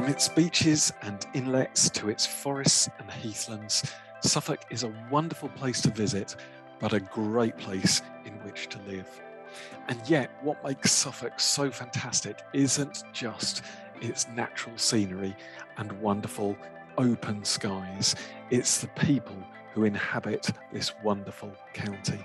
From 0.00 0.08
its 0.08 0.30
beaches 0.30 0.94
and 1.02 1.26
inlets 1.34 1.90
to 1.90 2.08
its 2.08 2.24
forests 2.24 2.88
and 2.98 3.10
heathlands, 3.10 3.84
Suffolk 4.22 4.64
is 4.70 4.82
a 4.82 4.94
wonderful 5.10 5.50
place 5.50 5.82
to 5.82 5.90
visit, 5.90 6.36
but 6.78 6.94
a 6.94 7.00
great 7.00 7.58
place 7.58 8.00
in 8.24 8.32
which 8.42 8.70
to 8.70 8.78
live. 8.88 9.06
And 9.88 10.00
yet, 10.08 10.30
what 10.40 10.64
makes 10.64 10.90
Suffolk 10.90 11.38
so 11.38 11.70
fantastic 11.70 12.38
isn't 12.54 13.04
just 13.12 13.60
its 14.00 14.26
natural 14.28 14.78
scenery 14.78 15.36
and 15.76 15.92
wonderful 16.00 16.56
open 16.96 17.44
skies, 17.44 18.16
it's 18.48 18.80
the 18.80 18.88
people 18.88 19.36
who 19.74 19.84
inhabit 19.84 20.50
this 20.72 20.94
wonderful 21.04 21.52
county. 21.74 22.24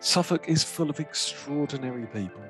Suffolk 0.00 0.48
is 0.48 0.64
full 0.64 0.90
of 0.90 0.98
extraordinary 0.98 2.06
people, 2.06 2.42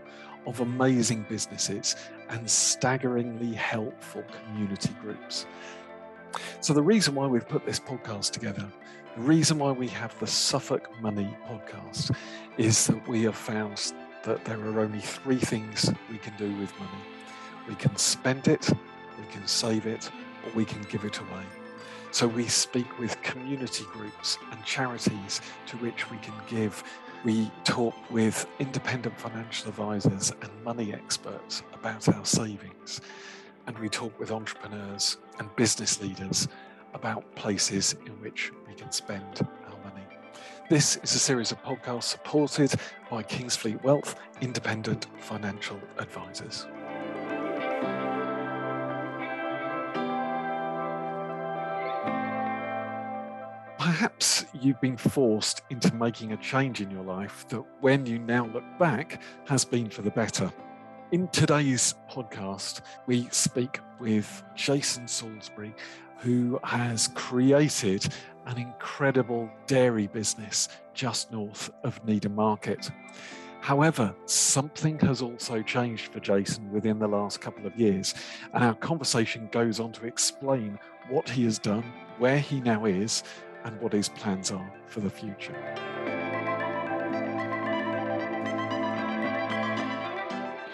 of 0.46 0.60
amazing 0.60 1.26
businesses, 1.28 1.96
and 2.28 2.48
staggeringly 2.48 3.52
helpful 3.54 4.24
community 4.44 4.94
groups. 5.00 5.46
So, 6.60 6.72
the 6.72 6.82
reason 6.82 7.14
why 7.14 7.26
we've 7.26 7.48
put 7.48 7.66
this 7.66 7.80
podcast 7.80 8.30
together, 8.30 8.66
the 9.16 9.22
reason 9.22 9.58
why 9.58 9.72
we 9.72 9.88
have 9.88 10.18
the 10.20 10.26
Suffolk 10.26 10.88
Money 11.00 11.36
podcast, 11.48 12.14
is 12.56 12.86
that 12.86 13.06
we 13.08 13.22
have 13.24 13.36
found 13.36 13.92
that 14.24 14.44
there 14.44 14.60
are 14.60 14.80
only 14.80 15.00
three 15.00 15.38
things 15.38 15.92
we 16.10 16.18
can 16.18 16.36
do 16.36 16.54
with 16.56 16.72
money 16.78 17.02
we 17.68 17.76
can 17.76 17.96
spend 17.96 18.48
it, 18.48 18.68
we 19.18 19.32
can 19.32 19.46
save 19.46 19.86
it, 19.86 20.10
or 20.44 20.52
we 20.54 20.64
can 20.64 20.82
give 20.90 21.04
it 21.04 21.18
away. 21.18 21.44
So, 22.10 22.26
we 22.26 22.48
speak 22.48 22.98
with 22.98 23.20
community 23.22 23.84
groups 23.92 24.36
and 24.50 24.64
charities 24.64 25.40
to 25.66 25.76
which 25.76 26.10
we 26.10 26.16
can 26.18 26.34
give 26.48 26.82
we 27.24 27.50
talk 27.64 27.94
with 28.10 28.46
independent 28.58 29.18
financial 29.18 29.68
advisors 29.68 30.32
and 30.40 30.50
money 30.64 30.94
experts 30.94 31.62
about 31.74 32.08
our 32.08 32.24
savings. 32.24 33.00
And 33.66 33.78
we 33.78 33.88
talk 33.88 34.18
with 34.18 34.30
entrepreneurs 34.30 35.18
and 35.38 35.54
business 35.56 36.00
leaders 36.00 36.48
about 36.94 37.34
places 37.34 37.94
in 38.06 38.12
which 38.22 38.52
we 38.66 38.74
can 38.74 38.90
spend 38.90 39.46
our 39.66 39.90
money. 39.90 40.04
This 40.70 40.96
is 40.96 41.14
a 41.14 41.18
series 41.18 41.52
of 41.52 41.62
podcasts 41.62 42.04
supported 42.04 42.72
by 43.10 43.22
Kingsfleet 43.22 43.82
Wealth, 43.82 44.14
independent 44.40 45.06
financial 45.18 45.78
advisors. 45.98 46.66
Perhaps 53.90 54.44
you've 54.54 54.80
been 54.80 54.96
forced 54.96 55.62
into 55.68 55.92
making 55.96 56.30
a 56.30 56.36
change 56.36 56.80
in 56.80 56.92
your 56.92 57.02
life 57.02 57.44
that, 57.48 57.64
when 57.80 58.06
you 58.06 58.20
now 58.20 58.46
look 58.46 58.62
back, 58.78 59.20
has 59.48 59.64
been 59.64 59.90
for 59.90 60.02
the 60.02 60.12
better. 60.12 60.52
In 61.10 61.26
today's 61.26 61.96
podcast, 62.08 62.82
we 63.08 63.26
speak 63.32 63.80
with 63.98 64.44
Jason 64.54 65.08
Salisbury, 65.08 65.74
who 66.18 66.60
has 66.62 67.08
created 67.16 68.06
an 68.46 68.58
incredible 68.58 69.50
dairy 69.66 70.06
business 70.06 70.68
just 70.94 71.32
north 71.32 71.68
of 71.82 72.00
Needham 72.06 72.36
Market. 72.36 72.92
However, 73.60 74.14
something 74.26 75.00
has 75.00 75.20
also 75.20 75.62
changed 75.62 76.12
for 76.12 76.20
Jason 76.20 76.70
within 76.70 77.00
the 77.00 77.08
last 77.08 77.40
couple 77.40 77.66
of 77.66 77.74
years, 77.76 78.14
and 78.54 78.62
our 78.62 78.74
conversation 78.74 79.48
goes 79.50 79.80
on 79.80 79.90
to 79.94 80.06
explain 80.06 80.78
what 81.08 81.28
he 81.28 81.42
has 81.42 81.58
done, 81.58 81.92
where 82.18 82.38
he 82.38 82.60
now 82.60 82.84
is, 82.84 83.24
and 83.64 83.80
what 83.80 83.92
his 83.92 84.08
plans 84.08 84.50
are 84.50 84.72
for 84.86 85.00
the 85.00 85.10
future. 85.10 85.54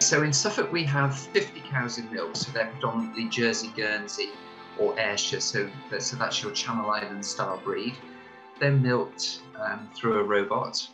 So 0.00 0.22
in 0.22 0.32
Suffolk, 0.32 0.70
we 0.70 0.84
have 0.84 1.18
50 1.18 1.62
cows 1.68 1.98
in 1.98 2.12
milk, 2.12 2.36
so 2.36 2.52
they're 2.52 2.68
predominantly 2.68 3.28
Jersey 3.28 3.72
Guernsey 3.76 4.30
or 4.78 4.98
Ayrshire, 4.98 5.40
so, 5.40 5.68
so 5.98 6.16
that's 6.16 6.42
your 6.42 6.52
Channel 6.52 6.90
Island 6.90 7.24
style 7.24 7.60
breed. 7.64 7.94
They're 8.60 8.70
milked 8.70 9.40
um, 9.58 9.90
through 9.96 10.20
a 10.20 10.22
robot, 10.22 10.86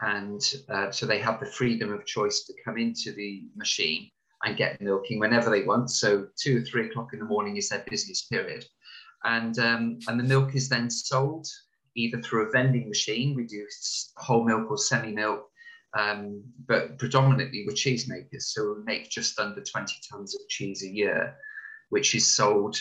and 0.00 0.40
uh, 0.68 0.90
so 0.90 1.06
they 1.06 1.18
have 1.18 1.40
the 1.40 1.46
freedom 1.46 1.92
of 1.92 2.06
choice 2.06 2.44
to 2.44 2.54
come 2.64 2.78
into 2.78 3.12
the 3.12 3.42
machine 3.56 4.10
and 4.44 4.56
get 4.56 4.80
milking 4.80 5.18
whenever 5.18 5.50
they 5.50 5.62
want. 5.62 5.90
So 5.90 6.28
two 6.36 6.58
or 6.58 6.60
three 6.60 6.86
o'clock 6.86 7.14
in 7.14 7.18
the 7.18 7.24
morning 7.24 7.56
is 7.56 7.70
their 7.70 7.84
busiest 7.88 8.30
period 8.30 8.64
and 9.24 9.58
um, 9.58 9.98
and 10.08 10.18
the 10.18 10.24
milk 10.24 10.54
is 10.54 10.68
then 10.68 10.90
sold 10.90 11.46
either 11.96 12.20
through 12.20 12.46
a 12.46 12.50
vending 12.50 12.88
machine. 12.88 13.34
We 13.34 13.46
do 13.46 13.66
whole 14.16 14.44
milk 14.44 14.70
or 14.70 14.78
semi 14.78 15.12
milk, 15.12 15.48
um, 15.98 16.42
but 16.66 16.98
predominantly 16.98 17.64
we're 17.66 17.74
cheesemakers, 17.74 18.42
so 18.42 18.74
we 18.74 18.84
make 18.84 19.10
just 19.10 19.38
under 19.38 19.62
20 19.62 19.94
tons 20.10 20.34
of 20.34 20.48
cheese 20.48 20.82
a 20.82 20.88
year, 20.88 21.36
which 21.88 22.14
is 22.14 22.26
sold 22.26 22.76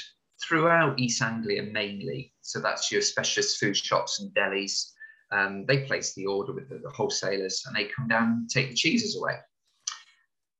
throughout 0.45 0.99
East 0.99 1.21
Anglia 1.21 1.63
mainly. 1.63 2.33
So 2.41 2.59
that's 2.59 2.91
your 2.91 3.01
specialist 3.01 3.57
food 3.59 3.77
shops 3.77 4.19
and 4.19 4.33
delis. 4.35 4.91
Um, 5.31 5.65
they 5.65 5.85
place 5.85 6.13
the 6.13 6.25
order 6.25 6.53
with 6.53 6.69
the, 6.69 6.79
the 6.79 6.89
wholesalers, 6.89 7.63
and 7.65 7.75
they 7.75 7.85
come 7.85 8.07
down 8.07 8.23
and 8.23 8.49
take 8.49 8.69
the 8.69 8.75
cheeses 8.75 9.17
away. 9.17 9.35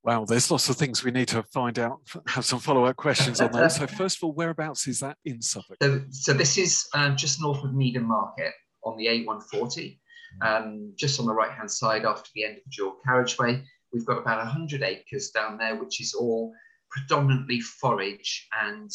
Wow, 0.06 0.24
there's 0.24 0.52
lots 0.52 0.70
of 0.70 0.78
things 0.78 1.04
we 1.04 1.10
need 1.10 1.30
to 1.30 1.42
find 1.52 1.80
out, 1.80 2.00
have 2.28 2.46
some 2.46 2.60
follow 2.60 2.86
up 2.86 2.96
questions 2.96 3.42
on 3.42 3.52
that. 3.54 3.72
So, 3.72 3.88
first 3.98 4.18
of 4.18 4.24
all, 4.24 4.34
whereabouts 4.34 4.88
is 4.88 5.00
that 5.00 5.18
in 5.26 5.42
Suffolk? 5.42 5.78
So, 5.82 6.02
so 6.12 6.32
this 6.32 6.60
is 6.60 6.88
um, 6.94 7.18
just 7.18 7.42
north 7.42 7.64
of 7.64 7.74
Needham 7.74 8.08
Market 8.08 8.54
on 8.84 8.98
the 8.98 9.08
A140, 9.08 9.98
um, 10.44 10.94
just 10.96 11.20
on 11.20 11.26
the 11.26 11.34
right 11.34 11.50
hand 11.50 11.72
side 11.72 12.06
after 12.06 12.30
the 12.36 12.44
end 12.44 12.58
of 12.58 12.64
the 12.66 12.76
dual 12.78 12.98
carriageway. 13.04 13.64
We've 13.92 14.06
got 14.06 14.20
about 14.20 14.38
100 14.38 14.84
acres 14.84 15.32
down 15.32 15.58
there, 15.58 15.76
which 15.76 16.00
is 16.00 16.14
all 16.14 16.54
predominantly 16.92 17.60
forage 17.62 18.48
and 18.62 18.92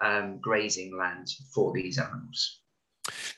um, 0.00 0.40
grazing 0.40 0.98
land 0.98 1.28
for 1.54 1.72
these 1.72 2.00
animals. 2.00 2.62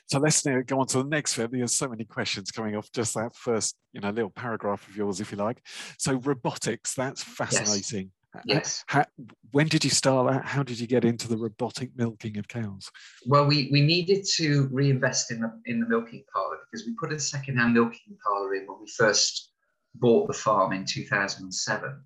So 0.07 0.19
let's 0.19 0.45
now 0.45 0.61
go 0.65 0.79
on 0.79 0.87
to 0.87 1.03
the 1.03 1.09
next 1.09 1.37
bit. 1.37 1.51
There's 1.51 1.73
so 1.73 1.87
many 1.87 2.05
questions 2.05 2.51
coming 2.51 2.75
off 2.75 2.91
just 2.91 3.13
that 3.15 3.35
first, 3.35 3.75
you 3.93 4.01
know, 4.01 4.09
little 4.09 4.29
paragraph 4.29 4.87
of 4.87 4.95
yours, 4.95 5.19
if 5.19 5.31
you 5.31 5.37
like. 5.37 5.61
So 5.97 6.15
robotics, 6.15 6.93
that's 6.93 7.23
fascinating. 7.23 8.11
Yes. 8.45 8.45
yes. 8.45 8.83
How, 8.87 9.05
when 9.51 9.67
did 9.67 9.83
you 9.83 9.89
start 9.89 10.31
that? 10.31 10.45
How 10.45 10.63
did 10.63 10.79
you 10.79 10.87
get 10.87 11.03
into 11.03 11.27
the 11.27 11.37
robotic 11.37 11.89
milking 11.95 12.37
of 12.37 12.47
cows? 12.47 12.89
Well, 13.25 13.45
we, 13.45 13.69
we 13.71 13.81
needed 13.81 14.25
to 14.35 14.69
reinvest 14.71 15.31
in 15.31 15.41
the 15.41 15.51
in 15.65 15.81
the 15.81 15.87
milking 15.87 16.23
parlour 16.33 16.59
because 16.71 16.85
we 16.85 16.95
put 16.95 17.11
a 17.11 17.19
second-hand 17.19 17.73
milking 17.73 18.17
parlour 18.25 18.55
in 18.55 18.65
when 18.67 18.79
we 18.79 18.87
first 18.97 19.51
bought 19.95 20.27
the 20.27 20.33
farm 20.33 20.71
in 20.71 20.85
2007. 20.85 22.03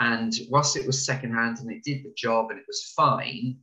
And 0.00 0.32
whilst 0.50 0.76
it 0.76 0.86
was 0.86 1.06
second-hand 1.06 1.58
and 1.58 1.70
it 1.70 1.82
did 1.84 2.04
the 2.04 2.12
job 2.16 2.50
and 2.50 2.58
it 2.58 2.64
was 2.66 2.92
fine, 2.96 3.56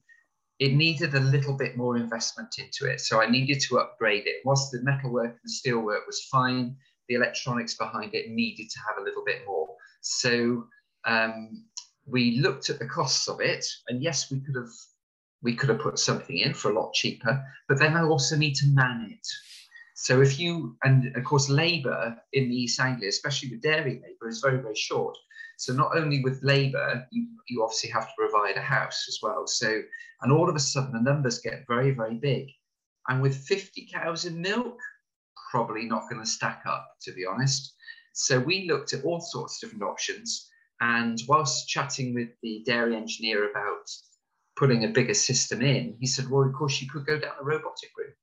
it 0.59 0.73
needed 0.73 1.15
a 1.15 1.19
little 1.19 1.55
bit 1.57 1.77
more 1.77 1.95
investment 1.95 2.55
into 2.59 2.91
it. 2.91 2.99
So 2.99 3.21
I 3.21 3.29
needed 3.29 3.61
to 3.61 3.79
upgrade 3.79 4.27
it. 4.27 4.37
Whilst 4.43 4.71
the 4.71 4.81
metalwork 4.81 5.37
and 5.41 5.51
steelwork 5.51 6.05
was 6.05 6.27
fine, 6.29 6.75
the 7.07 7.15
electronics 7.15 7.75
behind 7.75 8.13
it 8.13 8.29
needed 8.29 8.69
to 8.69 8.79
have 8.87 8.97
a 8.99 9.03
little 9.03 9.23
bit 9.25 9.41
more. 9.47 9.69
So 10.01 10.65
um, 11.05 11.65
we 12.05 12.39
looked 12.39 12.69
at 12.69 12.79
the 12.79 12.87
costs 12.87 13.27
of 13.27 13.39
it, 13.39 13.65
and 13.87 14.03
yes, 14.03 14.29
we 14.31 14.39
could 14.41 14.55
have 14.55 14.71
we 15.41 15.55
could 15.55 15.69
have 15.69 15.79
put 15.79 15.97
something 15.97 16.37
in 16.37 16.53
for 16.53 16.69
a 16.69 16.73
lot 16.73 16.93
cheaper, 16.93 17.41
but 17.69 17.79
then 17.79 17.95
I 17.95 18.03
also 18.03 18.35
need 18.35 18.55
to 18.55 18.67
man 18.67 19.09
it. 19.09 19.27
So 20.01 20.21
if 20.21 20.39
you 20.39 20.77
and 20.85 21.13
of 21.17 21.25
course 21.25 21.49
labour 21.49 22.15
in 22.31 22.47
the 22.47 22.55
East 22.55 22.79
Anglia, 22.79 23.09
especially 23.09 23.49
with 23.51 23.61
dairy 23.61 24.01
labour, 24.01 24.29
is 24.29 24.39
very 24.39 24.61
very 24.61 24.75
short. 24.75 25.17
So 25.57 25.73
not 25.73 25.97
only 25.97 26.23
with 26.23 26.41
labour, 26.41 27.05
you, 27.11 27.27
you 27.49 27.61
obviously 27.61 27.89
have 27.89 28.07
to 28.07 28.13
provide 28.17 28.55
a 28.55 28.61
house 28.61 29.07
as 29.09 29.19
well. 29.21 29.45
So, 29.45 29.81
and 30.21 30.31
all 30.31 30.47
of 30.49 30.55
a 30.55 30.59
sudden 30.59 30.93
the 30.93 31.01
numbers 31.01 31.39
get 31.39 31.67
very, 31.67 31.91
very 31.91 32.15
big. 32.15 32.47
And 33.09 33.21
with 33.21 33.35
50 33.35 33.89
cows 33.93 34.23
in 34.23 34.41
milk, 34.41 34.79
probably 35.51 35.83
not 35.83 36.09
going 36.09 36.21
to 36.21 36.29
stack 36.29 36.61
up, 36.65 36.87
to 37.01 37.11
be 37.11 37.25
honest. 37.25 37.75
So 38.13 38.39
we 38.39 38.69
looked 38.69 38.93
at 38.93 39.03
all 39.03 39.19
sorts 39.19 39.61
of 39.61 39.67
different 39.67 39.91
options. 39.91 40.49
And 40.79 41.21
whilst 41.27 41.67
chatting 41.67 42.13
with 42.13 42.29
the 42.41 42.63
dairy 42.65 42.95
engineer 42.95 43.51
about 43.51 43.91
putting 44.55 44.85
a 44.85 44.93
bigger 44.93 45.13
system 45.13 45.61
in, 45.61 45.97
he 45.99 46.07
said, 46.07 46.29
well, 46.29 46.47
of 46.47 46.53
course, 46.53 46.81
you 46.81 46.89
could 46.89 47.05
go 47.05 47.19
down 47.19 47.33
the 47.37 47.43
robotic 47.43 47.89
route. 47.97 48.15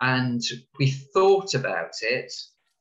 And 0.00 0.42
we 0.78 0.90
thought 0.90 1.54
about 1.54 1.92
it. 2.02 2.32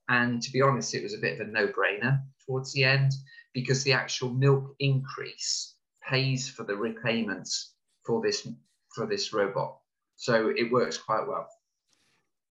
And 0.09 0.41
to 0.41 0.51
be 0.51 0.62
honest, 0.62 0.94
it 0.94 1.03
was 1.03 1.13
a 1.13 1.19
bit 1.19 1.39
of 1.39 1.47
a 1.47 1.51
no 1.51 1.67
brainer 1.67 2.21
towards 2.45 2.73
the 2.73 2.83
end 2.83 3.12
because 3.53 3.83
the 3.83 3.94
actual 3.94 4.29
milk 4.29 4.75
increase 4.79 5.75
pays 6.07 6.47
for 6.50 6.63
the 6.63 6.75
repayments 6.75 7.73
for 8.06 8.21
this 8.21 8.47
for 8.94 9.06
this 9.06 9.33
robot. 9.33 9.77
So 10.15 10.53
it 10.56 10.71
works 10.71 10.97
quite 10.97 11.27
well. 11.27 11.47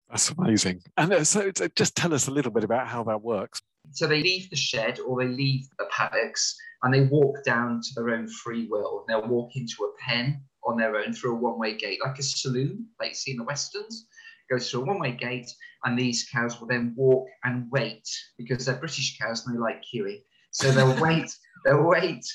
That's 0.09 0.29
amazing. 0.31 0.81
And 0.97 1.13
uh, 1.13 1.23
so 1.23 1.51
just 1.75 1.95
tell 1.95 2.13
us 2.13 2.27
a 2.27 2.31
little 2.31 2.51
bit 2.51 2.63
about 2.63 2.87
how 2.87 3.03
that 3.03 3.21
works. 3.21 3.61
So 3.91 4.07
they 4.07 4.21
leave 4.21 4.49
the 4.49 4.55
shed 4.55 4.99
or 4.99 5.23
they 5.23 5.29
leave 5.29 5.67
the 5.79 5.85
paddocks 5.89 6.55
and 6.83 6.93
they 6.93 7.01
walk 7.01 7.43
down 7.45 7.81
to 7.81 7.89
their 7.95 8.09
own 8.11 8.27
free 8.27 8.67
will. 8.69 9.05
They'll 9.07 9.27
walk 9.27 9.55
into 9.55 9.83
a 9.83 9.91
pen 10.01 10.41
on 10.63 10.77
their 10.77 10.95
own 10.97 11.13
through 11.13 11.35
a 11.35 11.39
one-way 11.39 11.77
gate, 11.77 11.99
like 12.03 12.19
a 12.19 12.23
saloon, 12.23 12.87
like 12.99 13.09
you 13.09 13.15
see 13.15 13.31
in 13.31 13.37
the 13.37 13.43
westerns. 13.43 14.07
Goes 14.51 14.69
through 14.69 14.81
a 14.81 14.85
one-way 14.85 15.13
gate, 15.13 15.49
and 15.85 15.97
these 15.97 16.27
cows 16.29 16.59
will 16.59 16.67
then 16.67 16.93
walk 16.95 17.25
and 17.45 17.71
wait 17.71 18.07
because 18.37 18.65
they're 18.65 18.75
British 18.75 19.17
cows 19.17 19.47
and 19.47 19.55
they 19.55 19.59
like 19.59 19.81
queuing. 19.81 20.21
So 20.51 20.71
they'll 20.71 21.01
wait, 21.01 21.33
they'll 21.63 21.83
wait 21.83 22.25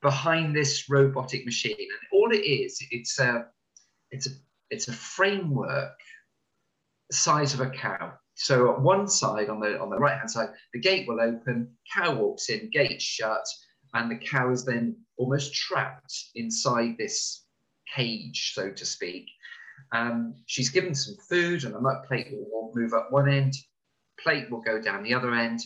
behind 0.00 0.56
this 0.56 0.88
robotic 0.88 1.44
machine. 1.44 1.76
And 1.78 2.08
all 2.12 2.32
it 2.32 2.44
is, 2.44 2.78
it's 2.90 3.18
a, 3.18 3.46
it's 4.10 4.26
a, 4.26 4.30
it's 4.70 4.88
a 4.88 4.92
framework 4.92 5.92
size 7.12 7.52
of 7.52 7.60
a 7.60 7.70
cow. 7.70 8.14
So 8.34 8.72
at 8.72 8.80
one 8.80 9.06
side, 9.06 9.48
on 9.48 9.60
the 9.60 9.78
on 9.78 9.90
the 9.90 9.98
right 9.98 10.18
hand 10.18 10.30
side, 10.30 10.50
the 10.72 10.80
gate 10.80 11.06
will 11.06 11.20
open, 11.20 11.76
cow 11.92 12.14
walks 12.14 12.48
in, 12.48 12.70
gate 12.70 13.00
shut, 13.00 13.46
and 13.94 14.10
the 14.10 14.18
cow 14.18 14.50
is 14.50 14.64
then 14.64 14.96
almost 15.16 15.54
trapped 15.54 16.12
inside 16.34 16.96
this 16.98 17.44
cage, 17.94 18.52
so 18.54 18.70
to 18.70 18.84
speak. 18.84 19.26
Um, 19.92 20.34
she's 20.46 20.70
given 20.70 20.94
some 20.94 21.16
food, 21.28 21.64
and 21.64 21.74
the 21.74 21.80
muck 21.80 22.06
plate 22.06 22.28
will 22.32 22.72
move 22.74 22.92
up 22.92 23.12
one 23.12 23.28
end, 23.28 23.54
plate 24.20 24.50
will 24.50 24.60
go 24.60 24.80
down 24.80 25.02
the 25.02 25.14
other 25.14 25.34
end, 25.34 25.60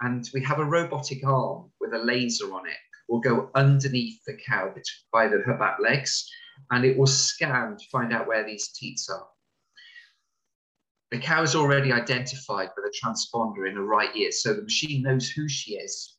and 0.00 0.28
we 0.34 0.42
have 0.42 0.58
a 0.58 0.64
robotic 0.64 1.26
arm 1.26 1.70
with 1.80 1.94
a 1.94 1.98
laser 1.98 2.52
on 2.54 2.66
it. 2.66 2.76
Will 3.08 3.20
go 3.20 3.50
underneath 3.54 4.24
the 4.26 4.38
cow 4.46 4.74
by 5.12 5.28
the, 5.28 5.38
her 5.44 5.58
back 5.58 5.78
legs, 5.78 6.26
and 6.70 6.84
it 6.84 6.96
will 6.96 7.06
scan 7.06 7.76
to 7.76 7.84
find 7.92 8.12
out 8.12 8.26
where 8.26 8.44
these 8.44 8.68
teats 8.68 9.10
are. 9.10 9.26
The 11.10 11.18
cow 11.18 11.42
is 11.42 11.54
already 11.54 11.92
identified 11.92 12.70
with 12.74 12.86
a 12.86 13.06
transponder 13.06 13.68
in 13.68 13.74
the 13.74 13.82
right 13.82 14.14
ear, 14.16 14.32
so 14.32 14.54
the 14.54 14.62
machine 14.62 15.02
knows 15.02 15.30
who 15.30 15.48
she 15.48 15.74
is. 15.74 16.16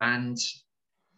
And 0.00 0.38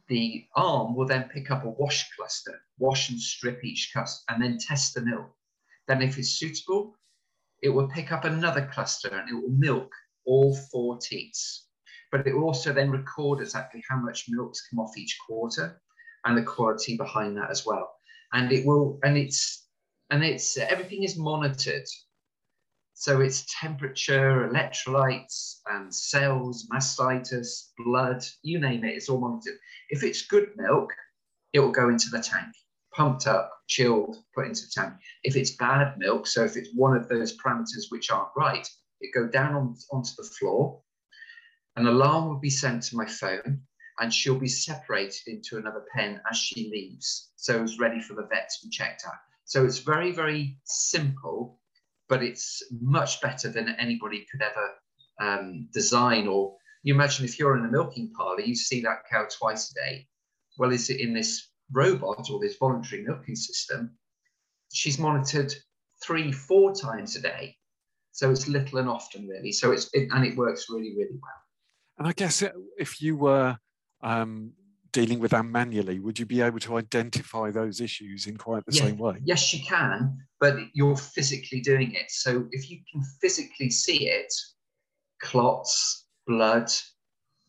the 0.08 0.46
arm 0.56 0.96
will 0.96 1.06
then 1.06 1.28
pick 1.28 1.50
up 1.50 1.64
a 1.64 1.70
wash 1.70 2.10
cluster, 2.16 2.60
wash 2.78 3.10
and 3.10 3.20
strip 3.20 3.62
each 3.62 3.90
cluster, 3.92 4.24
and 4.28 4.42
then 4.42 4.58
test 4.58 4.94
the 4.94 5.02
milk. 5.02 5.30
Then, 5.90 6.02
if 6.02 6.18
it's 6.18 6.38
suitable, 6.38 6.96
it 7.62 7.68
will 7.68 7.88
pick 7.88 8.12
up 8.12 8.24
another 8.24 8.70
cluster 8.72 9.08
and 9.08 9.28
it 9.28 9.34
will 9.34 9.50
milk 9.50 9.92
all 10.24 10.56
four 10.70 10.98
teats. 10.98 11.66
But 12.12 12.28
it 12.28 12.32
will 12.32 12.44
also 12.44 12.72
then 12.72 12.92
record 12.92 13.40
exactly 13.40 13.82
how 13.88 13.96
much 13.96 14.26
milk's 14.28 14.68
come 14.68 14.78
off 14.78 14.96
each 14.96 15.18
quarter 15.26 15.82
and 16.24 16.38
the 16.38 16.44
quality 16.44 16.96
behind 16.96 17.36
that 17.38 17.50
as 17.50 17.66
well. 17.66 17.92
And 18.32 18.52
it 18.52 18.64
will, 18.64 19.00
and 19.02 19.18
it's, 19.18 19.66
and 20.10 20.22
it's, 20.22 20.56
everything 20.56 21.02
is 21.02 21.18
monitored. 21.18 21.88
So 22.94 23.20
it's 23.20 23.44
temperature, 23.60 24.48
electrolytes, 24.48 25.56
and 25.72 25.92
cells, 25.92 26.68
mastitis, 26.72 27.72
blood, 27.78 28.24
you 28.44 28.60
name 28.60 28.84
it, 28.84 28.94
it's 28.94 29.08
all 29.08 29.18
monitored. 29.18 29.58
If 29.88 30.04
it's 30.04 30.24
good 30.24 30.50
milk, 30.54 30.92
it 31.52 31.58
will 31.58 31.72
go 31.72 31.88
into 31.88 32.10
the 32.10 32.20
tank, 32.20 32.54
pumped 32.94 33.26
up, 33.26 33.50
chilled, 33.68 34.16
put 34.34 34.46
into 34.46 34.62
the 34.62 34.72
tank. 34.74 34.94
If 35.22 35.36
it's 35.36 35.56
bad 35.56 35.96
milk, 35.98 36.26
so 36.26 36.44
if 36.44 36.56
it's 36.56 36.70
one 36.74 36.96
of 36.96 37.08
those 37.08 37.36
parameters 37.38 37.90
which 37.90 38.10
aren't 38.10 38.30
right, 38.36 38.68
it 39.00 39.14
go 39.14 39.28
down 39.28 39.54
on, 39.54 39.76
onto 39.92 40.10
the 40.16 40.28
floor. 40.38 40.82
An 41.76 41.86
alarm 41.86 42.28
will 42.28 42.40
be 42.40 42.50
sent 42.50 42.82
to 42.84 42.96
my 42.96 43.06
phone, 43.06 43.62
and 44.00 44.12
she'll 44.12 44.38
be 44.38 44.48
separated 44.48 45.20
into 45.26 45.58
another 45.58 45.84
pen 45.94 46.20
as 46.30 46.36
she 46.36 46.70
leaves. 46.70 47.30
So 47.36 47.62
it's 47.62 47.78
ready 47.78 48.00
for 48.00 48.14
the 48.14 48.26
vet 48.26 48.50
to 48.50 48.66
be 48.66 48.70
checked 48.70 49.04
out. 49.06 49.14
So 49.44 49.64
it's 49.64 49.78
very, 49.78 50.12
very 50.12 50.58
simple, 50.64 51.58
but 52.08 52.22
it's 52.22 52.62
much 52.80 53.20
better 53.20 53.48
than 53.48 53.68
anybody 53.78 54.26
could 54.30 54.42
ever 54.42 54.70
um, 55.20 55.68
design. 55.72 56.26
Or 56.28 56.56
you 56.82 56.94
imagine 56.94 57.24
if 57.24 57.38
you're 57.38 57.56
in 57.56 57.64
a 57.64 57.70
milking 57.70 58.12
parlor, 58.16 58.40
you 58.40 58.54
see 58.54 58.80
that 58.82 59.04
cow 59.10 59.26
twice 59.38 59.70
a 59.70 59.74
day. 59.74 60.06
Well, 60.58 60.72
is 60.72 60.90
it 60.90 61.00
in 61.00 61.14
this 61.14 61.49
robot 61.72 62.28
or 62.30 62.40
this 62.40 62.56
voluntary 62.56 63.02
milking 63.02 63.36
system? 63.36 63.96
She's 64.72 64.98
monitored 64.98 65.52
three, 66.02 66.32
four 66.32 66.74
times 66.74 67.16
a 67.16 67.20
day. 67.20 67.56
So 68.12 68.30
it's 68.30 68.48
little 68.48 68.78
and 68.78 68.88
often, 68.88 69.26
really. 69.28 69.52
So 69.52 69.72
it's 69.72 69.88
it, 69.92 70.08
and 70.10 70.24
it 70.24 70.36
works 70.36 70.66
really, 70.68 70.94
really 70.96 71.18
well. 71.20 71.40
And 71.98 72.08
I 72.08 72.12
guess 72.12 72.42
if 72.78 73.00
you 73.00 73.16
were 73.16 73.56
um, 74.02 74.52
dealing 74.92 75.20
with 75.20 75.30
them 75.32 75.52
manually, 75.52 76.00
would 76.00 76.18
you 76.18 76.26
be 76.26 76.40
able 76.40 76.58
to 76.60 76.76
identify 76.76 77.50
those 77.50 77.80
issues 77.80 78.26
in 78.26 78.36
quite 78.36 78.64
the 78.66 78.74
yeah, 78.74 78.86
same 78.86 78.98
way? 78.98 79.18
Yes, 79.24 79.52
you 79.54 79.64
can, 79.64 80.18
but 80.40 80.56
you're 80.72 80.96
physically 80.96 81.60
doing 81.60 81.94
it. 81.94 82.10
So 82.10 82.46
if 82.50 82.70
you 82.70 82.80
can 82.90 83.02
physically 83.20 83.70
see 83.70 84.08
it, 84.08 84.32
clots, 85.22 86.06
blood, 86.26 86.70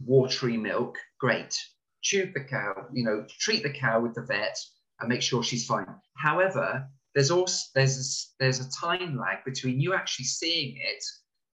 watery 0.05 0.57
milk, 0.57 0.97
great. 1.19 1.57
Tube 2.03 2.33
the 2.33 2.43
cow, 2.43 2.87
you 2.93 3.03
know, 3.03 3.25
treat 3.39 3.63
the 3.63 3.73
cow 3.73 4.01
with 4.01 4.15
the 4.15 4.23
vet 4.23 4.57
and 4.99 5.09
make 5.09 5.21
sure 5.21 5.43
she's 5.43 5.65
fine. 5.65 5.85
However, 6.17 6.87
there's 7.13 7.31
also 7.31 7.69
there's 7.75 7.97
a, 7.97 8.43
there's 8.43 8.59
a 8.59 8.71
time 8.71 9.17
lag 9.17 9.43
between 9.45 9.79
you 9.79 9.93
actually 9.93 10.25
seeing 10.25 10.77
it 10.77 11.03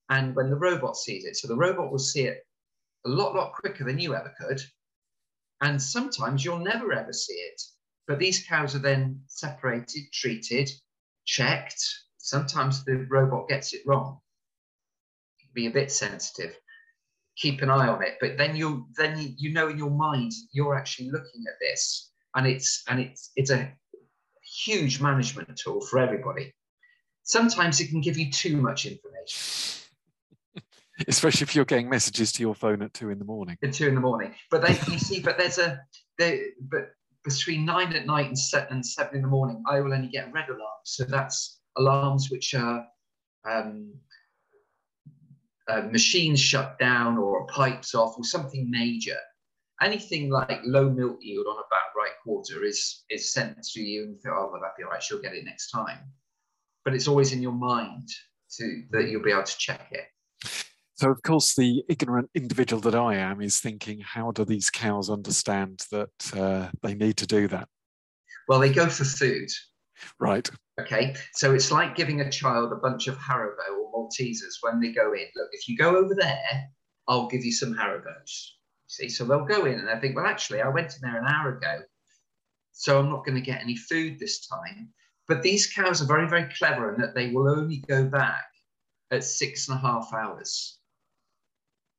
and 0.09 0.35
when 0.35 0.49
the 0.49 0.55
robot 0.55 0.95
sees 0.95 1.25
it. 1.25 1.37
So 1.37 1.47
the 1.47 1.55
robot 1.55 1.91
will 1.91 1.99
see 1.99 2.23
it 2.23 2.45
a 3.05 3.09
lot, 3.09 3.35
lot 3.35 3.53
quicker 3.53 3.83
than 3.83 3.99
you 3.99 4.15
ever 4.15 4.33
could. 4.39 4.61
And 5.61 5.81
sometimes 5.81 6.43
you'll 6.43 6.59
never 6.59 6.93
ever 6.93 7.13
see 7.13 7.33
it. 7.33 7.61
But 8.07 8.19
these 8.19 8.45
cows 8.45 8.75
are 8.75 8.79
then 8.79 9.21
separated, 9.27 10.11
treated, 10.11 10.69
checked. 11.25 11.83
Sometimes 12.17 12.83
the 12.83 13.05
robot 13.09 13.47
gets 13.47 13.73
it 13.73 13.81
wrong. 13.85 14.19
Be 15.53 15.67
a 15.67 15.71
bit 15.71 15.91
sensitive. 15.91 16.55
Keep 17.37 17.61
an 17.61 17.69
eye 17.69 17.87
on 17.87 18.03
it. 18.03 18.17
But 18.19 18.37
then 18.37 18.55
you 18.55 18.87
then 18.97 19.19
you, 19.19 19.33
you 19.37 19.53
know 19.53 19.69
in 19.69 19.77
your 19.77 19.89
mind 19.89 20.31
you're 20.51 20.75
actually 20.75 21.09
looking 21.09 21.43
at 21.47 21.55
this, 21.59 22.11
and 22.35 22.45
it's 22.45 22.83
and 22.87 22.99
it's 22.99 23.31
it's 23.35 23.51
a 23.51 23.71
huge 24.43 25.01
management 25.01 25.57
tool 25.57 25.81
for 25.81 25.99
everybody. 25.99 26.53
Sometimes 27.23 27.79
it 27.79 27.89
can 27.89 28.01
give 28.01 28.17
you 28.17 28.31
too 28.31 28.57
much 28.57 28.85
information. 28.85 29.81
Especially 31.07 31.45
if 31.45 31.55
you're 31.55 31.65
getting 31.65 31.89
messages 31.89 32.31
to 32.33 32.43
your 32.43 32.53
phone 32.53 32.81
at 32.81 32.93
two 32.93 33.09
in 33.09 33.19
the 33.19 33.25
morning. 33.25 33.57
At 33.63 33.73
two 33.73 33.87
in 33.87 33.95
the 33.95 34.01
morning. 34.01 34.33
But 34.49 34.61
they 34.61 34.73
you 34.91 34.99
see, 34.99 35.21
but 35.21 35.37
there's 35.37 35.57
a 35.57 35.79
there, 36.17 36.39
but 36.69 36.89
between 37.23 37.65
nine 37.65 37.93
at 37.93 38.05
night 38.05 38.27
and 38.27 38.37
seven, 38.37 38.73
and 38.73 38.85
seven 38.85 39.15
in 39.15 39.21
the 39.21 39.27
morning, 39.27 39.63
I 39.69 39.79
will 39.79 39.93
only 39.93 40.09
get 40.09 40.31
red 40.33 40.49
alarms. 40.49 40.83
So 40.83 41.03
that's 41.05 41.59
alarms 41.77 42.29
which 42.29 42.53
are 42.53 42.85
um, 43.49 43.93
uh, 45.71 45.81
machines 45.91 46.39
shut 46.39 46.77
down 46.79 47.17
or 47.17 47.47
pipes 47.47 47.95
off 47.95 48.17
or 48.17 48.23
something 48.23 48.69
major. 48.69 49.17
Anything 49.81 50.29
like 50.29 50.61
low 50.63 50.89
milk 50.89 51.17
yield 51.21 51.47
on 51.47 51.57
a 51.57 51.67
back 51.69 51.95
right 51.97 52.11
quarter 52.23 52.63
is 52.63 53.03
is 53.09 53.33
sent 53.33 53.61
to 53.63 53.81
you 53.81 54.03
and 54.03 54.11
you 54.11 54.19
think, 54.21 54.35
oh, 54.35 54.49
well, 54.51 54.61
that'll 54.61 54.75
be 54.77 54.83
all 54.83 54.91
right, 54.91 55.01
she'll 55.01 55.21
get 55.21 55.33
it 55.33 55.45
next 55.45 55.71
time. 55.71 55.99
But 56.85 56.93
it's 56.93 57.07
always 57.07 57.31
in 57.33 57.41
your 57.41 57.53
mind 57.53 58.07
to 58.57 58.83
that 58.91 59.07
you'll 59.09 59.23
be 59.23 59.31
able 59.31 59.43
to 59.43 59.57
check 59.57 59.87
it. 59.91 60.05
So, 60.95 61.09
of 61.09 61.23
course, 61.23 61.55
the 61.55 61.83
ignorant 61.89 62.29
individual 62.35 62.79
that 62.81 62.93
I 62.93 63.15
am 63.15 63.41
is 63.41 63.59
thinking, 63.59 64.01
how 64.01 64.31
do 64.31 64.45
these 64.45 64.69
cows 64.69 65.09
understand 65.09 65.83
that 65.91 66.09
uh, 66.35 66.69
they 66.83 66.93
need 66.93 67.17
to 67.17 67.25
do 67.25 67.47
that? 67.47 67.67
Well, 68.47 68.59
they 68.59 68.71
go 68.71 68.87
for 68.87 69.03
food. 69.03 69.49
Right. 70.19 70.49
Okay. 70.79 71.15
So 71.33 71.53
it's 71.53 71.71
like 71.71 71.95
giving 71.95 72.21
a 72.21 72.31
child 72.31 72.71
a 72.71 72.77
bunch 72.77 73.07
of 73.07 73.17
Haribo 73.17 73.77
or 73.77 73.91
Maltesers 73.93 74.57
when 74.61 74.79
they 74.79 74.91
go 74.91 75.13
in. 75.13 75.27
Look, 75.35 75.49
if 75.51 75.67
you 75.67 75.77
go 75.77 75.95
over 75.95 76.15
there, 76.15 76.69
I'll 77.07 77.27
give 77.27 77.43
you 77.43 77.51
some 77.51 77.73
Haribos. 77.73 78.49
See, 78.87 79.09
so 79.09 79.25
they'll 79.25 79.45
go 79.45 79.65
in 79.65 79.79
and 79.79 79.87
they 79.87 79.99
think, 79.99 80.15
well, 80.15 80.25
actually, 80.25 80.61
I 80.61 80.67
went 80.67 80.95
in 80.95 81.01
there 81.01 81.19
an 81.19 81.27
hour 81.27 81.57
ago, 81.57 81.81
so 82.73 82.99
I'm 82.99 83.09
not 83.09 83.25
going 83.25 83.35
to 83.35 83.41
get 83.41 83.61
any 83.61 83.77
food 83.77 84.19
this 84.19 84.45
time. 84.47 84.89
But 85.27 85.41
these 85.41 85.71
cows 85.71 86.01
are 86.01 86.07
very, 86.07 86.27
very 86.27 86.49
clever 86.57 86.93
in 86.93 86.99
that 86.99 87.15
they 87.15 87.29
will 87.29 87.49
only 87.49 87.83
go 87.87 88.03
back 88.03 88.43
at 89.11 89.23
six 89.23 89.69
and 89.69 89.77
a 89.77 89.81
half 89.81 90.11
hours 90.13 90.79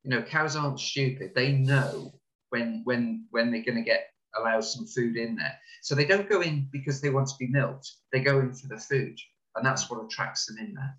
you 0.03 0.11
know, 0.11 0.23
cows 0.23 0.57
aren't 0.57 0.81
stupid. 0.81 1.33
They 1.35 1.53
know 1.53 2.13
when 2.51 2.83
when 2.85 3.27
when 3.31 3.51
they're 3.51 3.63
going 3.63 3.77
to 3.77 3.83
get 3.83 4.12
allow 4.39 4.61
some 4.61 4.87
food 4.87 5.17
in 5.17 5.37
there. 5.37 5.59
So 5.83 5.95
they 5.95 6.05
don't 6.05 6.29
go 6.29 6.41
in 6.41 6.69
because 6.73 7.01
they 7.01 7.11
want 7.11 7.29
to 7.29 7.35
be 7.39 7.49
milked. 7.49 7.91
They 8.13 8.21
go 8.21 8.41
in 8.41 8.53
for 8.53 8.69
the 8.69 8.79
food, 8.79 9.19
and 9.57 9.65
that's 9.67 9.91
what 9.91 10.05
attracts 10.05 10.47
them 10.47 10.59
in 10.59 10.75
there. 10.75 10.97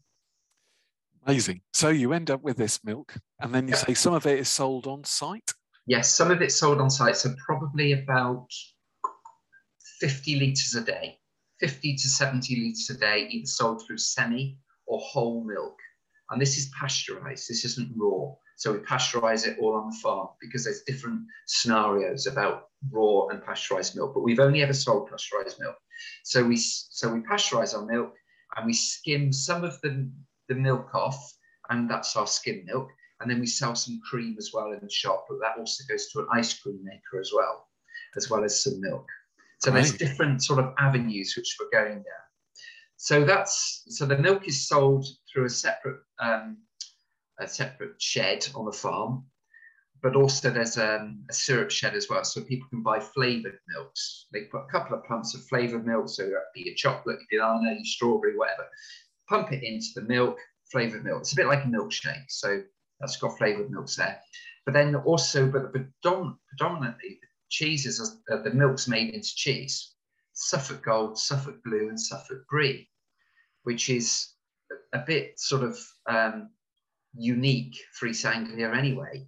Amazing. 1.26 1.62
So 1.72 1.90
you 1.90 2.12
end 2.14 2.30
up 2.30 2.42
with 2.42 2.58
this 2.58 2.84
milk, 2.84 3.16
and 3.40 3.54
then 3.54 3.68
you 3.68 3.76
say 3.76 3.94
some 3.94 4.14
of 4.14 4.26
it 4.26 4.40
is 4.40 4.50
sold 4.50 4.88
on 4.88 5.04
site. 5.04 5.54
Yes, 5.88 6.14
some 6.14 6.32
of 6.32 6.42
it's 6.42 6.56
sold 6.56 6.82
on 6.82 6.90
site. 6.90 7.16
So 7.16 7.34
probably 7.46 7.94
about 7.94 8.48
fifty 10.00 10.36
liters 10.36 10.76
a 10.76 10.82
day, 10.84 11.18
fifty 11.60 11.96
to 11.96 12.08
seventy 12.08 12.56
liters 12.56 12.90
a 12.90 12.98
day, 12.98 13.28
either 13.30 13.46
sold 13.46 13.84
through 13.86 13.98
semi 13.98 14.58
or 14.86 15.00
whole 15.00 15.46
milk. 15.46 15.78
And 16.30 16.42
this 16.42 16.58
is 16.58 16.72
pasteurized. 16.80 17.50
This 17.50 17.64
isn't 17.64 17.94
raw. 17.96 18.34
So 18.58 18.72
we 18.72 18.80
pasteurize 18.80 19.48
it 19.48 19.58
all 19.60 19.76
on 19.76 19.90
the 19.90 19.98
farm 20.02 20.30
because 20.40 20.64
there's 20.64 20.84
different 20.84 21.22
scenarios 21.48 22.28
about 22.28 22.68
raw 22.92 23.28
and 23.28 23.44
pasteurized 23.44 23.96
milk, 23.96 24.14
but 24.14 24.24
we've 24.24 24.40
only 24.40 24.62
ever 24.62 24.74
sold 24.74 25.10
pasteurized 25.10 25.60
milk. 25.60 25.76
So 26.24 26.44
we 26.44 26.58
so 26.58 27.12
we 27.14 27.20
pasteurize 27.22 27.76
our 27.76 27.86
milk 27.86 28.14
and 28.56 28.66
we 28.66 28.74
skim 28.74 29.34
some 29.34 29.64
of 29.64 29.80
the, 29.82 30.10
the 30.48 30.56
milk 30.56 30.94
off, 30.94 31.34
and 31.70 31.90
that's 31.90 32.16
our 32.16 32.28
skim 32.28 32.64
milk. 32.66 32.90
And 33.20 33.32
then 33.32 33.40
we 33.40 33.48
sell 33.48 33.74
some 33.76 34.02
cream 34.10 34.36
as 34.38 34.52
well 34.54 34.72
in 34.74 34.80
the 34.82 34.90
shop, 34.90 35.26
but 35.30 35.40
that 35.40 35.58
also 35.58 35.84
goes 35.90 36.10
to 36.10 36.20
an 36.20 36.28
ice 36.34 36.54
cream 36.60 36.80
maker 36.84 37.22
as 37.22 37.32
well, 37.34 37.68
as 38.18 38.30
well 38.30 38.44
as 38.44 38.64
some 38.64 38.82
milk. 38.82 39.08
So 39.60 39.72
there's 39.72 39.98
different 39.98 40.44
sort 40.44 40.60
of 40.60 40.74
avenues 40.78 41.36
which 41.38 41.56
we're 41.58 41.80
going 41.80 41.96
down. 41.96 42.24
So 42.98 43.24
that's 43.24 43.84
so 43.88 44.06
the 44.06 44.18
milk 44.18 44.48
is 44.48 44.68
sold 44.68 45.06
through 45.32 45.46
a 45.46 45.50
separate 45.50 46.02
um, 46.20 46.58
a 47.40 47.48
separate 47.48 48.02
shed 48.02 48.48
on 48.56 48.66
the 48.66 48.72
farm. 48.72 49.26
but 50.04 50.18
also 50.18 50.50
there's 50.50 50.78
um, 50.78 51.24
a 51.30 51.34
syrup 51.34 51.72
shed 51.72 51.96
as 51.96 52.10
well, 52.10 52.26
so 52.26 52.42
people 52.42 52.68
can 52.70 52.84
buy 52.84 53.00
flavored 53.00 53.58
milks. 53.70 54.28
They 54.34 54.42
put 54.52 54.64
a 54.64 54.72
couple 54.72 54.98
of 54.98 55.06
pumps 55.06 55.34
of 55.34 55.46
flavored 55.46 55.86
milk, 55.86 56.10
so 56.10 56.24
that 56.24 56.54
be 56.54 56.64
your 56.66 56.76
chocolate, 56.76 57.20
banana, 57.32 57.78
strawberry, 57.84 58.36
whatever. 58.38 58.68
Pump 59.30 59.54
it 59.54 59.64
into 59.64 59.88
the 59.96 60.02
milk, 60.02 60.38
flavored 60.70 61.06
milk. 61.06 61.22
It's 61.22 61.32
a 61.32 61.38
bit 61.38 61.48
like 61.48 61.64
a 61.64 61.68
milkshake, 61.68 62.26
so 62.28 62.62
that's 63.00 63.16
got 63.16 63.38
flavored 63.38 63.72
milks 63.72 63.96
there. 63.96 64.20
But 64.66 64.74
then 64.74 64.94
also, 64.96 65.50
but 65.50 65.72
predominantly, 65.72 67.20
the 67.22 67.28
cheeses 67.50 68.22
are, 68.30 68.44
the 68.44 68.52
milk's 68.52 68.90
made 68.90 69.14
into 69.14 69.36
cheese. 69.36 69.94
Suffolk 70.34 70.84
Gold, 70.84 71.18
Suffolk 71.18 71.64
Blue, 71.64 71.88
and 71.88 72.00
Suffolk 72.00 72.46
Brie, 72.50 72.90
which 73.64 73.90
is 73.90 74.34
a 74.92 75.00
bit 75.00 75.40
sort 75.40 75.64
of 75.64 75.80
um, 76.10 76.50
unique 77.14 77.78
for 77.94 78.08
East 78.08 78.26
Anglia 78.26 78.72
anyway. 78.74 79.26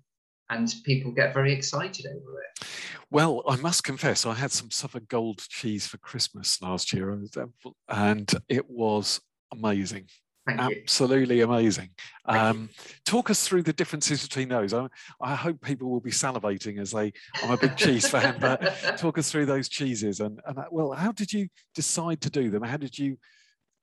And 0.50 0.74
people 0.84 1.12
get 1.12 1.34
very 1.34 1.54
excited 1.54 2.06
over 2.06 2.42
it. 2.42 2.68
Well, 3.10 3.44
I 3.48 3.56
must 3.56 3.84
confess, 3.84 4.26
I 4.26 4.34
had 4.34 4.52
some 4.52 4.70
Suffolk 4.70 5.08
Gold 5.08 5.40
cheese 5.50 5.88
for 5.88 5.98
Christmas 5.98 6.62
last 6.62 6.94
year, 6.94 7.18
and 7.90 8.32
it 8.50 8.70
was 8.70 9.22
amazing. 9.52 10.08
Thank 10.46 10.60
Absolutely 10.60 11.40
you. 11.40 11.46
amazing. 11.46 11.90
Um, 12.26 12.70
talk 13.04 13.32
us 13.32 13.48
through 13.48 13.64
the 13.64 13.74
differences 13.74 14.22
between 14.22 14.48
those. 14.48 14.74
I, 14.74 14.88
I, 15.20 15.34
hope 15.34 15.60
people 15.62 15.90
will 15.90 16.02
be 16.02 16.12
salivating 16.12 16.80
as 16.80 16.92
they. 16.92 17.14
I'm 17.42 17.52
a 17.52 17.58
big 17.58 17.76
cheese 17.76 18.08
fan, 18.08 18.38
but 18.40 18.62
talk 18.98 19.18
us 19.18 19.32
through 19.32 19.48
those 19.48 19.70
cheeses 19.70 20.20
and, 20.20 20.40
and 20.46 20.60
uh, 20.60 20.66
well, 20.70 20.92
how 20.92 21.12
did 21.12 21.34
you 21.34 21.48
decide 21.74 22.22
to 22.22 22.30
do 22.30 22.52
them? 22.52 22.62
How 22.62 22.78
did 22.78 22.98
you 22.98 23.18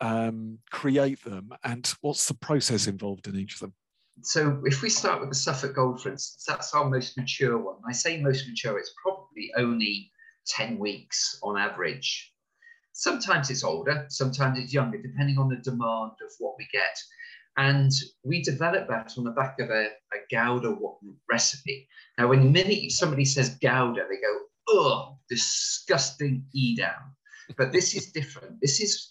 um, 0.00 0.59
create 0.71 1.23
them, 1.25 1.50
and 1.64 1.92
what's 2.00 2.28
the 2.28 2.35
process 2.35 2.87
involved 2.87 3.26
in 3.26 3.37
each 3.37 3.54
of 3.54 3.61
them? 3.61 3.75
So, 4.21 4.62
if 4.64 4.83
we 4.83 4.90
start 4.90 5.21
with 5.21 5.31
the 5.31 5.35
Suffolk 5.35 5.75
Gold, 5.75 6.02
for 6.02 6.11
instance, 6.11 6.45
that's 6.47 6.75
our 6.75 6.88
most 6.88 7.16
mature 7.16 7.59
one. 7.59 7.76
I 7.88 7.92
say 7.92 8.21
most 8.21 8.47
mature; 8.47 8.78
it's 8.78 8.95
probably 9.02 9.50
only 9.57 10.12
ten 10.47 10.78
weeks 10.78 11.38
on 11.42 11.59
average 11.59 12.33
Sometimes 12.92 13.50
it's 13.50 13.64
older, 13.64 14.07
sometimes 14.11 14.59
it's 14.59 14.73
younger, 14.73 15.00
depending 15.00 15.38
on 15.38 15.49
the 15.49 15.57
demand 15.57 16.12
of 16.23 16.31
what 16.38 16.54
we 16.59 16.69
get. 16.73 16.97
And 17.57 17.90
we 18.23 18.42
develop 18.42 18.88
that 18.88 19.14
on 19.16 19.25
the 19.25 19.31
back 19.31 19.59
of 19.61 19.71
a, 19.71 19.87
a 19.87 20.19
Gouda 20.31 20.76
recipe. 21.31 21.88
Now, 22.19 22.28
when 22.28 22.45
the 22.45 22.50
minute 22.50 22.92
somebody 22.92 23.25
says 23.25 23.57
Gouda, 23.57 24.07
they 24.09 24.21
go, 24.21 24.38
oh, 24.69 25.19
disgusting 25.28 26.45
Edam. 26.54 27.16
But 27.57 27.73
this 27.73 27.95
is 27.95 28.12
different. 28.12 28.61
This 28.61 28.81
is 28.81 29.11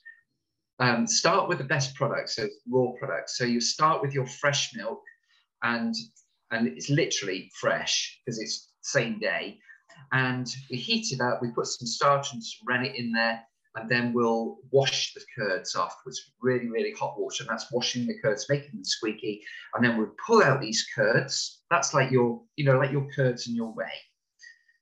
um, 0.82 1.06
start 1.06 1.48
with 1.48 1.60
the 1.60 1.64
best 1.64 1.96
products, 1.96 2.36
so 2.36 2.48
raw 2.68 2.88
products. 2.98 3.38
So 3.38 3.46
you 3.46 3.62
start 3.62 4.02
with 4.02 4.14
your 4.14 4.26
fresh 4.26 4.74
milk, 4.76 5.02
and 5.62 5.94
and 6.50 6.68
it's 6.68 6.90
literally 6.90 7.50
fresh 7.60 8.20
because 8.26 8.42
it's 8.42 8.72
same 8.82 9.20
day. 9.20 9.60
And 10.12 10.48
we 10.70 10.78
heat 10.78 11.12
it 11.12 11.22
up. 11.22 11.42
We 11.42 11.52
put 11.52 11.68
some 11.68 11.88
starch 11.88 12.34
and 12.34 12.44
some 12.44 12.66
rennet 12.68 12.96
in 12.96 13.12
there, 13.12 13.42
and 13.76 13.88
then 13.88 14.12
we'll 14.12 14.58
wash 14.72 15.14
the 15.14 15.22
curds 15.38 15.76
afterwards 15.76 16.20
with 16.26 16.34
really, 16.42 16.68
really 16.68 16.94
hot 16.94 17.18
water. 17.18 17.44
And 17.44 17.50
that's 17.50 17.72
washing 17.72 18.08
the 18.08 18.20
curds, 18.20 18.48
making 18.50 18.72
them 18.74 18.84
squeaky. 18.84 19.44
And 19.76 19.86
then 19.86 19.98
we'll 19.98 20.16
pull 20.26 20.44
out 20.44 20.62
these 20.62 20.86
curds. 20.96 21.62
That's 21.70 21.94
like 21.94 22.10
your, 22.10 22.42
you 22.56 22.66
know, 22.66 22.78
like 22.78 22.92
your 22.92 23.08
curds 23.16 23.48
in 23.48 23.56
your 23.56 23.72
whey. 23.74 23.94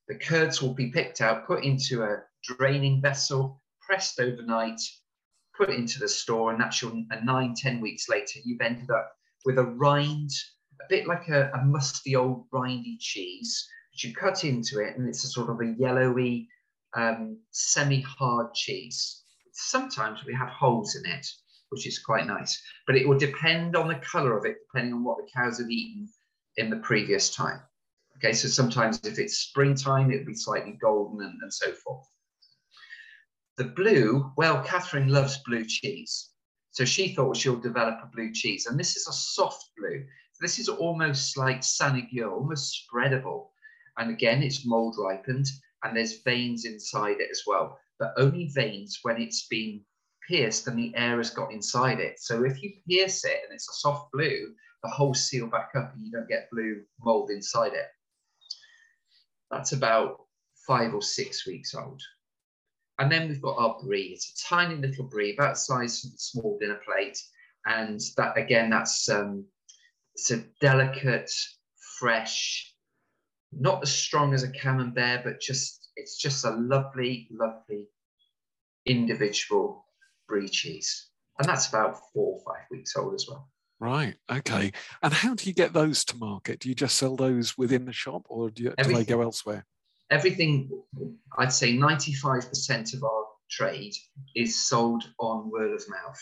The 0.08 0.16
curds 0.16 0.62
will 0.62 0.74
be 0.74 0.92
picked 0.92 1.20
out, 1.20 1.46
put 1.46 1.66
into 1.66 2.04
a 2.04 2.24
draining 2.44 3.02
vessel, 3.02 3.62
pressed 3.82 4.20
overnight, 4.20 4.82
put 5.60 5.70
it 5.70 5.78
into 5.78 6.00
the 6.00 6.08
store, 6.08 6.52
and 6.52 6.62
that's 6.62 6.82
your 6.82 6.92
and 6.92 7.26
nine, 7.26 7.54
ten 7.54 7.82
weeks 7.82 8.08
later, 8.08 8.40
you've 8.46 8.62
ended 8.62 8.90
up 8.90 9.12
with 9.46 9.58
a 9.58 9.64
rind, 9.64 10.32
a 10.82 10.86
bit 10.90 11.06
like 11.06 11.28
a, 11.28 11.52
a 11.54 11.66
musty 11.66 12.16
old 12.16 12.50
rindy 12.52 12.98
cheese, 13.00 13.68
which 13.92 14.06
you 14.06 14.14
cut 14.14 14.46
into 14.46 14.80
it, 14.80 14.98
and 14.98 15.08
it's 15.08 15.26
a 15.26 15.28
sort 15.28 15.50
of 15.50 15.60
a 15.60 15.76
yellowy, 15.78 16.48
um, 16.96 17.38
semi-hard 17.52 18.54
cheese. 18.54 19.24
Sometimes 19.52 20.24
we 20.26 20.34
have 20.34 20.48
holes 20.48 20.96
in 20.96 21.12
it, 21.12 21.28
which 21.70 21.86
is 21.86 22.00
quite 22.00 22.26
nice, 22.26 22.62
but 22.88 22.96
it 22.96 23.08
will 23.08 23.20
depend 23.20 23.76
on 23.76 23.90
the 23.90 23.96
color 23.96 24.38
of 24.38 24.46
it, 24.46 24.56
depending 24.72 24.94
on 24.94 25.04
what 25.04 25.18
the 25.18 25.30
cows 25.36 25.60
have 25.60 25.70
eaten 25.70 26.08
in 26.56 26.70
the 26.70 26.78
previous 26.78 27.36
time. 27.36 27.60
Okay, 28.18 28.32
so 28.34 28.48
sometimes 28.48 29.00
if 29.04 29.20
it's 29.20 29.38
springtime, 29.38 30.10
it'll 30.10 30.26
be 30.26 30.36
slightly 30.36 30.78
golden 30.82 31.26
and, 31.26 31.38
and 31.42 31.54
so 31.54 31.72
forth. 31.74 32.06
The 33.60 33.66
blue, 33.66 34.32
well, 34.38 34.64
Catherine 34.64 35.10
loves 35.10 35.40
blue 35.46 35.66
cheese. 35.66 36.30
So 36.72 36.86
she 36.86 37.14
thought 37.14 37.36
she'll 37.36 37.60
develop 37.60 38.00
a 38.02 38.08
blue 38.08 38.32
cheese. 38.32 38.68
And 38.68 38.80
this 38.80 38.96
is 38.96 39.06
a 39.06 39.12
soft 39.12 39.72
blue. 39.78 40.06
This 40.40 40.60
is 40.60 40.70
almost 40.70 41.36
like 41.36 41.62
Saint 41.62 41.98
Agur, 41.98 42.32
almost 42.32 42.88
spreadable. 42.88 43.50
And 43.98 44.12
again, 44.12 44.42
it's 44.44 44.66
mold 44.66 44.96
ripened 44.98 45.48
and 45.84 45.94
there's 45.94 46.22
veins 46.22 46.64
inside 46.64 47.20
it 47.20 47.28
as 47.30 47.42
well, 47.46 47.78
but 48.00 48.14
only 48.16 48.48
veins 48.48 49.00
when 49.02 49.22
it's 49.22 49.46
been 49.48 49.82
pierced 50.26 50.66
and 50.68 50.80
the 50.80 50.96
air 50.96 51.18
has 51.18 51.30
got 51.30 51.52
inside 51.52 52.00
it. 52.00 52.18
So 52.22 52.46
if 52.46 52.64
you 52.64 52.72
pierce 52.88 53.26
it 53.26 53.42
and 53.44 53.54
it's 53.54 53.70
a 53.70 53.74
soft 53.74 54.10
blue, 54.14 54.54
the 54.84 54.90
whole 54.90 55.14
seal 55.14 55.48
back 55.48 55.72
up 55.76 55.94
and 55.94 56.06
you 56.06 56.14
don't 56.14 56.30
get 56.30 56.50
blue 56.50 56.84
mold 57.04 57.30
inside 57.30 57.74
it. 57.74 57.88
That's 59.52 59.74
about 59.74 60.28
five 60.66 60.94
or 60.94 61.02
six 61.02 61.46
weeks 61.46 61.76
old. 61.76 62.02
And 63.00 63.12
then 63.12 63.30
we've 63.30 63.42
got 63.42 63.58
our 63.58 63.78
brie. 63.82 64.12
It's 64.14 64.30
a 64.30 64.46
tiny 64.46 64.76
little 64.76 65.06
brie, 65.06 65.34
about 65.34 65.56
the 65.56 65.60
size 65.60 66.04
of 66.04 66.12
a 66.12 66.18
small 66.18 66.58
dinner 66.60 66.80
plate. 66.86 67.18
And 67.66 68.00
that 68.18 68.38
again, 68.38 68.70
that's 68.70 69.08
um, 69.10 69.46
it's 70.16 70.32
a 70.32 70.44
delicate, 70.60 71.32
fresh, 71.98 72.74
not 73.52 73.82
as 73.82 73.92
strong 73.92 74.34
as 74.34 74.44
a 74.44 74.52
camembert, 74.52 75.24
but 75.24 75.40
just 75.40 75.90
it's 75.96 76.18
just 76.18 76.46
a 76.46 76.52
lovely, 76.52 77.28
lovely 77.32 77.88
individual 78.86 79.86
brie 80.28 80.50
cheese. 80.50 81.10
And 81.38 81.48
that's 81.48 81.70
about 81.70 81.98
four 82.14 82.36
or 82.36 82.54
five 82.54 82.66
weeks 82.70 82.96
old 82.98 83.16
as 83.16 83.26
well. 83.30 83.50
Right. 83.80 84.16
Okay. 84.30 84.74
And 85.02 85.14
how 85.14 85.36
do 85.36 85.46
you 85.46 85.54
get 85.54 85.72
those 85.72 86.04
to 86.06 86.18
market? 86.18 86.60
Do 86.60 86.68
you 86.68 86.76
just 86.76 86.98
sell 86.98 87.16
those 87.16 87.58
within 87.58 87.86
the 87.86 87.94
shop 87.94 88.26
or 88.28 88.50
do, 88.50 88.64
you, 88.64 88.74
do 88.78 88.94
they 88.94 89.06
go 89.06 89.22
elsewhere? 89.22 89.66
Everything, 90.12 90.70
I'd 91.38 91.54
say 91.54 91.78
95% 91.78 92.94
of 92.96 93.04
our 93.04 93.26
trade 93.50 93.94
is 94.36 94.68
sold 94.68 95.04
on 95.20 95.52
word 95.52 95.74
of 95.74 95.84
mouth. 95.90 96.20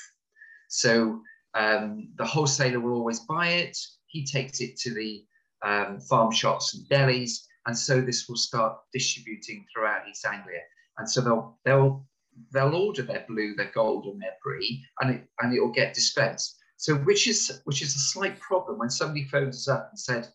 So 0.70 1.22
um, 1.54 2.10
the 2.18 2.26
wholesaler 2.26 2.80
will 2.80 2.94
always 2.94 3.22
buy 3.22 3.50
it. 3.50 3.78
He 4.08 4.26
takes 4.26 4.62
it 4.62 4.78
to 4.80 4.94
the 4.94 5.26
um, 5.64 6.00
farm 6.00 6.32
shops 6.32 6.76
and 6.76 6.88
delis. 6.90 7.46
And 7.66 7.78
so 7.78 8.02
this 8.02 8.28
will 8.28 8.38
start 8.38 8.78
distributing 8.94 9.66
throughout 9.74 10.08
East 10.08 10.26
Anglia. 10.26 10.62
And 10.98 11.10
so 11.10 11.22
they'll 11.22 11.60
they'll 11.66 12.06
they'll 12.52 12.76
order 12.76 13.04
their 13.04 13.26
blue, 13.28 13.56
their 13.56 13.72
gold, 13.74 14.06
and 14.06 14.22
their 14.22 14.36
brie, 14.44 14.86
and 15.02 15.16
it 15.16 15.28
and 15.40 15.54
it 15.54 15.60
will 15.60 15.72
get 15.72 15.94
dispensed. 15.94 16.58
So 16.78 16.96
which 16.96 17.28
is 17.28 17.62
which 17.66 17.82
is 17.82 17.96
a 17.96 18.00
slight 18.00 18.40
problem 18.40 18.80
when 18.80 18.90
somebody 18.90 19.26
phones 19.26 19.58
us 19.58 19.68
up 19.68 19.90
and 19.92 20.00
said, 20.00 20.28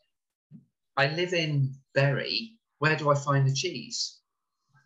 "I 0.97 1.09
live 1.09 1.33
in 1.33 1.75
Bury. 1.95 2.59
Where 2.83 2.97
do 2.97 3.11
I 3.11 3.15
find 3.15 3.47
the 3.47 3.55
cheese?" 3.55 4.19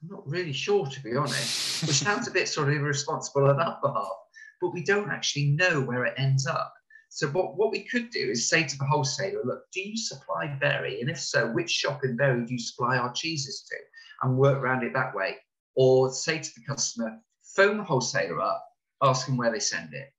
I'm 0.02 0.08
not 0.10 0.28
really 0.28 0.52
sure, 0.52 0.86
to 0.86 1.02
be 1.02 1.16
honest. 1.16 1.82
Which 1.86 1.96
sounds 1.96 2.28
a 2.28 2.30
bit 2.30 2.46
sort 2.46 2.68
of 2.68 2.74
irresponsible 2.74 3.48
on 3.48 3.58
our 3.58 3.78
behalf, 3.82 4.18
but 4.60 4.74
we 4.74 4.84
don't 4.84 5.10
actually 5.10 5.46
know 5.52 5.80
where 5.80 6.04
it 6.04 6.12
ends 6.18 6.46
up. 6.46 6.74
So 7.08 7.28
what, 7.28 7.56
what 7.56 7.70
we 7.70 7.84
could 7.84 8.10
do 8.10 8.18
is 8.18 8.50
say 8.50 8.64
to 8.64 8.76
the 8.76 8.84
wholesaler, 8.84 9.40
look, 9.44 9.62
do 9.72 9.80
you 9.80 9.96
supply 9.96 10.54
Bury? 10.60 11.00
And 11.00 11.08
if 11.08 11.18
so, 11.18 11.50
which 11.50 11.70
shop 11.70 12.04
in 12.04 12.18
Bury 12.18 12.44
do 12.44 12.52
you 12.52 12.58
supply 12.58 12.98
our 12.98 13.14
cheeses 13.14 13.64
to? 13.70 13.76
And 14.20 14.36
work 14.36 14.58
around 14.58 14.84
it 14.84 14.92
that 14.92 15.14
way. 15.14 15.38
Or 15.74 16.12
say 16.12 16.38
to 16.38 16.50
the 16.54 16.66
customer, 16.66 17.18
phone 17.56 17.78
the 17.78 17.84
wholesaler 17.84 18.42
up, 18.42 18.62
ask 19.00 19.24
them 19.24 19.38
where 19.38 19.50
they 19.50 19.60
send 19.60 19.94
it. 19.94 20.12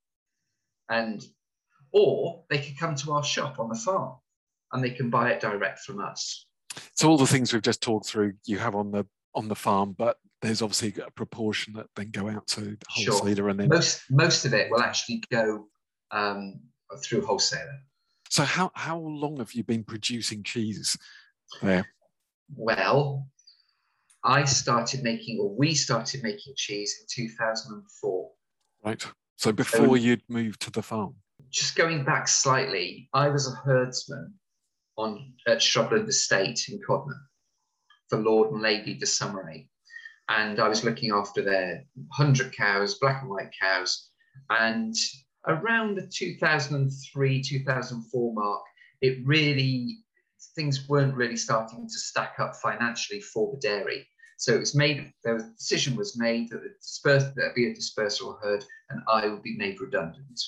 And 0.88 1.24
or 1.92 2.42
they 2.50 2.58
could 2.58 2.76
come 2.76 2.96
to 2.96 3.12
our 3.12 3.22
shop 3.22 3.60
on 3.60 3.68
the 3.68 3.76
farm 3.76 4.16
and 4.72 4.82
they 4.82 4.90
can 4.90 5.10
buy 5.10 5.30
it 5.30 5.40
direct 5.40 5.78
from 5.78 6.00
us. 6.00 6.47
So 6.94 7.08
all 7.08 7.18
the 7.18 7.26
things 7.26 7.52
we've 7.52 7.62
just 7.62 7.82
talked 7.82 8.06
through 8.06 8.34
you 8.44 8.58
have 8.58 8.74
on 8.74 8.90
the 8.90 9.06
on 9.34 9.48
the 9.48 9.54
farm, 9.54 9.94
but 9.96 10.16
there's 10.42 10.62
obviously 10.62 10.94
a 11.04 11.10
proportion 11.10 11.72
that 11.74 11.86
then 11.96 12.10
go 12.10 12.28
out 12.28 12.46
to 12.46 12.60
the 12.60 12.76
wholesaler 12.88 13.34
sure. 13.36 13.48
and 13.48 13.60
then 13.60 13.68
most 13.68 14.02
most 14.10 14.44
of 14.44 14.54
it 14.54 14.70
will 14.70 14.80
actually 14.80 15.22
go 15.30 15.66
um, 16.10 16.60
through 17.02 17.24
wholesaler. 17.24 17.80
So 18.30 18.44
how 18.44 18.70
how 18.74 18.98
long 18.98 19.38
have 19.38 19.52
you 19.52 19.64
been 19.64 19.84
producing 19.84 20.42
cheese 20.42 20.96
there? 21.62 21.86
Well, 22.54 23.26
I 24.24 24.44
started 24.44 25.02
making, 25.02 25.38
or 25.40 25.54
we 25.54 25.74
started 25.74 26.22
making 26.22 26.54
cheese 26.56 26.96
in 27.00 27.24
2004. 27.24 28.30
Right. 28.84 29.06
So 29.36 29.52
before 29.52 29.86
so, 29.86 29.94
you'd 29.94 30.22
moved 30.28 30.60
to 30.62 30.70
the 30.70 30.82
farm. 30.82 31.14
Just 31.50 31.76
going 31.76 32.04
back 32.04 32.28
slightly, 32.28 33.08
I 33.14 33.28
was 33.28 33.50
a 33.50 33.56
herdsman 33.56 34.34
on 34.98 35.32
at 35.46 35.58
Shrubland 35.58 36.08
Estate 36.08 36.68
in 36.68 36.80
Coddenham 36.86 37.26
for 38.08 38.18
Lord 38.18 38.52
and 38.52 38.60
Lady 38.60 38.94
de 38.94 39.06
Saumarez. 39.06 39.66
And 40.28 40.60
I 40.60 40.68
was 40.68 40.84
looking 40.84 41.12
after 41.12 41.40
their 41.40 41.84
100 41.94 42.54
cows, 42.54 42.98
black 42.98 43.22
and 43.22 43.30
white 43.30 43.52
cows. 43.58 44.10
And 44.50 44.94
around 45.46 45.96
the 45.96 46.06
2003 46.06 47.42
2004 47.42 48.34
mark 48.34 48.62
it 49.00 49.18
really 49.24 49.98
things 50.54 50.88
weren't 50.88 51.14
really 51.14 51.36
starting 51.36 51.86
to 51.86 51.98
stack 51.98 52.34
up 52.38 52.56
financially 52.56 53.20
for 53.20 53.52
the 53.52 53.60
dairy. 53.60 54.06
So 54.36 54.54
it 54.54 54.60
was 54.60 54.74
made, 54.74 55.12
there 55.24 55.34
was 55.34 55.44
a 55.44 55.54
decision 55.56 55.96
was 55.96 56.16
made 56.16 56.50
that 56.50 56.62
the 56.62 57.32
there'd 57.34 57.54
be 57.54 57.70
a 57.70 57.74
dispersal 57.74 58.38
herd 58.42 58.64
and 58.90 59.00
I 59.08 59.26
would 59.26 59.42
be 59.42 59.56
made 59.56 59.80
redundant. 59.80 60.40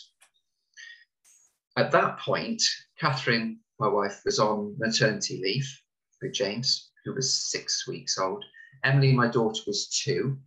At 1.77 1.91
that 1.93 2.19
point, 2.19 2.63
Catherine, 2.99 3.61
my 3.81 3.89
wife, 3.89 4.21
was 4.25 4.39
on 4.39 4.77
maternity 4.79 5.41
leave 5.43 5.67
with 6.21 6.35
James, 6.35 6.91
who 7.05 7.15
was 7.15 7.51
six 7.51 7.89
weeks 7.89 8.19
old. 8.19 8.45
Emily, 8.85 9.13
my 9.13 9.27
daughter, 9.27 9.63
was 9.67 9.89
two. 9.89 10.39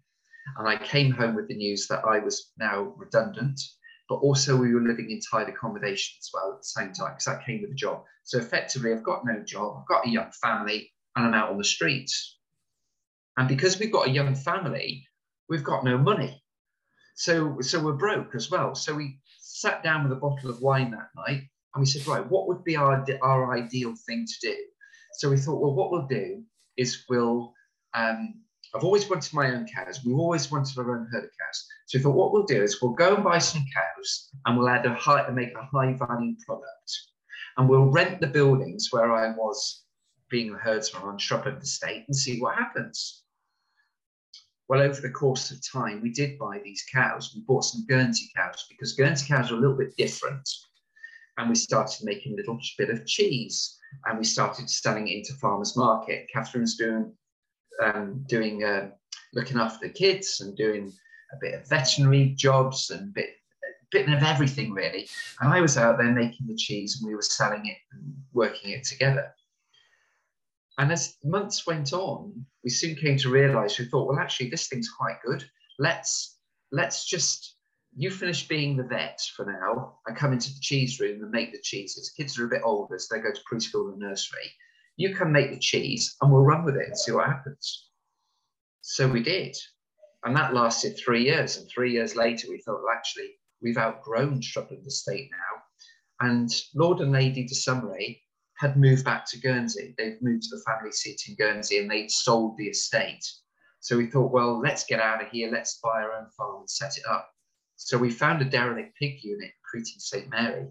And 0.57 0.67
I 0.67 0.77
came 0.77 1.11
home 1.11 1.35
with 1.35 1.47
the 1.47 1.55
news 1.55 1.87
that 1.87 2.03
I 2.05 2.19
was 2.19 2.51
now 2.57 2.93
redundant, 2.97 3.59
but 4.07 4.15
also 4.15 4.55
we 4.55 4.73
were 4.73 4.81
living 4.81 5.09
in 5.09 5.19
tied 5.19 5.49
accommodation 5.49 6.17
as 6.19 6.29
well 6.33 6.53
at 6.53 6.59
the 6.59 6.65
same 6.65 6.93
time, 6.93 7.13
because 7.13 7.25
that 7.25 7.45
came 7.45 7.61
with 7.61 7.71
the 7.71 7.75
job. 7.75 8.03
So 8.23 8.37
effectively, 8.37 8.93
I've 8.93 9.03
got 9.03 9.25
no 9.25 9.41
job, 9.43 9.77
I've 9.79 9.87
got 9.87 10.05
a 10.05 10.09
young 10.09 10.31
family, 10.41 10.91
and 11.15 11.25
I'm 11.25 11.33
out 11.33 11.49
on 11.49 11.57
the 11.57 11.63
streets. 11.63 12.39
And 13.37 13.47
because 13.47 13.79
we've 13.79 13.91
got 13.91 14.07
a 14.07 14.11
young 14.11 14.35
family, 14.35 15.07
we've 15.49 15.63
got 15.63 15.83
no 15.83 15.97
money. 15.97 16.43
So, 17.15 17.57
so 17.61 17.81
we're 17.81 17.93
broke 17.93 18.35
as 18.35 18.51
well. 18.51 18.75
So 18.75 18.93
we 18.93 19.19
sat 19.39 19.81
down 19.81 20.03
with 20.03 20.11
a 20.11 20.19
bottle 20.19 20.49
of 20.49 20.61
wine 20.61 20.91
that 20.91 21.09
night 21.15 21.43
and 21.73 21.81
we 21.81 21.85
said, 21.85 22.05
right, 22.07 22.29
what 22.29 22.47
would 22.47 22.63
be 22.63 22.75
our, 22.75 23.05
our 23.21 23.57
ideal 23.57 23.93
thing 24.05 24.25
to 24.25 24.47
do? 24.47 24.55
So 25.13 25.29
we 25.29 25.37
thought, 25.37 25.61
well, 25.61 25.73
what 25.73 25.91
we'll 25.91 26.07
do 26.07 26.43
is 26.77 27.05
we'll, 27.09 27.53
um, 27.93 28.35
I've 28.75 28.83
always 28.83 29.09
wanted 29.09 29.33
my 29.33 29.51
own 29.51 29.67
cows. 29.67 30.03
We've 30.03 30.17
always 30.17 30.51
wanted 30.51 30.77
our 30.77 30.97
own 30.97 31.07
herd 31.11 31.23
of 31.23 31.29
cows. 31.29 31.67
So 31.87 31.97
we 31.97 32.03
thought, 32.03 32.15
what 32.15 32.33
we'll 32.33 32.45
do 32.45 32.61
is 32.61 32.81
we'll 32.81 32.93
go 32.93 33.15
and 33.15 33.23
buy 33.23 33.37
some 33.37 33.65
cows 33.73 34.29
and 34.45 34.57
we'll 34.57 34.69
add 34.69 34.85
a 34.85 34.93
high, 34.93 35.29
make 35.29 35.53
a 35.55 35.65
high 35.65 35.93
value 35.93 36.35
product. 36.45 36.99
And 37.57 37.69
we'll 37.69 37.91
rent 37.91 38.19
the 38.19 38.27
buildings 38.27 38.87
where 38.91 39.13
I 39.13 39.35
was 39.35 39.83
being 40.29 40.53
a 40.53 40.57
herdsman 40.57 41.03
on 41.03 41.19
Shrubland 41.19 41.61
Estate 41.61 42.05
and 42.07 42.15
see 42.15 42.39
what 42.39 42.55
happens. 42.55 43.23
Well, 44.67 44.81
over 44.81 45.01
the 45.01 45.11
course 45.11 45.51
of 45.51 45.59
time, 45.63 46.01
we 46.01 46.11
did 46.11 46.39
buy 46.39 46.59
these 46.63 46.83
cows. 46.91 47.33
We 47.35 47.41
bought 47.41 47.65
some 47.65 47.85
Guernsey 47.87 48.31
cows 48.35 48.65
because 48.69 48.93
Guernsey 48.93 49.27
cows 49.27 49.51
are 49.51 49.55
a 49.55 49.59
little 49.59 49.77
bit 49.77 49.95
different. 49.97 50.49
And 51.37 51.49
we 51.49 51.55
started 51.55 52.05
making 52.05 52.33
a 52.33 52.35
little 52.35 52.59
bit 52.77 52.89
of 52.89 53.05
cheese 53.05 53.77
and 54.05 54.17
we 54.17 54.25
started 54.25 54.69
selling 54.69 55.07
it 55.07 55.17
into 55.17 55.33
farmers 55.33 55.75
market. 55.75 56.27
Catherine's 56.33 56.77
doing, 56.77 57.11
um, 57.83 58.23
doing 58.27 58.63
uh, 58.63 58.89
looking 59.33 59.57
after 59.57 59.87
the 59.87 59.93
kids 59.93 60.41
and 60.41 60.55
doing 60.55 60.91
a 61.31 61.37
bit 61.41 61.55
of 61.55 61.67
veterinary 61.67 62.33
jobs 62.37 62.91
and 62.91 63.09
a 63.09 63.11
bit, 63.11 63.29
bit 63.91 64.09
of 64.09 64.23
everything 64.23 64.73
really. 64.73 65.07
And 65.41 65.53
I 65.53 65.61
was 65.61 65.77
out 65.77 65.97
there 65.97 66.11
making 66.11 66.47
the 66.47 66.55
cheese 66.55 66.99
and 66.99 67.07
we 67.07 67.15
were 67.15 67.21
selling 67.21 67.65
it 67.65 67.77
and 67.91 68.13
working 68.33 68.71
it 68.71 68.83
together. 68.83 69.33
And 70.77 70.91
as 70.91 71.17
months 71.23 71.67
went 71.67 71.93
on, 71.93 72.45
we 72.63 72.69
soon 72.69 72.95
came 72.95 73.17
to 73.19 73.29
realize 73.29 73.77
we 73.77 73.85
thought, 73.85 74.07
well, 74.07 74.19
actually, 74.19 74.49
this 74.49 74.67
thing's 74.67 74.89
quite 74.89 75.17
good. 75.23 75.43
Let's 75.77 76.39
let's 76.71 77.05
just 77.05 77.52
you 77.95 78.09
finish 78.09 78.47
being 78.47 78.75
the 78.75 78.83
vet 78.83 79.19
for 79.35 79.45
now 79.45 79.99
and 80.05 80.17
come 80.17 80.33
into 80.33 80.49
the 80.49 80.59
cheese 80.61 80.99
room 80.99 81.21
and 81.21 81.31
make 81.31 81.51
the 81.51 81.61
cheeses. 81.61 82.13
Kids 82.15 82.39
are 82.39 82.45
a 82.45 82.49
bit 82.49 82.61
older, 82.63 82.97
so 82.97 83.15
they 83.15 83.21
go 83.21 83.31
to 83.31 83.41
preschool 83.51 83.91
and 83.91 83.99
nursery. 83.99 84.51
You 84.95 85.15
can 85.15 85.31
make 85.31 85.51
the 85.51 85.59
cheese 85.59 86.15
and 86.21 86.31
we'll 86.31 86.43
run 86.43 86.65
with 86.65 86.75
it 86.75 86.87
and 86.87 86.97
see 86.97 87.11
what 87.11 87.27
happens. 87.27 87.89
So 88.81 89.07
we 89.07 89.23
did. 89.23 89.55
And 90.23 90.35
that 90.35 90.53
lasted 90.53 90.97
three 90.97 91.23
years. 91.23 91.57
And 91.57 91.69
three 91.69 91.91
years 91.91 92.15
later, 92.15 92.47
we 92.49 92.61
thought, 92.61 92.81
well, 92.83 92.93
actually, 92.95 93.31
we've 93.61 93.77
outgrown 93.77 94.41
Shrubland 94.41 94.87
Estate 94.87 95.29
now. 95.31 96.27
And 96.27 96.49
Lord 96.75 96.99
and 96.99 97.11
Lady 97.11 97.45
de 97.45 97.55
Saumarez 97.55 98.17
had 98.57 98.77
moved 98.77 99.03
back 99.03 99.25
to 99.27 99.39
Guernsey. 99.39 99.93
They'd 99.97 100.21
moved 100.21 100.43
to 100.43 100.55
the 100.55 100.63
family 100.63 100.91
seat 100.91 101.21
in 101.27 101.35
Guernsey 101.35 101.79
and 101.79 101.89
they'd 101.89 102.11
sold 102.11 102.57
the 102.57 102.67
estate. 102.67 103.25
So 103.79 103.97
we 103.97 104.07
thought, 104.07 104.31
well, 104.31 104.59
let's 104.59 104.85
get 104.85 105.01
out 105.01 105.21
of 105.21 105.29
here. 105.29 105.51
Let's 105.51 105.79
buy 105.83 106.01
our 106.01 106.13
own 106.13 106.29
farm 106.37 106.61
and 106.61 106.69
set 106.69 106.97
it 106.97 107.03
up. 107.09 107.32
So 107.83 107.97
we 107.97 108.11
found 108.11 108.41
a 108.41 108.45
derelict 108.45 108.95
pig 108.95 109.23
unit 109.23 109.43
in 109.43 109.51
Creeting 109.69 109.99
St. 109.99 110.29
Mary. 110.29 110.67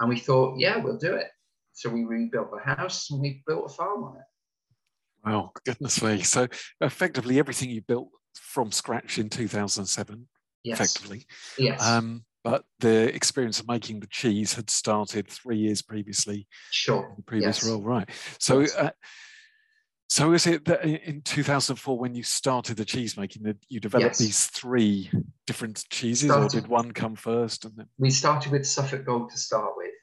And 0.00 0.08
we 0.08 0.18
thought, 0.18 0.58
yeah, 0.58 0.78
we'll 0.78 0.98
do 0.98 1.14
it. 1.14 1.28
So 1.72 1.90
we 1.90 2.04
rebuilt 2.04 2.48
the 2.50 2.74
house 2.74 3.10
and 3.10 3.20
we 3.20 3.42
built 3.46 3.70
a 3.70 3.72
farm 3.72 4.02
on 4.04 4.16
it. 4.16 4.22
Wow, 5.24 5.52
goodness 5.64 6.02
me. 6.02 6.22
So 6.22 6.48
effectively 6.80 7.38
everything 7.38 7.70
you 7.70 7.82
built 7.82 8.08
from 8.34 8.72
scratch 8.72 9.18
in 9.18 9.28
2007, 9.28 10.28
yes. 10.64 10.80
effectively. 10.80 11.26
Yes. 11.56 11.86
Um, 11.86 12.24
but 12.42 12.64
the 12.80 13.14
experience 13.14 13.60
of 13.60 13.68
making 13.68 14.00
the 14.00 14.08
cheese 14.08 14.54
had 14.54 14.70
started 14.70 15.28
three 15.28 15.58
years 15.58 15.82
previously. 15.82 16.48
Sure. 16.70 17.12
the 17.16 17.22
previous 17.22 17.62
yes. 17.62 17.70
role, 17.70 17.82
right? 17.82 18.08
So, 18.40 18.64
uh, 18.76 18.90
so 20.10 20.32
is 20.32 20.48
it 20.48 20.64
that 20.64 20.84
in 20.84 21.22
2004 21.22 21.96
when 21.96 22.16
you 22.16 22.24
started 22.24 22.76
the 22.76 22.84
cheese 22.84 23.16
making 23.16 23.44
that 23.44 23.56
you 23.68 23.78
developed 23.78 24.10
yes. 24.10 24.18
these 24.18 24.46
three 24.46 25.08
different 25.46 25.84
cheeses, 25.88 26.28
started, 26.28 26.46
or 26.46 26.60
did 26.60 26.66
one 26.68 26.90
come 26.90 27.14
first? 27.14 27.64
And 27.64 27.76
then 27.76 27.86
we 27.96 28.10
started 28.10 28.50
with 28.50 28.66
Suffolk 28.66 29.06
Gold 29.06 29.30
to 29.30 29.38
start 29.38 29.70
with, 29.76 29.94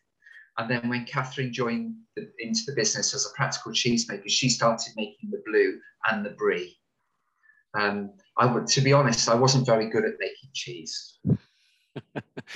and 0.58 0.72
then 0.72 0.88
when 0.88 1.04
Catherine 1.04 1.52
joined 1.52 1.96
the, 2.16 2.32
into 2.40 2.62
the 2.66 2.74
business 2.74 3.14
as 3.14 3.26
a 3.26 3.36
practical 3.36 3.74
cheesemaker, 3.74 4.30
she 4.30 4.48
started 4.48 4.94
making 4.96 5.30
the 5.30 5.44
blue 5.46 5.78
and 6.10 6.26
the 6.26 6.30
brie. 6.32 6.78
Um, 7.78 8.12
I 8.38 8.46
would, 8.46 8.68
to 8.68 8.82
be 8.82 8.94
honest, 8.94 9.28
I 9.28 9.36
wasn't 9.36 9.66
very 9.66 9.90
good 9.90 10.06
at 10.06 10.14
making 10.20 10.50
cheese. 10.54 11.20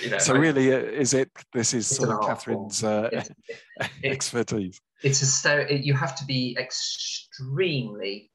You 0.03 0.11
know, 0.11 0.19
so 0.19 0.35
really, 0.35 0.71
uh, 0.71 0.77
is 0.77 1.15
it? 1.15 1.31
This 1.51 1.73
is 1.73 1.87
sort 1.87 2.09
of 2.09 2.21
Catherine's 2.21 2.83
uh, 2.83 3.23
expertise. 4.03 4.79
It's 5.03 5.45
a 5.45 5.77
you 5.83 5.93
have 5.93 6.15
to 6.15 6.25
be 6.25 6.55
extremely 6.59 8.31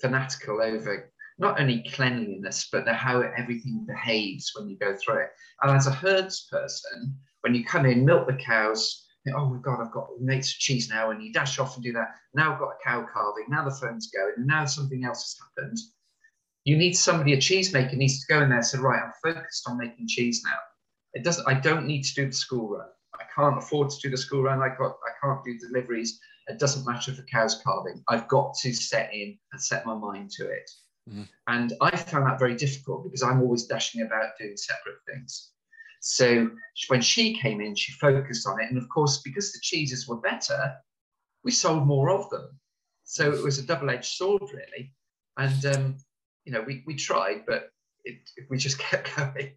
fanatical 0.00 0.60
over 0.60 1.10
not 1.38 1.60
only 1.60 1.84
cleanliness 1.92 2.68
but 2.70 2.86
how 2.88 3.22
everything 3.22 3.84
behaves 3.86 4.52
when 4.54 4.68
you 4.68 4.76
go 4.78 4.94
through 4.96 5.22
it. 5.22 5.30
And 5.62 5.70
as 5.72 5.86
a 5.86 5.92
herds 5.92 6.46
person, 6.50 7.16
when 7.40 7.54
you 7.54 7.64
come 7.64 7.86
in, 7.86 8.04
milk 8.04 8.26
the 8.26 8.34
cows. 8.34 9.06
oh 9.34 9.46
my 9.46 9.58
God, 9.58 9.80
I've 9.80 9.92
got 9.92 10.08
mates 10.20 10.50
of 10.50 10.58
cheese 10.58 10.88
now, 10.90 11.10
and 11.10 11.22
you 11.22 11.32
dash 11.32 11.58
off 11.58 11.74
and 11.76 11.84
do 11.84 11.92
that. 11.92 12.14
Now 12.34 12.52
I've 12.52 12.60
got 12.60 12.68
a 12.68 12.84
cow 12.84 13.06
calving. 13.12 13.46
Now 13.48 13.64
the 13.64 13.74
phone's 13.74 14.10
going, 14.10 14.34
and 14.36 14.46
now 14.46 14.64
something 14.66 15.04
else 15.04 15.22
has 15.22 15.36
happened 15.40 15.78
you 16.64 16.76
need 16.76 16.94
somebody, 16.94 17.34
a 17.34 17.36
cheesemaker 17.36 17.94
needs 17.94 18.20
to 18.20 18.32
go 18.32 18.42
in 18.42 18.48
there 18.48 18.58
and 18.58 18.66
say, 18.66 18.78
right, 18.78 19.02
I'm 19.02 19.12
focused 19.22 19.68
on 19.68 19.76
making 19.76 20.08
cheese 20.08 20.42
now. 20.44 20.56
It 21.12 21.22
doesn't, 21.22 21.46
I 21.46 21.54
don't 21.54 21.86
need 21.86 22.02
to 22.04 22.14
do 22.14 22.26
the 22.26 22.32
school 22.32 22.70
run. 22.70 22.88
I 23.14 23.24
can't 23.34 23.58
afford 23.58 23.90
to 23.90 24.00
do 24.00 24.10
the 24.10 24.16
school 24.16 24.42
run. 24.42 24.62
I 24.62 24.68
got, 24.68 24.96
I 25.06 25.12
can't 25.22 25.44
do 25.44 25.58
deliveries. 25.58 26.20
It 26.48 26.58
doesn't 26.58 26.86
matter 26.86 27.10
if 27.10 27.16
the 27.16 27.22
cow's 27.24 27.62
calving. 27.62 28.02
I've 28.08 28.28
got 28.28 28.54
to 28.62 28.72
set 28.72 29.12
in 29.14 29.38
and 29.52 29.60
set 29.60 29.86
my 29.86 29.94
mind 29.94 30.30
to 30.32 30.48
it. 30.48 30.70
Mm-hmm. 31.08 31.22
And 31.48 31.72
I 31.80 31.96
found 31.96 32.26
that 32.26 32.38
very 32.38 32.54
difficult 32.54 33.04
because 33.04 33.22
I'm 33.22 33.40
always 33.40 33.66
dashing 33.66 34.02
about 34.02 34.38
doing 34.38 34.56
separate 34.56 34.98
things. 35.06 35.50
So 36.00 36.50
when 36.88 37.00
she 37.00 37.34
came 37.34 37.60
in, 37.60 37.74
she 37.74 37.92
focused 37.92 38.46
on 38.46 38.60
it. 38.60 38.68
And 38.68 38.76
of 38.78 38.88
course, 38.88 39.22
because 39.22 39.52
the 39.52 39.60
cheeses 39.62 40.06
were 40.06 40.20
better, 40.20 40.74
we 41.44 41.50
sold 41.50 41.86
more 41.86 42.10
of 42.10 42.28
them. 42.30 42.48
So 43.04 43.32
it 43.32 43.42
was 43.42 43.58
a 43.58 43.62
double 43.62 43.90
edged 43.90 44.12
sword, 44.12 44.42
really. 44.42 44.92
And 45.36 45.66
um, 45.66 45.96
you 46.44 46.52
know, 46.52 46.62
we, 46.62 46.82
we 46.86 46.94
tried, 46.94 47.44
but 47.46 47.70
it, 48.04 48.18
we 48.50 48.58
just 48.58 48.78
kept 48.90 49.14
going. 49.16 49.52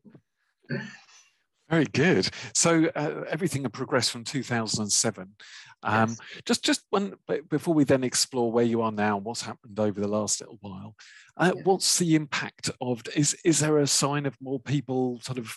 Very 1.70 1.86
good. 1.86 2.30
So 2.54 2.86
uh, 2.96 3.24
everything 3.30 3.64
had 3.64 3.74
progressed 3.74 4.12
from 4.12 4.24
2007. 4.24 5.36
Um, 5.84 6.10
yes. 6.10 6.22
Just, 6.46 6.64
just 6.64 6.82
one 6.90 7.16
before 7.50 7.74
we 7.74 7.84
then 7.84 8.04
explore 8.04 8.52
where 8.52 8.64
you 8.64 8.82
are 8.82 8.92
now, 8.92 9.18
what's 9.18 9.42
happened 9.42 9.80
over 9.80 10.00
the 10.00 10.08
last 10.08 10.40
little 10.40 10.58
while. 10.62 10.96
Uh. 11.36 11.52
What's 11.64 12.00
the 12.00 12.16
impact 12.16 12.72
of? 12.82 13.02
Is 13.16 13.36
is 13.44 13.60
there 13.60 13.78
a 13.78 13.88
sign 13.88 14.26
of 14.26 14.36
more 14.42 14.60
people 14.60 15.20
sort 15.22 15.38
of 15.38 15.56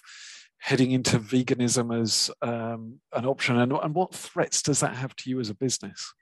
heading 0.59 0.91
into 0.91 1.19
veganism 1.19 1.99
as 2.01 2.31
um, 2.43 3.01
an 3.15 3.25
option, 3.25 3.59
and, 3.59 3.73
and 3.73 3.95
what 3.95 4.15
threats 4.15 4.63
does 4.63 4.81
that 4.81 4.95
have 4.95 5.17
to 5.17 5.31
you 5.31 5.41
as 5.41 5.49
a 5.49 5.55
business? 5.55 6.13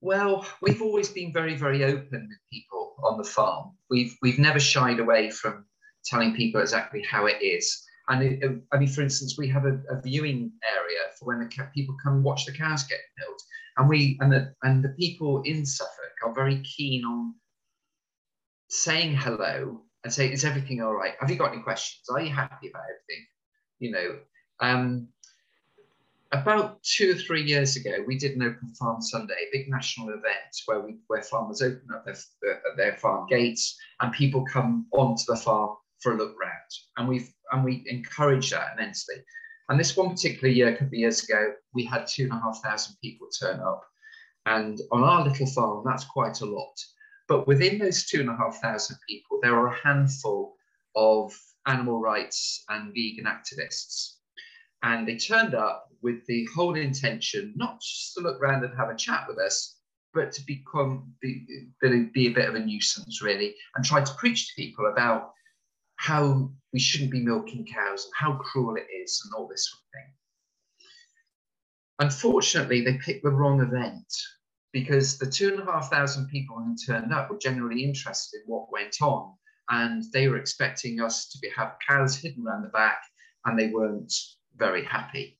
Well, 0.00 0.46
we've 0.62 0.82
always 0.82 1.10
been 1.10 1.32
very, 1.32 1.54
very 1.54 1.84
open 1.84 2.28
with 2.28 2.38
people 2.50 2.94
on 3.04 3.18
the 3.18 3.24
farm. 3.24 3.72
We've 3.90 4.16
we've 4.22 4.38
never 4.38 4.58
shied 4.58 4.98
away 4.98 5.30
from 5.30 5.66
telling 6.04 6.34
people 6.34 6.60
exactly 6.60 7.04
how 7.08 7.26
it 7.26 7.42
is. 7.42 7.84
And 8.08 8.22
it, 8.22 8.62
I 8.72 8.78
mean, 8.78 8.88
for 8.88 9.02
instance, 9.02 9.36
we 9.38 9.48
have 9.48 9.64
a, 9.64 9.80
a 9.90 10.00
viewing 10.00 10.52
area 10.68 11.00
for 11.18 11.26
when 11.26 11.38
the 11.38 11.68
people 11.74 11.96
come 12.02 12.22
watch 12.22 12.46
the 12.46 12.52
cows 12.52 12.82
get 12.84 12.98
milked, 13.18 13.44
and 13.76 13.88
we 13.88 14.18
and 14.20 14.32
the 14.32 14.54
and 14.62 14.82
the 14.82 14.90
people 14.90 15.42
in 15.42 15.64
Suffolk 15.64 16.12
are 16.24 16.34
very 16.34 16.60
keen 16.62 17.04
on 17.04 17.34
saying 18.68 19.14
hello 19.14 19.82
and 20.04 20.12
say, 20.12 20.32
"Is 20.32 20.44
everything 20.44 20.82
all 20.82 20.94
right? 20.94 21.14
Have 21.20 21.30
you 21.30 21.36
got 21.36 21.52
any 21.52 21.62
questions? 21.62 22.08
Are 22.10 22.20
you 22.20 22.30
happy 22.30 22.68
about 22.68 22.82
everything?" 22.82 23.26
You 23.78 23.90
know, 23.92 24.18
um, 24.60 25.08
about 26.32 26.82
two 26.82 27.12
or 27.12 27.14
three 27.14 27.42
years 27.42 27.76
ago, 27.76 27.98
we 28.06 28.18
did 28.18 28.32
an 28.32 28.42
Open 28.42 28.74
Farm 28.74 29.00
Sunday, 29.00 29.34
a 29.34 29.56
big 29.56 29.68
national 29.68 30.08
event 30.08 30.52
where 30.66 30.80
we 30.80 30.96
where 31.06 31.22
farmers 31.22 31.62
open 31.62 31.86
up 31.94 32.04
their, 32.04 32.16
their 32.76 32.96
farm 32.96 33.26
gates 33.28 33.76
and 34.00 34.12
people 34.12 34.44
come 34.44 34.86
onto 34.92 35.24
the 35.28 35.36
farm 35.36 35.76
for 36.02 36.12
a 36.12 36.16
look 36.16 36.34
round, 36.40 36.70
and 36.96 37.08
we've 37.08 37.32
and 37.52 37.64
we 37.64 37.84
encourage 37.86 38.50
that 38.50 38.72
immensely. 38.76 39.16
And 39.68 39.78
this 39.78 39.96
one 39.96 40.10
particular 40.10 40.48
year, 40.48 40.68
a 40.68 40.72
couple 40.72 40.88
of 40.88 40.94
years 40.94 41.22
ago, 41.22 41.52
we 41.72 41.84
had 41.84 42.06
two 42.06 42.24
and 42.24 42.32
a 42.32 42.40
half 42.40 42.60
thousand 42.62 42.96
people 43.02 43.28
turn 43.28 43.60
up, 43.60 43.82
And 44.46 44.78
on 44.90 45.04
our 45.04 45.24
little 45.24 45.46
farm, 45.46 45.84
that's 45.86 46.04
quite 46.04 46.40
a 46.40 46.46
lot. 46.46 46.76
But 47.28 47.46
within 47.46 47.78
those 47.78 48.06
two 48.06 48.20
and 48.20 48.28
a 48.28 48.36
half 48.36 48.60
thousand 48.60 48.98
people, 49.08 49.38
there 49.40 49.54
are 49.54 49.68
a 49.68 49.80
handful 49.82 50.56
of 50.96 51.32
animal 51.66 52.00
rights 52.00 52.64
and 52.68 52.92
vegan 52.92 53.26
activists. 53.26 54.16
And 54.82 55.06
they 55.06 55.16
turned 55.16 55.54
up 55.54 55.88
with 56.02 56.26
the 56.26 56.48
whole 56.54 56.74
intention 56.74 57.54
not 57.56 57.80
just 57.80 58.14
to 58.14 58.20
look 58.20 58.42
around 58.42 58.64
and 58.64 58.76
have 58.76 58.90
a 58.90 58.96
chat 58.96 59.26
with 59.28 59.38
us, 59.38 59.76
but 60.12 60.32
to 60.32 60.42
become 60.44 61.14
be, 61.22 61.46
be 61.80 62.26
a 62.26 62.34
bit 62.34 62.48
of 62.48 62.56
a 62.56 62.58
nuisance, 62.58 63.22
really, 63.22 63.54
and 63.76 63.84
try 63.84 64.02
to 64.02 64.14
preach 64.14 64.48
to 64.48 64.54
people 64.60 64.86
about 64.86 65.32
how 66.02 66.50
we 66.72 66.80
shouldn't 66.80 67.12
be 67.12 67.22
milking 67.22 67.64
cows 67.64 68.04
and 68.04 68.12
how 68.16 68.36
cruel 68.38 68.74
it 68.74 68.86
is 68.92 69.22
and 69.24 69.32
all 69.34 69.46
this 69.46 69.70
sort 69.70 69.82
of 69.82 69.86
thing. 69.94 70.88
Unfortunately, 72.00 72.80
they 72.80 72.98
picked 72.98 73.22
the 73.22 73.30
wrong 73.30 73.60
event 73.60 74.12
because 74.72 75.16
the 75.16 75.30
two 75.30 75.52
and 75.52 75.60
a 75.62 75.64
half 75.64 75.90
thousand 75.90 76.26
people 76.26 76.56
who 76.56 76.74
turned 76.74 77.12
up 77.12 77.30
were 77.30 77.38
generally 77.38 77.84
interested 77.84 78.38
in 78.38 78.52
what 78.52 78.72
went 78.72 78.96
on 79.00 79.32
and 79.70 80.02
they 80.12 80.26
were 80.26 80.38
expecting 80.38 81.00
us 81.00 81.28
to 81.28 81.38
be, 81.38 81.48
have 81.56 81.76
cows 81.88 82.16
hidden 82.16 82.44
around 82.44 82.62
the 82.62 82.68
back 82.70 83.00
and 83.44 83.56
they 83.56 83.68
weren't 83.68 84.12
very 84.56 84.84
happy. 84.84 85.38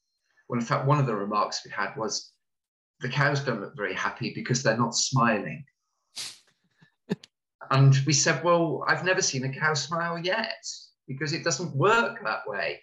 Well, 0.48 0.60
in 0.60 0.64
fact, 0.64 0.86
one 0.86 1.00
of 1.00 1.06
the 1.06 1.16
remarks 1.16 1.62
we 1.64 1.72
had 1.72 1.96
was 1.96 2.32
the 3.00 3.08
cows 3.08 3.40
don't 3.40 3.62
look 3.62 3.76
very 3.76 3.94
happy 3.94 4.32
because 4.32 4.62
they're 4.62 4.76
not 4.76 4.94
smiling. 4.94 5.64
And 7.72 7.96
we 8.06 8.12
said, 8.12 8.44
well, 8.44 8.84
I've 8.86 9.04
never 9.04 9.22
seen 9.22 9.44
a 9.44 9.52
cow 9.52 9.72
smile 9.72 10.18
yet 10.18 10.62
because 11.08 11.32
it 11.32 11.42
doesn't 11.42 11.74
work 11.74 12.22
that 12.22 12.46
way. 12.46 12.80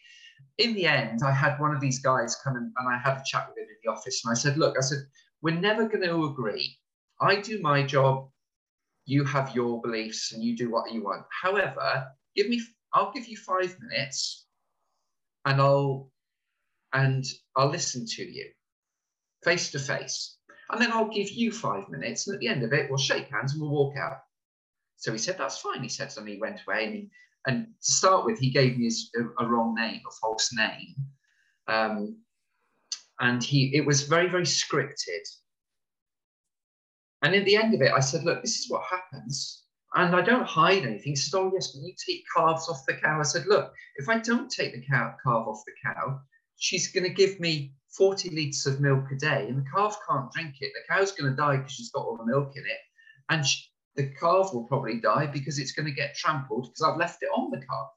In 0.57 0.73
the 0.73 0.87
end, 0.87 1.21
I 1.23 1.31
had 1.31 1.59
one 1.59 1.75
of 1.75 1.79
these 1.79 1.99
guys 1.99 2.41
come 2.43 2.55
in 2.55 2.73
and 2.75 2.89
I 2.89 2.97
had 2.97 3.17
a 3.17 3.23
chat 3.23 3.47
with 3.47 3.57
him 3.59 3.69
in 3.69 3.75
the 3.83 3.91
office 3.91 4.23
and 4.25 4.31
I 4.31 4.35
said, 4.35 4.57
look, 4.57 4.75
I 4.77 4.81
said, 4.81 4.99
we're 5.43 5.59
never 5.59 5.87
going 5.87 6.03
to 6.03 6.25
agree. 6.25 6.75
I 7.21 7.35
do 7.35 7.61
my 7.61 7.83
job, 7.83 8.29
you 9.05 9.23
have 9.25 9.53
your 9.55 9.79
beliefs, 9.81 10.31
and 10.31 10.43
you 10.43 10.57
do 10.57 10.71
what 10.71 10.91
you 10.91 11.03
want. 11.03 11.25
However, 11.29 12.07
give 12.35 12.49
me, 12.49 12.59
I'll 12.93 13.11
give 13.11 13.27
you 13.27 13.37
five 13.37 13.75
minutes, 13.79 14.47
and 15.45 15.61
I'll, 15.61 16.11
and 16.93 17.25
I'll 17.55 17.69
listen 17.69 18.05
to 18.07 18.23
you, 18.23 18.45
face 19.43 19.71
to 19.71 19.79
face, 19.79 20.37
and 20.71 20.81
then 20.81 20.91
I'll 20.91 21.09
give 21.09 21.29
you 21.29 21.51
five 21.51 21.89
minutes, 21.89 22.27
and 22.27 22.35
at 22.35 22.39
the 22.39 22.47
end 22.47 22.63
of 22.63 22.73
it, 22.73 22.89
we'll 22.89 22.97
shake 22.97 23.29
hands 23.29 23.53
and 23.53 23.61
we'll 23.61 23.71
walk 23.71 23.95
out. 23.97 24.19
So 24.99 25.11
he 25.11 25.17
said, 25.17 25.37
"That's 25.37 25.57
fine." 25.57 25.81
He 25.81 25.89
said, 25.89 26.13
and 26.17 26.27
he 26.27 26.37
went 26.39 26.61
away, 26.67 26.85
and, 26.85 26.93
he, 26.93 27.09
and 27.47 27.67
to 27.83 27.91
start 27.91 28.25
with, 28.25 28.37
he 28.39 28.51
gave 28.51 28.77
me 28.77 28.85
his, 28.85 29.09
a, 29.17 29.43
a 29.43 29.47
wrong 29.47 29.73
name, 29.75 30.01
a 30.07 30.11
false 30.21 30.51
name. 30.53 30.95
Um, 31.67 32.17
and 33.19 33.43
he 33.43 33.71
it 33.75 33.85
was 33.85 34.03
very 34.03 34.29
very 34.29 34.43
scripted. 34.43 35.25
And 37.21 37.35
in 37.35 37.43
the 37.43 37.57
end 37.57 37.73
of 37.73 37.81
it 37.81 37.91
i 37.91 37.99
said 37.99 38.23
look 38.23 38.41
this 38.41 38.59
is 38.59 38.69
what 38.69 38.83
happens. 38.83 39.63
And 39.95 40.15
i 40.15 40.21
don't 40.21 40.47
hide 40.47 40.83
anything. 40.83 41.13
He 41.13 41.15
said 41.15 41.37
oh 41.37 41.51
yes 41.53 41.71
but 41.71 41.83
you 41.83 41.93
take 42.05 42.23
calves 42.35 42.69
off 42.69 42.85
the 42.87 42.93
cow. 42.95 43.19
I 43.19 43.23
said 43.23 43.45
look 43.47 43.73
if 43.97 44.09
i 44.09 44.19
don't 44.19 44.49
take 44.49 44.73
the 44.73 44.85
cow 44.85 45.15
calf 45.23 45.47
off 45.47 45.63
the 45.65 45.73
cow 45.83 46.19
she's 46.57 46.91
going 46.91 47.05
to 47.05 47.09
give 47.09 47.39
me 47.39 47.73
40 47.97 48.29
litres 48.31 48.65
of 48.67 48.81
milk 48.81 49.05
a 49.11 49.15
day 49.15 49.47
and 49.47 49.57
the 49.57 49.65
calf 49.73 49.97
can't 50.07 50.31
drink 50.31 50.55
it. 50.61 50.71
The 50.75 50.93
cow's 50.93 51.11
going 51.13 51.31
to 51.31 51.35
die 51.35 51.57
because 51.57 51.71
she's 51.73 51.91
got 51.91 52.05
all 52.05 52.17
the 52.17 52.25
milk 52.25 52.51
in 52.55 52.63
it. 52.63 52.79
And 53.29 53.45
she, 53.45 53.63
the 53.95 54.07
calf 54.19 54.53
will 54.53 54.65
probably 54.65 54.99
die 54.99 55.25
because 55.25 55.59
it's 55.59 55.71
going 55.71 55.85
to 55.85 55.91
get 55.91 56.15
trampled 56.15 56.65
because 56.65 56.81
i've 56.81 56.99
left 56.99 57.21
it 57.23 57.29
on 57.35 57.51
the 57.51 57.57
calf 57.57 57.89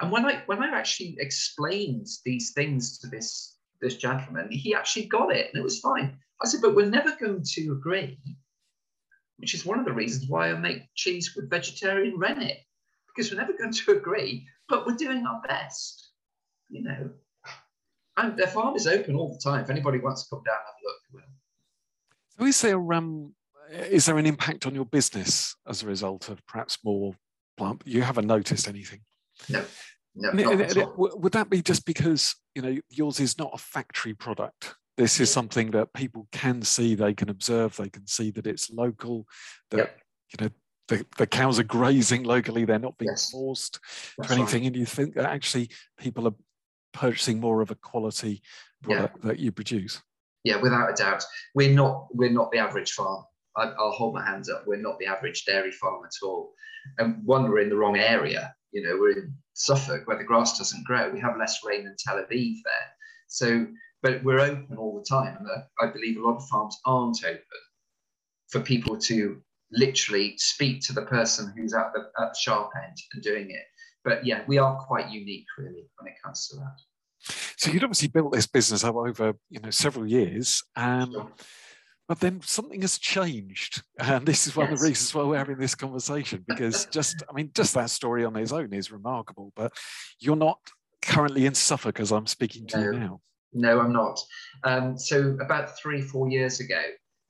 and 0.00 0.10
when 0.10 0.24
i 0.24 0.42
when 0.46 0.62
i 0.62 0.68
actually 0.68 1.16
explained 1.18 2.06
these 2.24 2.52
things 2.52 2.98
to 2.98 3.06
this 3.08 3.54
this 3.84 3.96
gentleman, 3.96 4.48
he 4.50 4.74
actually 4.74 5.06
got 5.06 5.34
it 5.34 5.50
and 5.52 5.60
it 5.60 5.62
was 5.62 5.78
fine. 5.78 6.18
I 6.42 6.48
said, 6.48 6.60
but 6.62 6.74
we're 6.74 6.86
never 6.86 7.14
going 7.16 7.42
to 7.44 7.72
agree, 7.72 8.18
which 9.36 9.54
is 9.54 9.64
one 9.64 9.78
of 9.78 9.84
the 9.84 9.92
reasons 9.92 10.28
why 10.28 10.50
I 10.50 10.54
make 10.54 10.82
cheese 10.94 11.34
with 11.36 11.50
vegetarian 11.50 12.18
rennet, 12.18 12.58
because 13.08 13.30
we're 13.30 13.40
never 13.40 13.52
going 13.52 13.72
to 13.72 13.92
agree, 13.92 14.46
but 14.68 14.86
we're 14.86 14.96
doing 14.96 15.24
our 15.26 15.40
best, 15.46 16.10
you 16.68 16.82
know. 16.82 17.10
And 18.16 18.36
their 18.36 18.48
farm 18.48 18.74
is 18.76 18.86
open 18.86 19.16
all 19.16 19.32
the 19.32 19.38
time. 19.38 19.62
If 19.62 19.70
anybody 19.70 19.98
wants 19.98 20.24
to 20.24 20.30
come 20.30 20.42
down 20.44 20.56
and 20.56 20.66
have 20.66 20.74
a 20.82 20.86
look, 20.86 21.00
will. 21.12 22.38
So 22.38 22.46
is 22.46 22.60
there 22.60 22.92
um, 22.92 23.34
is 23.74 24.06
there 24.06 24.18
an 24.18 24.26
impact 24.26 24.66
on 24.66 24.74
your 24.74 24.84
business 24.84 25.56
as 25.66 25.82
a 25.82 25.86
result 25.86 26.28
of 26.28 26.44
perhaps 26.46 26.78
more 26.84 27.14
plant? 27.56 27.82
You 27.84 28.02
haven't 28.02 28.26
noticed 28.26 28.68
anything? 28.68 29.00
No. 29.48 29.64
No, 30.16 30.30
would 30.96 31.32
that 31.32 31.50
be 31.50 31.60
just 31.60 31.84
because 31.84 32.36
you 32.54 32.62
know 32.62 32.78
yours 32.88 33.18
is 33.18 33.36
not 33.36 33.50
a 33.52 33.58
factory 33.58 34.14
product? 34.14 34.76
This 34.96 35.18
is 35.18 35.28
something 35.28 35.72
that 35.72 35.92
people 35.92 36.28
can 36.30 36.62
see, 36.62 36.94
they 36.94 37.14
can 37.14 37.30
observe, 37.30 37.76
they 37.76 37.88
can 37.88 38.06
see 38.06 38.30
that 38.30 38.46
it's 38.46 38.70
local, 38.70 39.26
that 39.72 39.78
yep. 39.78 40.00
you 40.30 40.44
know 40.44 40.50
the, 40.86 41.04
the 41.18 41.26
cows 41.26 41.58
are 41.58 41.64
grazing 41.64 42.22
locally, 42.22 42.64
they're 42.64 42.78
not 42.78 42.96
being 42.96 43.10
yes. 43.10 43.30
forced 43.30 43.80
That's 44.16 44.28
to 44.28 44.34
anything. 44.36 44.62
Right. 44.62 44.66
And 44.68 44.76
you 44.76 44.86
think 44.86 45.14
that 45.14 45.24
actually 45.24 45.70
people 45.98 46.28
are 46.28 46.34
purchasing 46.92 47.40
more 47.40 47.60
of 47.60 47.72
a 47.72 47.74
quality 47.74 48.40
product 48.84 49.16
yeah. 49.20 49.28
that 49.28 49.40
you 49.40 49.50
produce. 49.50 50.00
Yeah, 50.44 50.60
without 50.60 50.90
a 50.90 50.94
doubt. 50.94 51.24
We're 51.56 51.74
not 51.74 52.06
we're 52.12 52.30
not 52.30 52.52
the 52.52 52.58
average 52.58 52.92
farm. 52.92 53.24
I, 53.56 53.66
will 53.66 53.92
hold 53.92 54.14
my 54.14 54.24
hands 54.24 54.50
up. 54.50 54.64
We're 54.66 54.76
not 54.76 54.98
the 54.98 55.06
average 55.06 55.44
dairy 55.44 55.72
farm 55.72 56.04
at 56.04 56.26
all. 56.26 56.52
And 56.98 57.24
one, 57.24 57.48
we're 57.48 57.60
in 57.60 57.68
the 57.68 57.76
wrong 57.76 57.96
area. 57.96 58.54
You 58.72 58.82
know, 58.82 58.96
we're 58.98 59.12
in 59.12 59.34
Suffolk 59.54 60.06
where 60.06 60.18
the 60.18 60.24
grass 60.24 60.58
doesn't 60.58 60.84
grow. 60.84 61.10
We 61.10 61.20
have 61.20 61.38
less 61.38 61.60
rain 61.64 61.84
than 61.84 61.96
Tel 61.98 62.16
Aviv 62.16 62.56
there. 62.64 62.90
So, 63.28 63.66
but 64.02 64.22
we're 64.24 64.40
open 64.40 64.76
all 64.76 64.98
the 64.98 65.06
time. 65.08 65.36
And 65.38 65.48
I 65.80 65.92
believe 65.92 66.18
a 66.18 66.22
lot 66.22 66.36
of 66.36 66.48
farms 66.48 66.78
aren't 66.84 67.24
open 67.24 67.40
for 68.50 68.60
people 68.60 68.98
to 68.98 69.40
literally 69.72 70.34
speak 70.36 70.80
to 70.82 70.92
the 70.92 71.02
person 71.02 71.52
who's 71.56 71.74
at 71.74 71.92
the, 71.94 72.00
at 72.20 72.32
the 72.32 72.38
sharp 72.38 72.70
end 72.84 72.96
and 73.12 73.22
doing 73.22 73.50
it. 73.50 73.64
But 74.04 74.26
yeah, 74.26 74.42
we 74.46 74.58
are 74.58 74.76
quite 74.76 75.10
unique 75.10 75.46
really 75.56 75.88
when 75.98 76.12
it 76.12 76.14
comes 76.22 76.48
to 76.48 76.56
that. 76.56 76.76
So 77.56 77.70
you'd 77.70 77.84
obviously 77.84 78.08
built 78.08 78.32
this 78.32 78.46
business 78.46 78.84
up 78.84 78.96
over 78.96 79.34
you 79.48 79.60
know 79.60 79.70
several 79.70 80.06
years. 80.06 80.62
Um, 80.76 81.12
sure. 81.12 81.32
But 82.06 82.20
then 82.20 82.40
something 82.42 82.82
has 82.82 82.98
changed. 82.98 83.82
And 83.98 84.26
this 84.26 84.46
is 84.46 84.56
one 84.56 84.66
yes. 84.66 84.74
of 84.74 84.78
the 84.80 84.88
reasons 84.88 85.14
why 85.14 85.22
we're 85.22 85.38
having 85.38 85.58
this 85.58 85.74
conversation, 85.74 86.44
because 86.46 86.86
just, 86.86 87.22
I 87.28 87.32
mean, 87.32 87.50
just 87.54 87.74
that 87.74 87.90
story 87.90 88.24
on 88.24 88.36
its 88.36 88.52
own 88.52 88.72
is 88.72 88.90
remarkable. 88.90 89.52
But 89.56 89.72
you're 90.18 90.36
not 90.36 90.58
currently 91.00 91.46
in 91.46 91.54
Suffolk 91.54 92.00
as 92.00 92.12
I'm 92.12 92.26
speaking 92.26 92.66
to 92.68 92.78
no, 92.78 92.84
you 92.84 92.98
now. 92.98 93.20
No, 93.52 93.80
I'm 93.80 93.92
not. 93.92 94.20
Um, 94.64 94.98
so 94.98 95.36
about 95.40 95.78
three, 95.78 96.02
four 96.02 96.28
years 96.28 96.60
ago, 96.60 96.80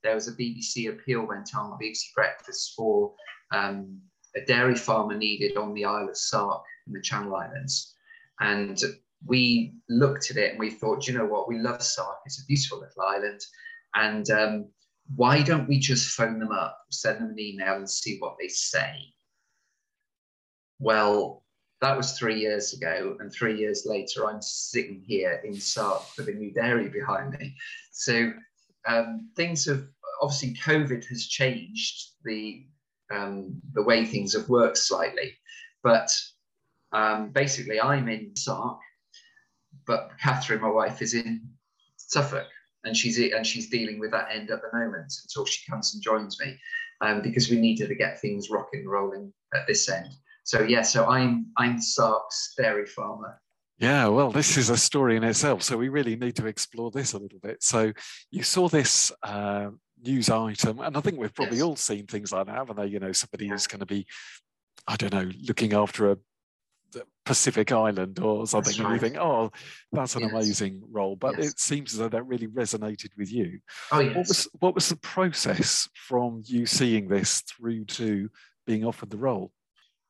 there 0.02 0.14
was 0.14 0.28
a 0.28 0.32
BBC 0.32 0.90
appeal 0.90 1.26
went 1.26 1.54
on, 1.56 1.78
BBC 1.80 2.14
Breakfast 2.14 2.74
for 2.76 3.12
um, 3.52 4.00
a 4.36 4.40
dairy 4.44 4.74
farmer 4.74 5.16
needed 5.16 5.56
on 5.56 5.74
the 5.74 5.84
Isle 5.84 6.08
of 6.08 6.16
Sark 6.16 6.64
in 6.86 6.92
the 6.92 7.00
Channel 7.00 7.34
Islands. 7.36 7.94
And 8.40 8.78
we 9.26 9.74
looked 9.88 10.30
at 10.30 10.36
it 10.36 10.50
and 10.50 10.60
we 10.60 10.70
thought, 10.70 11.06
you 11.06 11.14
know 11.16 11.24
what, 11.24 11.48
we 11.48 11.58
love 11.58 11.82
Sark. 11.82 12.18
It's 12.26 12.42
a 12.42 12.46
beautiful 12.46 12.80
little 12.80 13.02
island. 13.02 13.40
And 13.94 14.28
um, 14.30 14.68
why 15.14 15.42
don't 15.42 15.68
we 15.68 15.78
just 15.78 16.14
phone 16.14 16.38
them 16.38 16.52
up, 16.52 16.78
send 16.90 17.18
them 17.18 17.30
an 17.30 17.38
email, 17.38 17.76
and 17.76 17.88
see 17.88 18.18
what 18.18 18.36
they 18.40 18.48
say? 18.48 19.12
Well, 20.78 21.44
that 21.80 21.96
was 21.96 22.18
three 22.18 22.40
years 22.40 22.72
ago, 22.72 23.16
and 23.20 23.32
three 23.32 23.58
years 23.58 23.84
later, 23.86 24.26
I'm 24.26 24.40
sitting 24.40 25.02
here 25.06 25.40
in 25.44 25.54
Sark 25.54 26.02
with 26.16 26.28
a 26.28 26.32
new 26.32 26.52
dairy 26.52 26.88
behind 26.88 27.38
me. 27.38 27.54
So 27.92 28.32
um, 28.86 29.28
things 29.36 29.66
have 29.66 29.84
obviously 30.22 30.54
COVID 30.54 31.04
has 31.06 31.26
changed 31.26 32.12
the 32.24 32.66
um, 33.12 33.60
the 33.74 33.82
way 33.82 34.06
things 34.06 34.32
have 34.32 34.48
worked 34.48 34.78
slightly, 34.78 35.36
but 35.82 36.10
um, 36.92 37.30
basically, 37.30 37.80
I'm 37.80 38.08
in 38.08 38.34
Sark, 38.34 38.78
but 39.86 40.10
Catherine, 40.20 40.62
my 40.62 40.70
wife, 40.70 41.02
is 41.02 41.12
in 41.12 41.42
Suffolk 41.96 42.46
and 42.84 42.96
she's 42.96 43.18
and 43.18 43.46
she's 43.46 43.68
dealing 43.68 43.98
with 43.98 44.10
that 44.12 44.28
end 44.32 44.50
at 44.50 44.60
the 44.62 44.78
moment 44.78 45.12
until 45.22 45.44
she 45.44 45.70
comes 45.70 45.94
and 45.94 46.02
joins 46.02 46.38
me, 46.40 46.58
um, 47.00 47.22
because 47.22 47.50
we 47.50 47.58
needed 47.58 47.88
to 47.88 47.94
get 47.94 48.20
things 48.20 48.50
rocking 48.50 48.80
and 48.80 48.90
rolling 48.90 49.32
at 49.54 49.66
this 49.66 49.88
end. 49.88 50.08
So 50.44 50.62
yeah, 50.62 50.82
so 50.82 51.06
I'm 51.06 51.46
I'm 51.56 51.80
Sark's 51.80 52.54
dairy 52.56 52.86
farmer. 52.86 53.40
Yeah, 53.78 54.06
well, 54.06 54.30
this 54.30 54.56
is 54.56 54.70
a 54.70 54.76
story 54.76 55.16
in 55.16 55.24
itself. 55.24 55.62
So 55.62 55.76
we 55.76 55.88
really 55.88 56.14
need 56.16 56.36
to 56.36 56.46
explore 56.46 56.90
this 56.92 57.12
a 57.12 57.18
little 57.18 57.40
bit. 57.40 57.62
So 57.62 57.92
you 58.30 58.44
saw 58.44 58.68
this 58.68 59.10
uh, 59.22 59.70
news 60.00 60.30
item, 60.30 60.78
and 60.80 60.96
I 60.96 61.00
think 61.00 61.18
we've 61.18 61.34
probably 61.34 61.56
yes. 61.56 61.64
all 61.64 61.76
seen 61.76 62.06
things 62.06 62.32
like 62.32 62.46
that, 62.46 62.54
haven't 62.54 62.76
they? 62.76 62.86
You 62.86 63.00
know, 63.00 63.12
somebody 63.12 63.46
yeah. 63.46 63.52
who's 63.52 63.66
going 63.66 63.80
to 63.80 63.86
be, 63.86 64.06
I 64.86 64.96
don't 64.96 65.12
know, 65.12 65.28
looking 65.48 65.72
after 65.72 66.12
a 66.12 66.18
Pacific 67.24 67.72
Island 67.72 68.18
or 68.20 68.46
something, 68.46 68.76
right. 68.78 68.92
and 68.92 68.94
you 68.94 69.00
think, 69.00 69.16
oh, 69.16 69.50
that's 69.92 70.14
an 70.16 70.22
yes. 70.22 70.30
amazing 70.30 70.82
role. 70.90 71.16
But 71.16 71.38
yes. 71.38 71.52
it 71.52 71.60
seems 71.60 71.92
as 71.92 71.98
though 71.98 72.08
that 72.08 72.22
really 72.24 72.48
resonated 72.48 73.10
with 73.16 73.32
you. 73.32 73.60
Oh, 73.92 74.00
yes. 74.00 74.14
What 74.14 74.28
was 74.28 74.48
what 74.60 74.74
was 74.74 74.88
the 74.88 74.96
process 74.96 75.88
from 75.94 76.42
you 76.44 76.66
seeing 76.66 77.08
this 77.08 77.40
through 77.42 77.86
to 77.86 78.28
being 78.66 78.84
offered 78.84 79.10
the 79.10 79.16
role? 79.16 79.52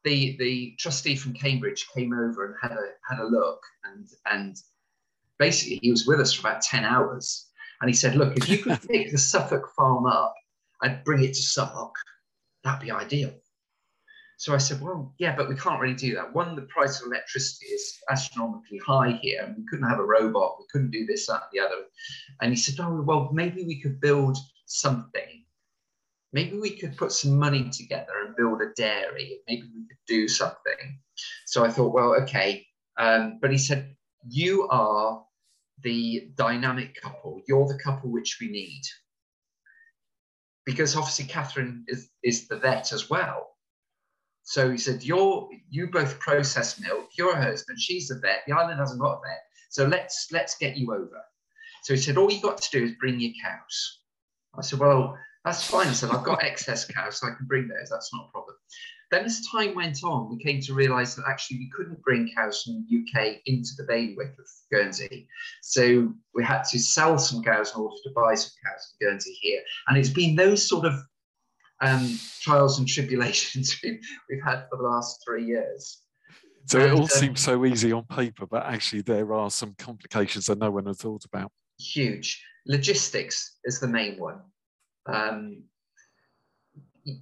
The 0.04 0.36
the 0.38 0.74
trustee 0.78 1.16
from 1.16 1.32
Cambridge 1.32 1.86
came 1.94 2.12
over 2.12 2.46
and 2.46 2.54
had 2.60 2.72
a 2.72 2.82
had 3.08 3.18
a 3.20 3.26
look, 3.26 3.60
and 3.84 4.06
and 4.30 4.56
basically 5.38 5.78
he 5.82 5.90
was 5.90 6.06
with 6.06 6.20
us 6.20 6.32
for 6.32 6.46
about 6.46 6.62
ten 6.62 6.84
hours. 6.84 7.48
And 7.80 7.90
he 7.90 7.94
said, 7.94 8.14
look, 8.14 8.36
if 8.36 8.48
you 8.48 8.58
could 8.58 8.80
pick 8.88 9.10
the 9.10 9.18
Suffolk 9.18 9.68
farm 9.76 10.06
up 10.06 10.34
and 10.82 11.02
bring 11.04 11.22
it 11.22 11.34
to 11.34 11.42
Suffolk, 11.42 11.94
that'd 12.62 12.80
be 12.80 12.90
ideal. 12.90 13.34
So 14.44 14.54
I 14.54 14.58
said, 14.58 14.82
well, 14.82 15.14
yeah, 15.16 15.34
but 15.34 15.48
we 15.48 15.56
can't 15.56 15.80
really 15.80 15.94
do 15.94 16.14
that. 16.16 16.34
One, 16.34 16.54
the 16.54 16.68
price 16.68 17.00
of 17.00 17.06
electricity 17.06 17.64
is 17.64 17.98
astronomically 18.10 18.76
high 18.76 19.18
here, 19.22 19.42
and 19.42 19.56
we 19.56 19.64
couldn't 19.70 19.88
have 19.88 19.98
a 19.98 20.04
robot. 20.04 20.56
We 20.58 20.66
couldn't 20.70 20.90
do 20.90 21.06
this, 21.06 21.28
that, 21.28 21.44
and 21.44 21.50
the 21.50 21.60
other. 21.60 21.84
And 22.42 22.52
he 22.52 22.56
said, 22.56 22.74
oh, 22.78 23.00
well, 23.00 23.30
maybe 23.32 23.64
we 23.64 23.80
could 23.80 24.02
build 24.02 24.36
something. 24.66 25.46
Maybe 26.34 26.58
we 26.58 26.76
could 26.76 26.94
put 26.98 27.12
some 27.12 27.38
money 27.38 27.70
together 27.70 28.12
and 28.22 28.36
build 28.36 28.60
a 28.60 28.74
dairy. 28.76 29.40
Maybe 29.48 29.62
we 29.62 29.86
could 29.88 30.04
do 30.06 30.28
something. 30.28 31.00
So 31.46 31.64
I 31.64 31.70
thought, 31.70 31.94
well, 31.94 32.14
okay. 32.24 32.66
Um, 32.98 33.38
but 33.40 33.50
he 33.50 33.56
said, 33.56 33.96
you 34.28 34.68
are 34.68 35.24
the 35.82 36.28
dynamic 36.34 37.00
couple. 37.00 37.40
You're 37.48 37.66
the 37.66 37.78
couple 37.82 38.12
which 38.12 38.36
we 38.42 38.48
need. 38.48 38.82
Because 40.66 40.96
obviously 40.96 41.24
Catherine 41.24 41.86
is, 41.88 42.10
is 42.22 42.46
the 42.46 42.58
vet 42.58 42.92
as 42.92 43.08
well. 43.08 43.53
So 44.44 44.70
he 44.70 44.78
said, 44.78 45.02
You're 45.02 45.48
you 45.70 45.88
both 45.88 46.18
process 46.20 46.78
milk, 46.78 47.10
you're 47.16 47.32
a 47.32 47.42
husband, 47.42 47.80
she's 47.80 48.10
a 48.10 48.18
vet, 48.18 48.42
the 48.46 48.52
island 48.52 48.78
hasn't 48.78 49.00
got 49.00 49.14
a 49.14 49.20
vet. 49.26 49.42
So 49.70 49.86
let's 49.86 50.28
let's 50.30 50.56
get 50.56 50.76
you 50.76 50.92
over. 50.92 51.22
So 51.82 51.94
he 51.94 52.00
said, 52.00 52.16
All 52.16 52.30
you 52.30 52.40
got 52.40 52.60
to 52.60 52.70
do 52.70 52.84
is 52.84 52.92
bring 53.00 53.18
your 53.18 53.32
cows. 53.42 54.00
I 54.56 54.62
said, 54.62 54.78
Well, 54.78 55.18
that's 55.44 55.68
fine. 55.68 55.88
I 55.88 55.92
said, 55.92 56.10
I've 56.10 56.24
got 56.24 56.42
excess 56.42 56.86
cows, 56.86 57.18
so 57.18 57.26
I 57.26 57.34
can 57.36 57.46
bring 57.46 57.68
those. 57.68 57.90
That's 57.90 58.10
not 58.14 58.28
a 58.28 58.32
problem. 58.32 58.56
Then, 59.10 59.24
as 59.26 59.46
time 59.46 59.74
went 59.74 60.02
on, 60.02 60.30
we 60.30 60.42
came 60.42 60.60
to 60.62 60.74
realize 60.74 61.14
that 61.16 61.24
actually 61.28 61.58
we 61.58 61.70
couldn't 61.76 62.02
bring 62.02 62.30
cows 62.34 62.62
from 62.62 62.84
the 62.88 62.98
UK 62.98 63.36
into 63.46 63.70
the 63.76 63.84
bailiwick 63.84 64.34
of 64.38 64.46
Guernsey. 64.72 65.28
So 65.62 66.12
we 66.34 66.42
had 66.42 66.62
to 66.64 66.78
sell 66.78 67.18
some 67.18 67.42
cows 67.42 67.74
in 67.74 67.80
order 67.80 67.96
to 68.04 68.10
buy 68.14 68.34
some 68.34 68.52
cows 68.64 68.94
from 68.98 69.06
Guernsey 69.06 69.36
here. 69.40 69.60
And 69.88 69.98
it's 69.98 70.08
been 70.08 70.34
those 70.34 70.66
sort 70.66 70.86
of 70.86 70.94
um, 71.80 72.18
trials 72.40 72.78
and 72.78 72.88
tribulations 72.88 73.78
we've, 73.82 74.00
had 74.44 74.66
for 74.70 74.76
the 74.76 74.82
last 74.82 75.20
three 75.24 75.44
years. 75.44 76.02
So 76.66 76.80
and, 76.80 76.88
it 76.88 76.94
all 76.94 77.02
um, 77.02 77.08
seems 77.08 77.40
so 77.40 77.64
easy 77.66 77.92
on 77.92 78.04
paper, 78.04 78.46
but 78.46 78.64
actually 78.64 79.02
there 79.02 79.32
are 79.34 79.50
some 79.50 79.74
complications 79.78 80.46
that 80.46 80.58
no 80.58 80.70
one 80.70 80.86
had 80.86 80.96
thought 80.96 81.24
about. 81.24 81.50
Huge. 81.78 82.42
Logistics 82.66 83.58
is 83.64 83.80
the 83.80 83.88
main 83.88 84.18
one. 84.18 84.40
Um, 85.06 85.64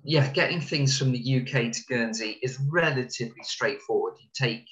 yeah, 0.05 0.31
getting 0.33 0.61
things 0.61 0.97
from 0.97 1.11
the 1.11 1.41
UK 1.41 1.73
to 1.73 1.81
Guernsey 1.89 2.39
is 2.43 2.59
relatively 2.71 3.43
straightforward. 3.43 4.15
You 4.21 4.29
take 4.33 4.67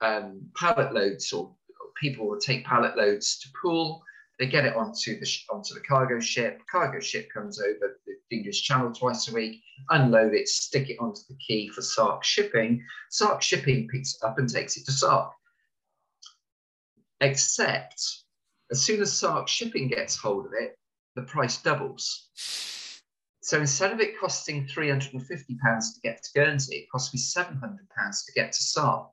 um, 0.00 0.42
pallet 0.56 0.92
loads, 0.94 1.32
or 1.32 1.54
people 2.00 2.28
will 2.28 2.38
take 2.38 2.64
pallet 2.64 2.96
loads 2.96 3.38
to 3.40 3.48
Poole. 3.60 4.02
They 4.42 4.48
get 4.48 4.64
it 4.64 4.74
onto 4.74 5.20
the 5.20 5.38
onto 5.50 5.72
the 5.72 5.80
cargo 5.82 6.18
ship. 6.18 6.62
Cargo 6.68 6.98
ship 6.98 7.28
comes 7.32 7.60
over 7.60 8.00
the 8.04 8.36
English 8.36 8.64
Channel 8.64 8.92
twice 8.92 9.28
a 9.28 9.32
week, 9.32 9.62
unload 9.90 10.34
it, 10.34 10.48
stick 10.48 10.90
it 10.90 10.96
onto 10.98 11.20
the 11.28 11.36
quay 11.36 11.68
for 11.68 11.80
Sark 11.80 12.24
shipping. 12.24 12.84
Sark 13.08 13.40
shipping 13.40 13.86
picks 13.86 14.16
it 14.16 14.26
up 14.26 14.40
and 14.40 14.52
takes 14.52 14.76
it 14.76 14.84
to 14.86 14.90
Sark. 14.90 15.32
Except 17.20 17.94
as 18.72 18.82
soon 18.82 19.00
as 19.00 19.16
Sark 19.16 19.46
shipping 19.46 19.86
gets 19.86 20.16
hold 20.16 20.46
of 20.46 20.52
it, 20.60 20.76
the 21.14 21.22
price 21.22 21.62
doubles. 21.62 22.28
So 23.42 23.60
instead 23.60 23.92
of 23.92 24.00
it 24.00 24.18
costing 24.18 24.66
£350 24.66 25.20
to 25.20 26.00
get 26.02 26.20
to 26.20 26.30
Guernsey, 26.34 26.78
it 26.78 26.90
costs 26.90 27.14
me 27.14 27.20
£700 27.20 27.60
to 27.60 28.32
get 28.34 28.50
to 28.50 28.62
Sark, 28.64 29.12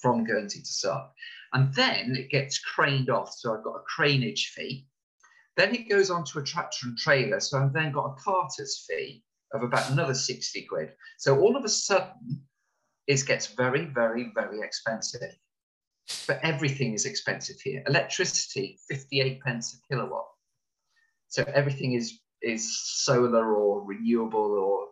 from 0.00 0.24
Guernsey 0.24 0.60
to 0.60 0.72
Sark. 0.72 1.10
And 1.52 1.72
then 1.74 2.16
it 2.16 2.30
gets 2.30 2.58
craned 2.58 3.10
off. 3.10 3.32
So 3.32 3.54
I've 3.54 3.64
got 3.64 3.76
a 3.76 4.00
craneage 4.00 4.46
fee. 4.54 4.86
Then 5.56 5.74
it 5.74 5.88
goes 5.88 6.10
on 6.10 6.24
to 6.26 6.38
a 6.38 6.44
tractor 6.44 6.86
and 6.86 6.96
trailer. 6.96 7.40
So 7.40 7.58
I've 7.58 7.72
then 7.72 7.92
got 7.92 8.06
a 8.06 8.22
carter's 8.22 8.86
fee 8.88 9.24
of 9.52 9.62
about 9.62 9.90
another 9.90 10.14
60 10.14 10.62
quid. 10.66 10.92
So 11.18 11.40
all 11.40 11.56
of 11.56 11.64
a 11.64 11.68
sudden, 11.68 12.42
it 13.06 13.26
gets 13.26 13.48
very, 13.48 13.86
very, 13.86 14.30
very 14.34 14.60
expensive. 14.60 15.34
But 16.26 16.40
everything 16.42 16.94
is 16.94 17.04
expensive 17.04 17.60
here. 17.60 17.82
Electricity, 17.86 18.78
58 18.88 19.40
pence 19.42 19.74
a 19.74 19.88
kilowatt. 19.88 20.26
So 21.28 21.44
everything 21.54 21.94
is 21.94 22.20
is 22.42 22.78
solar 23.04 23.54
or 23.54 23.84
renewable 23.84 24.52
or 24.52 24.88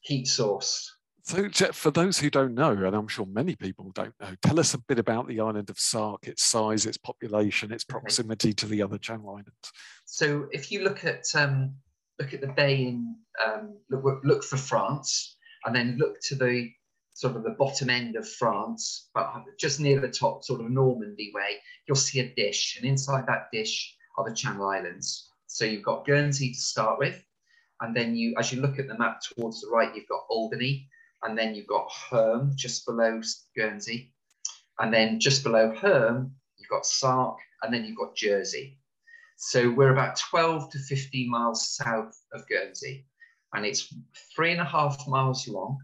heat 0.00 0.26
source. 0.26 0.90
So, 1.30 1.48
for 1.70 1.92
those 1.92 2.18
who 2.18 2.28
don't 2.28 2.54
know, 2.54 2.72
and 2.72 2.96
I'm 2.96 3.06
sure 3.06 3.24
many 3.24 3.54
people 3.54 3.92
don't 3.94 4.12
know, 4.20 4.34
tell 4.42 4.58
us 4.58 4.74
a 4.74 4.78
bit 4.78 4.98
about 4.98 5.28
the 5.28 5.38
island 5.38 5.70
of 5.70 5.78
Sark, 5.78 6.26
its 6.26 6.42
size, 6.42 6.86
its 6.86 6.98
population, 6.98 7.70
its 7.70 7.84
proximity 7.84 8.48
okay. 8.48 8.54
to 8.54 8.66
the 8.66 8.82
other 8.82 8.98
Channel 8.98 9.30
Islands. 9.30 9.72
So, 10.06 10.48
if 10.50 10.72
you 10.72 10.82
look 10.82 11.04
at 11.04 11.24
um, 11.36 11.76
look 12.18 12.34
at 12.34 12.40
the 12.40 12.48
bay 12.48 12.82
in 12.82 13.14
um, 13.46 13.78
look, 13.90 14.22
look 14.24 14.42
for 14.42 14.56
France, 14.56 15.36
and 15.64 15.76
then 15.76 15.98
look 15.98 16.20
to 16.22 16.34
the 16.34 16.68
sort 17.14 17.36
of 17.36 17.44
the 17.44 17.50
bottom 17.50 17.90
end 17.90 18.16
of 18.16 18.28
France, 18.28 19.08
but 19.14 19.32
just 19.56 19.78
near 19.78 20.00
the 20.00 20.08
top, 20.08 20.42
sort 20.42 20.60
of 20.60 20.68
Normandy 20.68 21.30
way, 21.32 21.58
you'll 21.86 21.94
see 21.94 22.18
a 22.18 22.34
dish, 22.34 22.76
and 22.76 22.84
inside 22.84 23.24
that 23.28 23.46
dish 23.52 23.94
are 24.18 24.28
the 24.28 24.34
Channel 24.34 24.68
Islands. 24.68 25.30
So 25.46 25.64
you've 25.64 25.84
got 25.84 26.04
Guernsey 26.04 26.54
to 26.54 26.60
start 26.60 26.98
with, 26.98 27.24
and 27.82 27.96
then 27.96 28.16
you, 28.16 28.34
as 28.36 28.52
you 28.52 28.60
look 28.60 28.80
at 28.80 28.88
the 28.88 28.98
map 28.98 29.20
towards 29.20 29.60
the 29.60 29.68
right, 29.68 29.94
you've 29.94 30.08
got 30.08 30.24
Alderney, 30.28 30.88
and 31.22 31.36
then 31.36 31.54
you've 31.54 31.66
got 31.66 31.90
Herm 32.10 32.52
just 32.56 32.86
below 32.86 33.20
Guernsey, 33.56 34.12
and 34.78 34.92
then 34.92 35.20
just 35.20 35.42
below 35.42 35.74
Herm 35.74 36.32
you've 36.56 36.68
got 36.68 36.86
Sark, 36.86 37.38
and 37.62 37.72
then 37.72 37.84
you've 37.84 37.98
got 37.98 38.16
Jersey. 38.16 38.78
So 39.36 39.70
we're 39.70 39.92
about 39.92 40.16
12 40.16 40.70
to 40.70 40.78
15 40.78 41.30
miles 41.30 41.74
south 41.74 42.14
of 42.32 42.46
Guernsey, 42.48 43.06
and 43.54 43.64
it's 43.64 43.92
three 44.34 44.52
and 44.52 44.60
a 44.60 44.64
half 44.64 45.06
miles 45.08 45.48
long 45.48 45.78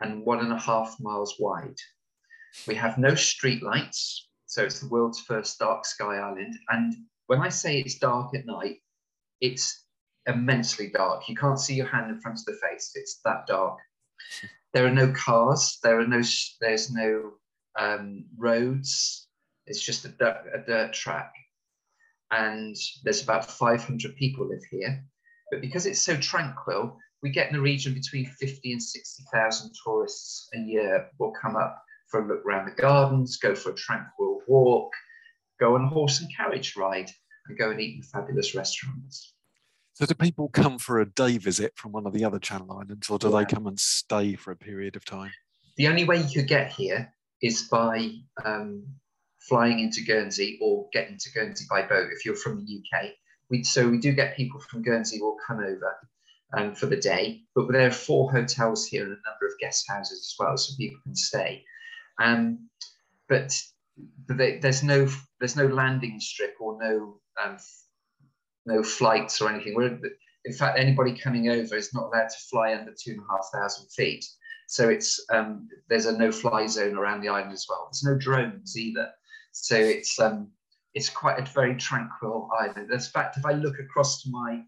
and 0.00 0.24
one 0.24 0.40
and 0.40 0.52
a 0.52 0.58
half 0.58 0.96
miles 1.00 1.36
wide. 1.38 1.78
We 2.66 2.74
have 2.76 2.98
no 2.98 3.14
street 3.14 3.62
lights, 3.62 4.28
so 4.46 4.64
it's 4.64 4.80
the 4.80 4.88
world's 4.88 5.20
first 5.20 5.58
dark 5.58 5.84
sky 5.84 6.18
island. 6.18 6.54
And 6.68 6.94
when 7.26 7.40
I 7.40 7.48
say 7.48 7.80
it's 7.80 7.98
dark 7.98 8.34
at 8.34 8.46
night, 8.46 8.76
it's 9.40 9.84
immensely 10.26 10.88
dark. 10.88 11.28
You 11.28 11.36
can't 11.36 11.58
see 11.58 11.74
your 11.74 11.86
hand 11.86 12.10
in 12.10 12.20
front 12.20 12.38
of 12.38 12.44
the 12.44 12.58
face. 12.62 12.92
It's 12.94 13.20
that 13.24 13.46
dark. 13.46 13.78
There 14.74 14.86
are 14.86 14.90
no 14.90 15.12
cars. 15.12 15.78
There 15.84 16.00
are 16.00 16.06
no. 16.06 16.20
There's 16.60 16.90
no 16.90 17.34
um, 17.78 18.24
roads. 18.36 19.28
It's 19.66 19.80
just 19.80 20.04
a 20.04 20.08
dirt, 20.08 20.50
a 20.52 20.58
dirt 20.66 20.92
track, 20.92 21.32
and 22.32 22.76
there's 23.04 23.22
about 23.22 23.48
500 23.48 24.16
people 24.16 24.48
live 24.48 24.64
here. 24.70 25.04
But 25.50 25.60
because 25.60 25.86
it's 25.86 26.00
so 26.00 26.16
tranquil, 26.16 26.98
we 27.22 27.30
get 27.30 27.46
in 27.48 27.54
the 27.54 27.60
region 27.60 27.94
between 27.94 28.26
50 28.26 28.72
and 28.72 28.82
60,000 28.82 29.70
tourists 29.84 30.48
a 30.54 30.58
year 30.58 31.08
will 31.18 31.32
come 31.40 31.54
up 31.54 31.80
for 32.10 32.24
a 32.24 32.26
look 32.26 32.44
around 32.44 32.66
the 32.66 32.82
gardens, 32.82 33.36
go 33.38 33.54
for 33.54 33.70
a 33.70 33.74
tranquil 33.74 34.40
walk, 34.48 34.92
go 35.60 35.76
on 35.76 35.84
a 35.84 35.88
horse 35.88 36.20
and 36.20 36.36
carriage 36.36 36.76
ride, 36.76 37.10
and 37.46 37.56
go 37.56 37.70
and 37.70 37.80
eat 37.80 37.96
in 37.96 38.02
fabulous 38.02 38.54
restaurants. 38.54 39.34
So, 39.94 40.06
do 40.06 40.14
people 40.14 40.48
come 40.48 40.78
for 40.78 41.00
a 41.00 41.08
day 41.08 41.38
visit 41.38 41.72
from 41.76 41.92
one 41.92 42.04
of 42.04 42.12
the 42.12 42.24
other 42.24 42.40
Channel 42.40 42.72
Islands, 42.72 43.08
or 43.08 43.18
do 43.18 43.30
yeah. 43.30 43.38
they 43.38 43.44
come 43.44 43.68
and 43.68 43.78
stay 43.78 44.34
for 44.34 44.50
a 44.50 44.56
period 44.56 44.96
of 44.96 45.04
time? 45.04 45.30
The 45.76 45.86
only 45.86 46.04
way 46.04 46.20
you 46.20 46.40
could 46.40 46.48
get 46.48 46.72
here 46.72 47.12
is 47.40 47.68
by 47.70 48.10
um, 48.44 48.84
flying 49.38 49.78
into 49.78 50.02
Guernsey 50.02 50.58
or 50.60 50.88
getting 50.92 51.16
to 51.18 51.32
Guernsey 51.32 51.66
by 51.70 51.82
boat 51.82 52.08
if 52.12 52.24
you're 52.24 52.34
from 52.34 52.64
the 52.64 52.80
UK. 52.80 53.10
We, 53.50 53.62
so 53.62 53.88
we 53.88 53.98
do 53.98 54.12
get 54.12 54.36
people 54.36 54.60
from 54.60 54.82
Guernsey 54.82 55.20
will 55.20 55.36
come 55.46 55.60
over 55.60 55.96
um, 56.56 56.74
for 56.74 56.86
the 56.86 56.96
day, 56.96 57.42
but 57.54 57.70
there 57.70 57.86
are 57.86 57.92
four 57.92 58.32
hotels 58.32 58.86
here 58.86 59.02
and 59.02 59.12
a 59.12 59.28
number 59.30 59.46
of 59.46 59.58
guest 59.60 59.84
houses 59.88 60.18
as 60.18 60.34
well, 60.38 60.56
so 60.56 60.74
people 60.76 60.98
can 61.04 61.14
stay. 61.14 61.62
Um, 62.20 62.68
but, 63.28 63.56
but 64.26 64.38
they, 64.38 64.58
there's 64.58 64.82
no 64.82 65.08
there's 65.38 65.56
no 65.56 65.66
landing 65.66 66.18
strip 66.20 66.56
or 66.60 66.78
no 66.82 67.20
um, 67.42 67.58
no 68.66 68.82
flights 68.82 69.40
or 69.40 69.50
anything. 69.50 69.74
We're, 69.74 69.98
in 70.44 70.52
fact, 70.52 70.78
anybody 70.78 71.16
coming 71.16 71.48
over 71.48 71.76
is 71.76 71.94
not 71.94 72.06
allowed 72.06 72.28
to 72.28 72.38
fly 72.50 72.74
under 72.74 72.92
two 72.92 73.12
and 73.12 73.20
a 73.20 73.32
half 73.32 73.46
thousand 73.52 73.88
feet. 73.90 74.24
So 74.66 74.88
it's 74.88 75.24
um, 75.30 75.68
there's 75.88 76.06
a 76.06 76.16
no-fly 76.16 76.66
zone 76.66 76.96
around 76.96 77.20
the 77.20 77.28
island 77.28 77.52
as 77.52 77.66
well. 77.68 77.88
There's 77.90 78.02
no 78.04 78.18
drones 78.18 78.76
either. 78.76 79.10
So 79.52 79.76
it's 79.76 80.18
um, 80.18 80.50
it's 80.94 81.10
quite 81.10 81.38
a 81.38 81.50
very 81.52 81.76
tranquil 81.76 82.48
island. 82.58 82.90
In 82.90 83.00
fact, 83.00 83.36
if 83.36 83.44
I 83.44 83.52
look 83.52 83.78
across 83.78 84.22
to 84.22 84.30
my 84.30 84.62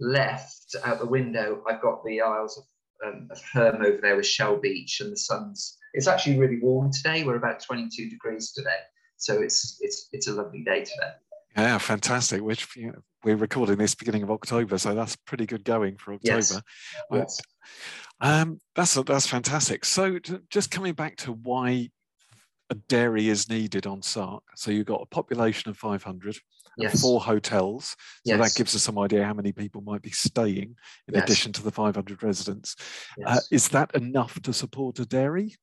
left 0.00 0.74
out 0.84 0.98
the 0.98 1.06
window, 1.06 1.62
I've 1.68 1.80
got 1.80 2.04
the 2.04 2.20
Isles 2.20 2.58
of, 2.58 3.08
um, 3.08 3.28
of 3.30 3.40
Herm 3.52 3.82
over 3.82 3.98
there 4.00 4.16
with 4.16 4.26
Shell 4.26 4.58
Beach, 4.58 5.00
and 5.00 5.12
the 5.12 5.16
sun's. 5.16 5.78
It's 5.94 6.08
actually 6.08 6.38
really 6.38 6.58
warm 6.60 6.92
today. 6.92 7.24
We're 7.24 7.36
about 7.36 7.62
22 7.62 8.10
degrees 8.10 8.52
today, 8.52 8.80
so 9.16 9.40
it's 9.40 9.78
it's 9.80 10.08
it's 10.12 10.28
a 10.28 10.32
lovely 10.32 10.62
day 10.64 10.80
today. 10.80 11.12
Yeah, 11.58 11.78
fantastic. 11.78 12.40
Which 12.40 12.76
you 12.76 12.88
know, 12.92 12.98
we're 13.24 13.36
recording 13.36 13.76
this 13.78 13.94
beginning 13.94 14.22
of 14.22 14.30
October, 14.30 14.78
so 14.78 14.94
that's 14.94 15.16
pretty 15.16 15.44
good 15.44 15.64
going 15.64 15.96
for 15.96 16.14
October. 16.14 16.36
Yes. 16.36 16.62
yes. 17.12 17.40
Um, 18.20 18.60
that's 18.76 18.94
that's 18.94 19.26
fantastic. 19.26 19.84
So, 19.84 20.18
just 20.50 20.70
coming 20.70 20.94
back 20.94 21.16
to 21.18 21.32
why 21.32 21.90
a 22.70 22.74
dairy 22.74 23.28
is 23.28 23.48
needed 23.48 23.86
on 23.86 24.02
Sark. 24.02 24.42
So 24.54 24.70
you've 24.70 24.86
got 24.86 25.00
a 25.02 25.06
population 25.06 25.70
of 25.70 25.76
500, 25.78 26.36
Yes. 26.76 27.00
four 27.00 27.20
hotels. 27.20 27.96
So 28.26 28.34
Yes. 28.34 28.40
that 28.40 28.58
gives 28.58 28.74
us 28.76 28.82
some 28.82 28.98
idea 28.98 29.24
how 29.24 29.32
many 29.32 29.52
people 29.52 29.80
might 29.80 30.02
be 30.02 30.10
staying 30.10 30.76
in 31.08 31.14
Yes. 31.14 31.24
addition 31.24 31.52
to 31.54 31.62
the 31.62 31.70
500 31.72 32.22
residents. 32.22 32.76
Uh, 33.24 33.40
is 33.50 33.68
that 33.70 33.94
enough 33.94 34.40
to 34.42 34.52
support 34.52 34.98
a 34.98 35.06
dairy? 35.06 35.56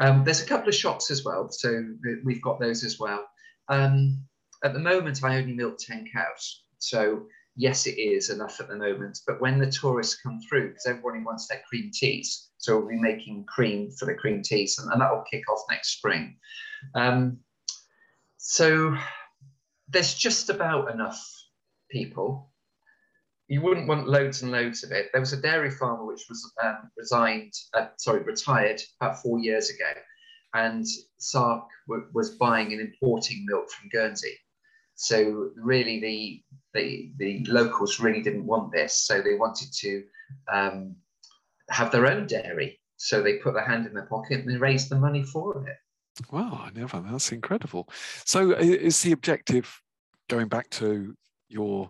Um, 0.00 0.24
there's 0.24 0.42
a 0.42 0.46
couple 0.46 0.68
of 0.68 0.74
shops 0.74 1.10
as 1.10 1.24
well, 1.24 1.48
so 1.50 1.84
we've 2.24 2.42
got 2.42 2.58
those 2.58 2.82
as 2.82 2.98
well. 2.98 3.24
Um, 3.68 4.26
at 4.64 4.72
the 4.72 4.78
moment, 4.78 5.24
I 5.24 5.38
only 5.38 5.52
milk 5.52 5.78
10 5.78 6.06
cows. 6.12 6.62
So, 6.78 7.26
yes, 7.56 7.86
it 7.86 7.98
is 7.98 8.30
enough 8.30 8.60
at 8.60 8.68
the 8.68 8.76
moment. 8.76 9.20
But 9.26 9.40
when 9.40 9.58
the 9.58 9.70
tourists 9.70 10.20
come 10.20 10.40
through, 10.48 10.68
because 10.68 10.86
everybody 10.86 11.22
wants 11.22 11.48
their 11.48 11.62
cream 11.68 11.90
teas, 11.92 12.50
so 12.58 12.78
we'll 12.78 12.88
be 12.88 12.96
making 12.96 13.44
cream 13.46 13.90
for 13.90 14.06
the 14.06 14.14
cream 14.14 14.42
teas, 14.42 14.78
and, 14.78 14.90
and 14.92 15.00
that 15.00 15.10
will 15.10 15.24
kick 15.30 15.48
off 15.50 15.64
next 15.70 15.96
spring. 15.96 16.36
Um, 16.94 17.38
so, 18.36 18.96
there's 19.88 20.14
just 20.14 20.50
about 20.50 20.92
enough 20.92 21.20
people. 21.90 22.52
You 23.48 23.62
wouldn't 23.62 23.88
want 23.88 24.08
loads 24.08 24.42
and 24.42 24.52
loads 24.52 24.84
of 24.84 24.92
it. 24.92 25.08
There 25.12 25.20
was 25.20 25.32
a 25.32 25.40
dairy 25.40 25.70
farmer 25.70 26.04
which 26.04 26.26
was 26.28 26.52
um, 26.62 26.90
resigned, 26.96 27.52
uh, 27.74 27.88
sorry, 27.96 28.22
retired 28.22 28.80
about 29.00 29.20
four 29.20 29.40
years 29.40 29.70
ago, 29.70 29.90
and 30.54 30.86
Sark 31.18 31.68
was 31.88 32.36
buying 32.36 32.72
and 32.72 32.80
importing 32.80 33.44
milk 33.46 33.70
from 33.70 33.88
Guernsey. 33.88 34.36
So 35.00 35.50
really, 35.56 35.98
the 35.98 36.42
the 36.74 37.10
the 37.16 37.46
locals 37.50 38.00
really 38.00 38.20
didn't 38.20 38.44
want 38.44 38.70
this, 38.70 38.94
so 39.06 39.22
they 39.22 39.34
wanted 39.34 39.72
to 39.72 40.04
um, 40.52 40.94
have 41.70 41.90
their 41.90 42.06
own 42.06 42.26
dairy. 42.26 42.78
So 42.98 43.22
they 43.22 43.38
put 43.38 43.54
their 43.54 43.64
hand 43.64 43.86
in 43.86 43.94
their 43.94 44.04
pocket 44.04 44.40
and 44.40 44.50
they 44.50 44.58
raised 44.58 44.90
the 44.90 44.98
money 44.98 45.24
for 45.24 45.66
it. 45.66 45.76
Wow, 46.30 46.66
I 46.66 46.78
never. 46.78 47.00
That's 47.00 47.32
incredible. 47.32 47.88
So, 48.26 48.50
is 48.50 49.00
the 49.00 49.12
objective 49.12 49.80
going 50.28 50.48
back 50.48 50.68
to 50.72 51.16
your 51.48 51.88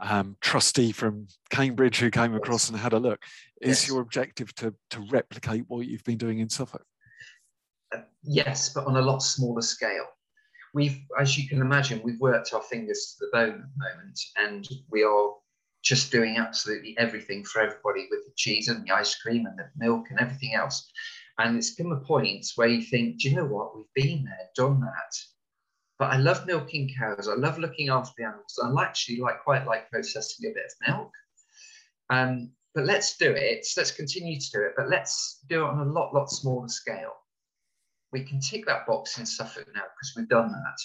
um, 0.00 0.36
trustee 0.40 0.92
from 0.92 1.26
Cambridge 1.50 1.98
who 1.98 2.12
came 2.12 2.36
across 2.36 2.68
and 2.68 2.78
had 2.78 2.92
a 2.92 3.00
look? 3.00 3.24
Is 3.60 3.82
Yes. 3.82 3.88
your 3.88 4.02
objective 4.02 4.54
to 4.54 4.72
to 4.90 5.00
replicate 5.10 5.64
what 5.66 5.84
you've 5.84 6.04
been 6.04 6.16
doing 6.16 6.38
in 6.38 6.48
Suffolk? 6.48 6.86
Uh, 7.92 8.02
yes, 8.22 8.68
but 8.72 8.86
on 8.86 8.96
a 8.96 9.02
lot 9.02 9.18
smaller 9.18 9.62
scale. 9.62 10.06
We've, 10.72 10.98
as 11.18 11.36
you 11.36 11.48
can 11.48 11.60
imagine, 11.60 12.00
we've 12.04 12.20
worked 12.20 12.52
our 12.54 12.62
fingers 12.62 13.16
to 13.18 13.26
the 13.26 13.30
bone 13.32 13.54
at 13.54 13.60
the 13.60 13.94
moment, 13.94 14.20
and 14.36 14.68
we 14.90 15.02
are 15.02 15.34
just 15.82 16.12
doing 16.12 16.36
absolutely 16.36 16.96
everything 16.98 17.44
for 17.44 17.62
everybody 17.62 18.06
with 18.10 18.24
the 18.26 18.32
cheese 18.36 18.68
and 18.68 18.86
the 18.86 18.92
ice 18.92 19.14
cream 19.16 19.46
and 19.46 19.58
the 19.58 19.68
milk 19.76 20.06
and 20.10 20.20
everything 20.20 20.54
else. 20.54 20.90
And 21.38 21.56
it's 21.56 21.74
come 21.74 21.92
a 21.92 22.00
point 22.00 22.46
where 22.56 22.68
you 22.68 22.82
think, 22.82 23.20
do 23.20 23.30
you 23.30 23.36
know 23.36 23.46
what? 23.46 23.74
We've 23.74 23.94
been 23.94 24.24
there, 24.24 24.50
done 24.54 24.80
that. 24.80 25.16
But 25.98 26.12
I 26.12 26.16
love 26.16 26.46
milking 26.46 26.90
cows. 26.98 27.28
I 27.28 27.34
love 27.34 27.58
looking 27.58 27.88
after 27.88 28.12
the 28.16 28.24
animals. 28.24 28.58
I 28.62 28.82
actually 28.82 29.20
like 29.20 29.42
quite 29.42 29.66
like 29.66 29.90
processing 29.90 30.50
a 30.50 30.54
bit 30.54 30.64
of 30.64 30.94
milk. 30.94 31.12
Um, 32.10 32.52
but 32.74 32.84
let's 32.84 33.16
do 33.16 33.30
it. 33.30 33.66
Let's 33.76 33.90
continue 33.90 34.38
to 34.38 34.50
do 34.50 34.60
it. 34.62 34.74
But 34.76 34.88
let's 34.88 35.40
do 35.48 35.64
it 35.64 35.68
on 35.68 35.80
a 35.80 35.92
lot, 35.92 36.14
lot 36.14 36.30
smaller 36.30 36.68
scale 36.68 37.14
we 38.12 38.24
can 38.24 38.40
tick 38.40 38.66
that 38.66 38.86
box 38.86 39.18
in 39.18 39.26
Suffolk 39.26 39.66
now 39.74 39.82
because 39.82 40.12
we've 40.16 40.28
done 40.28 40.50
that. 40.50 40.76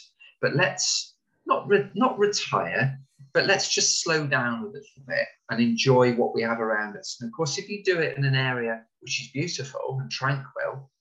But 0.42 0.56
let's 0.56 1.16
not 1.46 1.68
re- 1.68 1.90
not 1.96 2.18
retire, 2.20 3.00
but 3.34 3.46
let's 3.46 3.74
just 3.74 4.02
slow 4.04 4.28
down 4.28 4.60
a 4.64 4.66
little 4.68 5.04
bit 5.08 5.28
and 5.50 5.60
enjoy 5.60 6.14
what 6.14 6.34
we 6.36 6.42
have 6.42 6.60
around 6.60 6.98
us. 6.98 7.18
And 7.20 7.30
of 7.30 7.36
course, 7.36 7.58
if 7.58 7.70
you 7.70 7.84
do 7.84 8.00
it 8.00 8.18
in 8.18 8.26
an 8.26 8.36
area 8.36 8.82
which 9.02 9.22
is 9.22 9.30
beautiful 9.32 9.98
and 10.02 10.10
tranquil, 10.12 10.92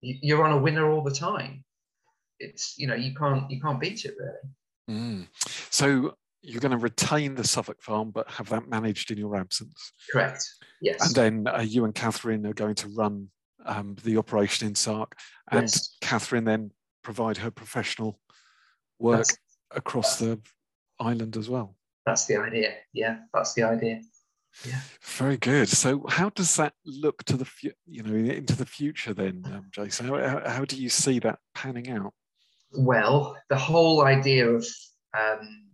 you- 0.00 0.18
you're 0.22 0.44
on 0.44 0.52
a 0.52 0.58
winner 0.58 0.90
all 0.90 1.02
the 1.02 1.14
time. 1.14 1.64
It's 2.40 2.78
you 2.78 2.86
know 2.86 2.94
you 2.94 3.14
can't 3.14 3.50
you 3.50 3.60
can't 3.60 3.80
beat 3.80 4.04
it 4.04 4.14
really. 4.18 4.54
Mm. 5.00 5.26
So 5.70 6.14
you're 6.40 6.60
going 6.60 6.70
to 6.72 6.78
retain 6.78 7.34
the 7.34 7.42
Suffolk 7.44 7.82
farm, 7.82 8.10
but 8.12 8.30
have 8.30 8.48
that 8.50 8.68
managed 8.68 9.10
in 9.10 9.18
your 9.18 9.34
absence. 9.36 9.92
Correct. 10.12 10.44
Yes. 10.80 11.04
And 11.04 11.14
then 11.14 11.52
uh, 11.52 11.62
you 11.62 11.84
and 11.84 11.92
Catherine 11.94 12.46
are 12.46 12.54
going 12.54 12.76
to 12.76 12.88
run 12.88 13.28
um, 13.66 13.96
the 14.04 14.16
operation 14.16 14.68
in 14.68 14.74
Sark, 14.74 15.18
and 15.50 15.62
Yes. 15.62 15.96
Catherine 16.00 16.44
then 16.44 16.70
provide 17.02 17.36
her 17.38 17.50
professional 17.50 18.20
work 18.98 19.18
That's, 19.18 19.38
across 19.72 20.18
the 20.18 20.40
island 21.00 21.36
as 21.36 21.48
well. 21.48 21.76
that's 22.06 22.26
the 22.26 22.36
idea. 22.36 22.74
Yeah, 22.92 23.18
that's 23.34 23.54
the 23.54 23.62
idea. 23.64 24.00
Yeah. 24.64 24.80
Very 25.02 25.36
good. 25.36 25.68
So, 25.68 26.04
how 26.08 26.30
does 26.30 26.56
that 26.56 26.72
look 26.84 27.22
to 27.24 27.36
the 27.36 27.44
fu- 27.44 27.70
you 27.86 28.02
know 28.02 28.14
into 28.14 28.56
the 28.56 28.66
future 28.66 29.12
then, 29.14 29.42
um, 29.46 29.66
Jason? 29.70 30.06
How, 30.08 30.16
how, 30.26 30.48
how 30.50 30.64
do 30.64 30.76
you 30.76 30.88
see 30.88 31.18
that 31.20 31.38
panning 31.54 31.90
out? 31.90 32.12
Well, 32.72 33.36
the 33.50 33.56
whole 33.58 34.04
idea 34.04 34.48
of 34.48 34.66
um, 35.16 35.66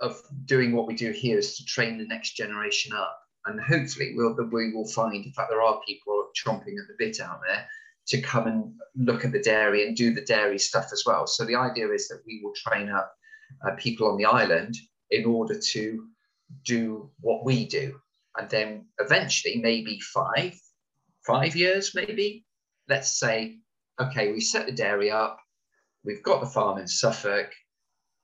of 0.00 0.20
doing 0.44 0.74
what 0.74 0.86
we 0.86 0.94
do 0.94 1.10
here 1.12 1.38
is 1.38 1.56
to 1.56 1.64
train 1.64 1.96
the 1.96 2.06
next 2.06 2.32
generation 2.32 2.92
up, 2.92 3.18
and 3.46 3.60
hopefully, 3.60 4.12
we'll 4.14 4.36
we 4.50 4.72
will 4.72 4.88
find. 4.88 5.24
In 5.24 5.32
fact, 5.32 5.50
there 5.50 5.62
are 5.62 5.80
people 5.86 6.28
chomping 6.36 6.78
at 6.80 6.88
the 6.88 6.96
bit 6.98 7.20
out 7.20 7.40
there 7.46 7.66
to 8.08 8.20
come 8.20 8.46
and 8.46 8.72
look 8.96 9.24
at 9.24 9.32
the 9.32 9.42
dairy 9.42 9.86
and 9.86 9.96
do 9.96 10.14
the 10.14 10.24
dairy 10.24 10.58
stuff 10.58 10.90
as 10.92 11.04
well. 11.06 11.26
So 11.26 11.44
the 11.44 11.56
idea 11.56 11.90
is 11.90 12.08
that 12.08 12.22
we 12.26 12.40
will 12.42 12.52
train 12.54 12.88
up 12.88 13.12
uh, 13.66 13.74
people 13.76 14.08
on 14.08 14.16
the 14.16 14.26
island 14.26 14.76
in 15.10 15.24
order 15.24 15.58
to 15.58 16.06
do 16.64 17.10
what 17.20 17.44
we 17.44 17.66
do, 17.66 17.98
and 18.36 18.48
then 18.50 18.86
eventually, 18.98 19.60
maybe 19.62 20.00
five 20.00 20.54
five 21.26 21.56
years, 21.56 21.92
maybe 21.94 22.44
let's 22.88 23.18
say, 23.18 23.58
okay, 24.00 24.30
we 24.30 24.40
set 24.40 24.66
the 24.66 24.72
dairy 24.72 25.10
up 25.10 25.40
we've 26.06 26.22
got 26.22 26.40
the 26.40 26.46
farm 26.46 26.78
in 26.78 26.86
Suffolk. 26.86 27.52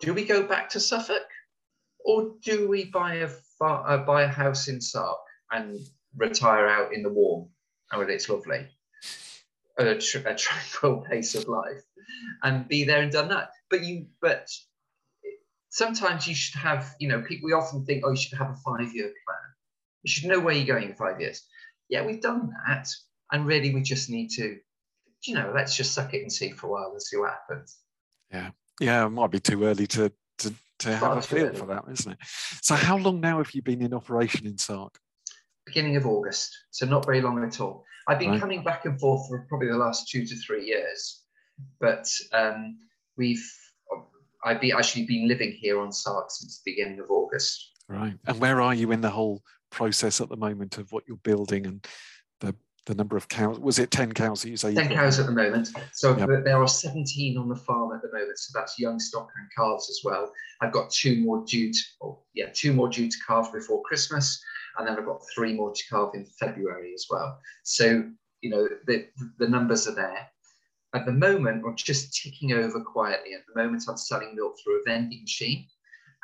Do 0.01 0.15
we 0.15 0.25
go 0.25 0.45
back 0.45 0.71
to 0.71 0.81
Suffolk, 0.81 1.27
or 2.05 2.35
do 2.43 2.69
we 2.69 2.85
buy 2.85 3.17
a 3.17 3.29
far, 3.63 3.89
uh, 3.89 3.99
buy 3.99 4.23
a 4.23 4.29
house 4.29 4.69
in 4.69 4.81
Sark 4.81 5.19
and 5.51 5.79
retire 6.17 6.67
out 6.67 6.93
in 6.93 7.03
the 7.03 7.09
warm, 7.09 7.49
where 7.95 8.09
it's 8.09 8.29
lovely, 8.29 8.67
a, 9.79 9.95
tr- 9.97 10.27
a 10.27 10.35
tranquil 10.35 11.05
pace 11.11 11.35
of 11.35 11.47
life, 11.49 11.83
and 12.43 12.67
be 12.67 12.85
there 12.85 13.03
and 13.03 13.13
done 13.13 13.29
that? 13.29 13.51
But 13.71 13.85
you, 13.85 14.07
but 14.21 14.49
sometimes 15.69 16.27
you 16.27 16.35
should 16.35 16.59
have, 16.59 16.95
you 16.99 17.09
know, 17.09 17.23
people. 17.23 17.47
We 17.47 17.53
often 17.53 17.85
think, 17.85 18.03
oh, 18.05 18.11
you 18.11 18.17
should 18.17 18.39
have 18.39 18.51
a 18.51 18.57
five-year 18.57 19.07
plan. 19.07 19.49
You 20.03 20.11
should 20.11 20.29
know 20.29 20.41
where 20.41 20.55
you're 20.55 20.75
going 20.75 20.89
in 20.89 20.97
five 20.97 21.21
years. 21.21 21.47
Yeah, 21.89 22.05
we've 22.05 22.21
done 22.21 22.53
that, 22.67 22.89
and 23.31 23.47
really, 23.47 23.73
we 23.73 23.83
just 23.83 24.11
need 24.11 24.31
to 24.37 24.59
you 25.25 25.35
know, 25.35 25.53
let's 25.55 25.77
just 25.77 25.95
suck 25.95 26.13
it 26.15 26.23
and 26.23 26.33
see 26.33 26.51
for 26.51 26.67
a 26.67 26.71
while 26.71 26.91
and 26.91 27.01
see 27.01 27.17
what 27.17 27.31
happens. 27.31 27.79
Yeah, 28.33 28.51
yeah, 28.81 29.07
it 29.07 29.11
might 29.11 29.31
be 29.31 29.39
too 29.39 29.63
early 29.65 29.87
to 29.89 30.13
to, 30.39 30.53
to 30.83 30.91
have 30.91 31.01
Far 31.01 31.19
a 31.19 31.23
feel 31.23 31.53
for 31.55 31.67
that, 31.67 31.85
isn't 31.91 32.13
it? 32.13 32.19
So, 32.63 32.75
how 32.75 32.97
long 32.97 33.21
now 33.21 33.39
have 33.39 33.53
you 33.55 33.63
been 33.63 33.83
in 33.83 33.95
operation 33.95 34.47
in 34.47 34.59
Sark? 34.59 34.99
Beginning 35.67 35.97
of 35.97 36.07
August, 36.07 36.57
so 36.71 36.87
not 36.87 37.05
very 37.05 37.21
long 37.21 37.43
at 37.45 37.61
all. 37.61 37.85
I've 38.09 38.19
been 38.19 38.31
Right. 38.31 38.41
coming 38.41 38.65
back 38.65 38.85
and 38.85 38.99
forth 38.99 39.29
for 39.29 39.47
probably 39.49 39.69
the 39.69 39.77
last 39.77 40.09
two 40.09 40.27
to 40.27 40.37
three 40.37 40.67
years, 40.67 41.23
but 41.81 42.07
um, 42.33 42.79
we've 43.17 43.45
I've 44.45 44.61
be, 44.61 44.73
actually 44.73 45.07
been 45.07 45.29
living 45.29 45.53
here 45.53 45.81
on 45.81 45.93
Sark 45.93 46.31
since 46.31 46.59
the 46.59 46.73
beginning 46.73 46.99
of 46.99 47.11
August. 47.11 47.71
Right. 47.89 48.19
And 48.27 48.41
where 48.41 48.61
are 48.61 48.75
you 48.75 48.91
in 48.91 49.01
the 49.01 49.11
whole 49.11 49.41
process 49.71 50.21
at 50.21 50.29
the 50.29 50.37
moment 50.37 50.79
of 50.79 50.91
what 50.91 51.05
you're 51.07 51.17
building 51.19 51.67
and 51.67 51.87
the 52.41 52.55
the 52.87 52.95
number 52.95 53.17
of 53.17 53.29
cows? 53.29 53.59
Was 53.61 53.79
it 53.79 53.91
ten 53.91 54.13
cows 54.13 54.43
that 54.43 54.51
you 54.51 54.57
say? 54.57 54.75
10 54.75 54.89
got? 54.89 54.95
cows 54.97 55.19
at 55.19 55.27
the 55.27 55.33
moment. 55.33 55.69
So 55.93 56.17
Yep. 56.17 56.45
there 56.45 56.61
are 56.61 56.69
17 56.69 57.39
on 57.39 57.49
the 57.49 57.57
farm 57.57 57.95
at 57.95 58.03
the 58.03 58.13
moment. 58.13 58.39
So 58.39 58.59
that's 58.59 58.79
young 58.79 58.99
stock 58.99 59.29
and 59.37 59.49
calves 59.57 59.89
as 59.89 60.01
well. 60.05 60.33
I've 60.61 60.73
got 60.73 60.91
two 60.91 61.21
more 61.21 61.45
due 61.45 61.73
to, 61.73 61.79
oh, 62.03 62.23
yeah, 62.35 62.47
two 62.53 62.73
more 62.73 62.89
due 62.89 63.09
to 63.09 63.17
calve 63.27 63.53
before 63.53 63.83
Christmas. 63.83 64.43
And 64.79 64.89
then 64.89 64.99
I've 64.99 65.07
got 65.07 65.21
three 65.35 65.55
more 65.55 65.73
to 65.73 65.83
calve 65.89 66.15
in 66.15 66.25
February 66.25 66.93
as 66.95 67.07
well. 67.11 67.39
So, 67.63 68.11
you 68.41 68.51
know, 68.51 68.69
the, 68.87 69.07
the 69.39 69.49
numbers 69.49 69.87
are 69.87 69.95
there. 69.95 70.29
At 70.95 71.07
the 71.07 71.13
moment, 71.13 71.63
we're 71.63 71.75
just 71.75 72.15
ticking 72.21 72.53
over 72.53 72.81
quietly. 72.81 73.35
At 73.35 73.43
the 73.53 73.63
moment, 73.63 73.85
I'm 73.89 73.97
selling 73.97 74.35
milk 74.35 74.57
through 74.63 74.81
a 74.81 74.85
vending 74.85 75.23
machine 75.23 75.67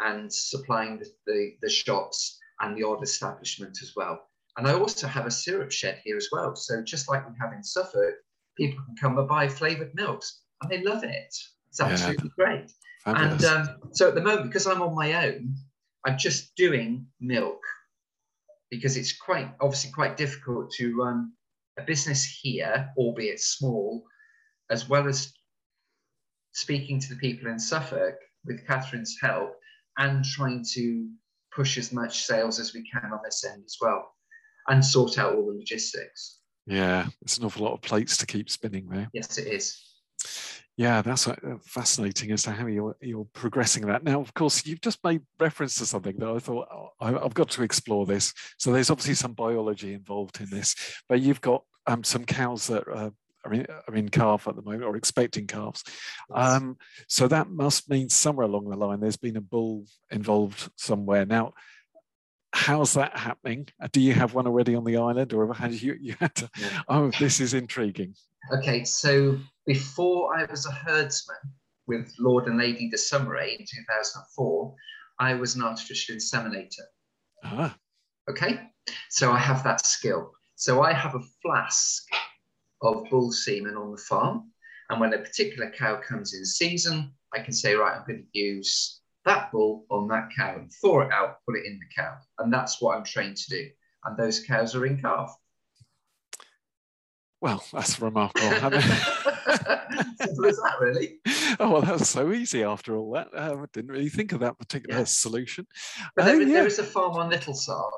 and 0.00 0.32
supplying 0.32 0.98
the, 0.98 1.06
the, 1.26 1.52
the 1.62 1.70
shops 1.70 2.38
and 2.60 2.76
the 2.76 2.82
odd 2.84 3.02
establishment 3.02 3.78
as 3.82 3.92
well. 3.96 4.27
And 4.58 4.66
I 4.66 4.74
also 4.74 5.06
have 5.06 5.24
a 5.24 5.30
syrup 5.30 5.70
shed 5.70 6.00
here 6.04 6.16
as 6.16 6.28
well. 6.32 6.56
So 6.56 6.82
just 6.82 7.08
like 7.08 7.26
we 7.28 7.34
have 7.40 7.52
in 7.52 7.62
Suffolk, 7.62 8.14
people 8.56 8.84
can 8.84 8.96
come 8.96 9.16
and 9.16 9.28
buy 9.28 9.46
flavored 9.46 9.94
milks 9.94 10.42
and 10.60 10.70
they 10.70 10.82
love 10.82 11.04
it. 11.04 11.32
It's 11.68 11.78
Yeah. 11.78 11.86
absolutely 11.86 12.30
great. 12.30 12.72
Fabulous. 13.04 13.44
And 13.44 13.68
um, 13.68 13.80
so 13.92 14.08
at 14.08 14.16
the 14.16 14.20
moment, 14.20 14.48
because 14.48 14.66
I'm 14.66 14.82
on 14.82 14.96
my 14.96 15.26
own, 15.26 15.54
I'm 16.04 16.18
just 16.18 16.56
doing 16.56 17.06
milk 17.20 17.62
because 18.68 18.96
it's 18.96 19.16
quite 19.16 19.48
obviously 19.60 19.92
quite 19.92 20.16
difficult 20.16 20.72
to 20.72 20.96
run 20.96 21.32
a 21.78 21.82
business 21.82 22.24
here, 22.24 22.92
albeit 22.96 23.40
small, 23.40 24.02
as 24.70 24.88
well 24.88 25.06
as 25.06 25.32
speaking 26.50 26.98
to 26.98 27.08
the 27.10 27.20
people 27.20 27.48
in 27.48 27.60
Suffolk 27.60 28.16
with 28.44 28.66
Catherine's 28.66 29.16
help 29.20 29.54
and 29.98 30.24
trying 30.24 30.64
to 30.72 31.08
push 31.52 31.78
as 31.78 31.92
much 31.92 32.24
sales 32.24 32.58
as 32.58 32.74
we 32.74 32.82
can 32.90 33.12
on 33.12 33.20
this 33.22 33.44
end 33.44 33.62
as 33.64 33.76
well 33.80 34.14
and 34.68 34.84
sort 34.84 35.18
out 35.18 35.34
all 35.34 35.46
the 35.46 35.58
logistics. 35.58 36.40
yeah, 36.66 37.06
it's 37.22 37.38
an 37.38 37.44
awful 37.44 37.64
lot 37.64 37.74
of 37.74 37.80
plates 37.80 38.16
to 38.18 38.26
keep 38.26 38.50
spinning 38.50 38.88
there. 38.88 39.08
Yes, 39.12 39.38
it 39.38 39.46
is. 39.48 39.82
Yeah, 40.76 41.02
that's 41.02 41.26
uh, 41.26 41.34
fascinating 41.64 42.30
as 42.30 42.44
to 42.44 42.52
how 42.52 42.66
you're 42.66 42.96
you're 43.00 43.26
progressing 43.32 43.86
that. 43.86 44.04
Now, 44.04 44.20
of 44.20 44.32
course, 44.34 44.64
you've 44.64 44.80
just 44.80 45.02
made 45.02 45.22
reference 45.40 45.74
to 45.76 45.86
something 45.86 46.16
that 46.18 46.28
I 46.28 46.38
thought 46.38 46.68
oh, 46.70 46.90
I've 47.00 47.34
got 47.34 47.50
to 47.50 47.64
explore 47.64 48.06
this. 48.06 48.32
So 48.58 48.70
there's 48.70 48.88
obviously 48.88 49.14
some 49.14 49.32
biology 49.32 49.92
involved 49.92 50.40
in 50.40 50.48
this, 50.50 50.76
but 51.08 51.20
you've 51.20 51.40
got 51.40 51.64
um, 51.88 52.04
some 52.04 52.24
cows 52.24 52.68
that 52.68 52.86
uh, 52.86 53.10
are 53.44 53.54
in, 53.54 53.66
are 53.88 53.94
in 53.94 54.08
calf 54.08 54.46
at 54.46 54.54
the 54.54 54.62
moment 54.62 54.84
or 54.84 54.96
expecting 54.96 55.48
calves. 55.48 55.82
Um, 56.32 56.76
so 57.08 57.26
that 57.28 57.50
must 57.50 57.90
mean 57.90 58.08
somewhere 58.08 58.46
along 58.46 58.68
the 58.68 58.76
line 58.76 59.00
there's 59.00 59.16
been 59.16 59.36
a 59.36 59.40
bull 59.40 59.84
involved 60.10 60.70
somewhere. 60.76 61.26
Now, 61.26 61.54
how's 62.52 62.94
that 62.94 63.16
happening? 63.16 63.68
Do 63.92 64.00
you 64.00 64.14
have 64.14 64.34
one 64.34 64.46
already 64.46 64.74
on 64.74 64.84
the 64.84 64.96
island, 64.96 65.32
or 65.32 65.52
have 65.54 65.74
you 65.74 65.96
you 66.00 66.14
had 66.18 66.34
to? 66.36 66.50
Yeah. 66.58 66.82
Oh, 66.88 67.10
this 67.18 67.40
is 67.40 67.54
intriguing. 67.54 68.14
Okay, 68.52 68.84
so 68.84 69.38
before 69.66 70.36
I 70.36 70.44
was 70.44 70.66
a 70.66 70.72
herdsman 70.72 71.36
with 71.86 72.12
Lord 72.18 72.46
and 72.46 72.58
Lady 72.58 72.88
de 72.88 72.96
Saumarez 72.96 73.58
in 73.58 73.66
2004, 73.66 74.74
I 75.18 75.34
was 75.34 75.54
an 75.56 75.62
artificial 75.62 76.16
inseminator. 76.16 76.86
Ah. 77.44 77.76
Okay, 78.30 78.60
so 79.10 79.32
I 79.32 79.38
have 79.38 79.64
that 79.64 79.84
skill. 79.84 80.32
So 80.56 80.82
I 80.82 80.92
have 80.92 81.14
a 81.14 81.22
flask 81.42 82.04
of 82.82 83.04
bull 83.10 83.32
semen 83.32 83.76
on 83.76 83.92
the 83.92 84.02
farm, 84.08 84.50
and 84.90 85.00
when 85.00 85.12
a 85.12 85.18
particular 85.18 85.70
cow 85.70 86.00
comes 86.00 86.34
in 86.34 86.44
season, 86.44 87.12
I 87.34 87.40
can 87.40 87.52
say, 87.52 87.74
right, 87.74 87.96
I'm 87.96 88.06
going 88.06 88.24
to 88.32 88.38
use 88.38 89.00
that 89.24 89.52
bull 89.52 89.84
on 89.90 90.08
that 90.08 90.28
cow 90.36 90.56
and 90.56 90.70
thaw 90.80 91.02
it 91.02 91.12
out, 91.12 91.38
put 91.46 91.56
it 91.56 91.66
in 91.66 91.78
the 91.78 92.02
cow. 92.02 92.14
And 92.38 92.52
that's 92.52 92.80
what 92.80 92.96
I'm 92.96 93.04
trained 93.04 93.36
to 93.36 93.50
do. 93.50 93.68
And 94.04 94.16
those 94.16 94.44
cows 94.44 94.74
are 94.74 94.86
in 94.86 95.00
calf. 95.00 95.34
Well, 97.40 97.62
that's 97.72 98.00
remarkable. 98.00 98.50
Simple 100.20 100.46
as 100.46 100.56
that, 100.56 100.76
really. 100.80 101.20
Oh, 101.60 101.70
well, 101.72 101.82
that 101.82 101.98
was 101.98 102.08
so 102.08 102.32
easy 102.32 102.62
after 102.62 102.94
all 102.94 103.10
that. 103.12 103.28
Um, 103.34 103.62
I 103.62 103.66
didn't 103.72 103.90
really 103.90 104.10
think 104.10 104.32
of 104.32 104.40
that 104.40 104.58
particular 104.58 105.00
yeah. 105.00 105.04
solution. 105.04 105.66
But 106.14 106.26
there, 106.26 106.36
uh, 106.36 106.40
yeah. 106.40 106.52
there 106.52 106.66
is 106.66 106.78
a 106.78 106.84
farm 106.84 107.16
on 107.16 107.30
Little 107.30 107.54
Sark 107.54 107.92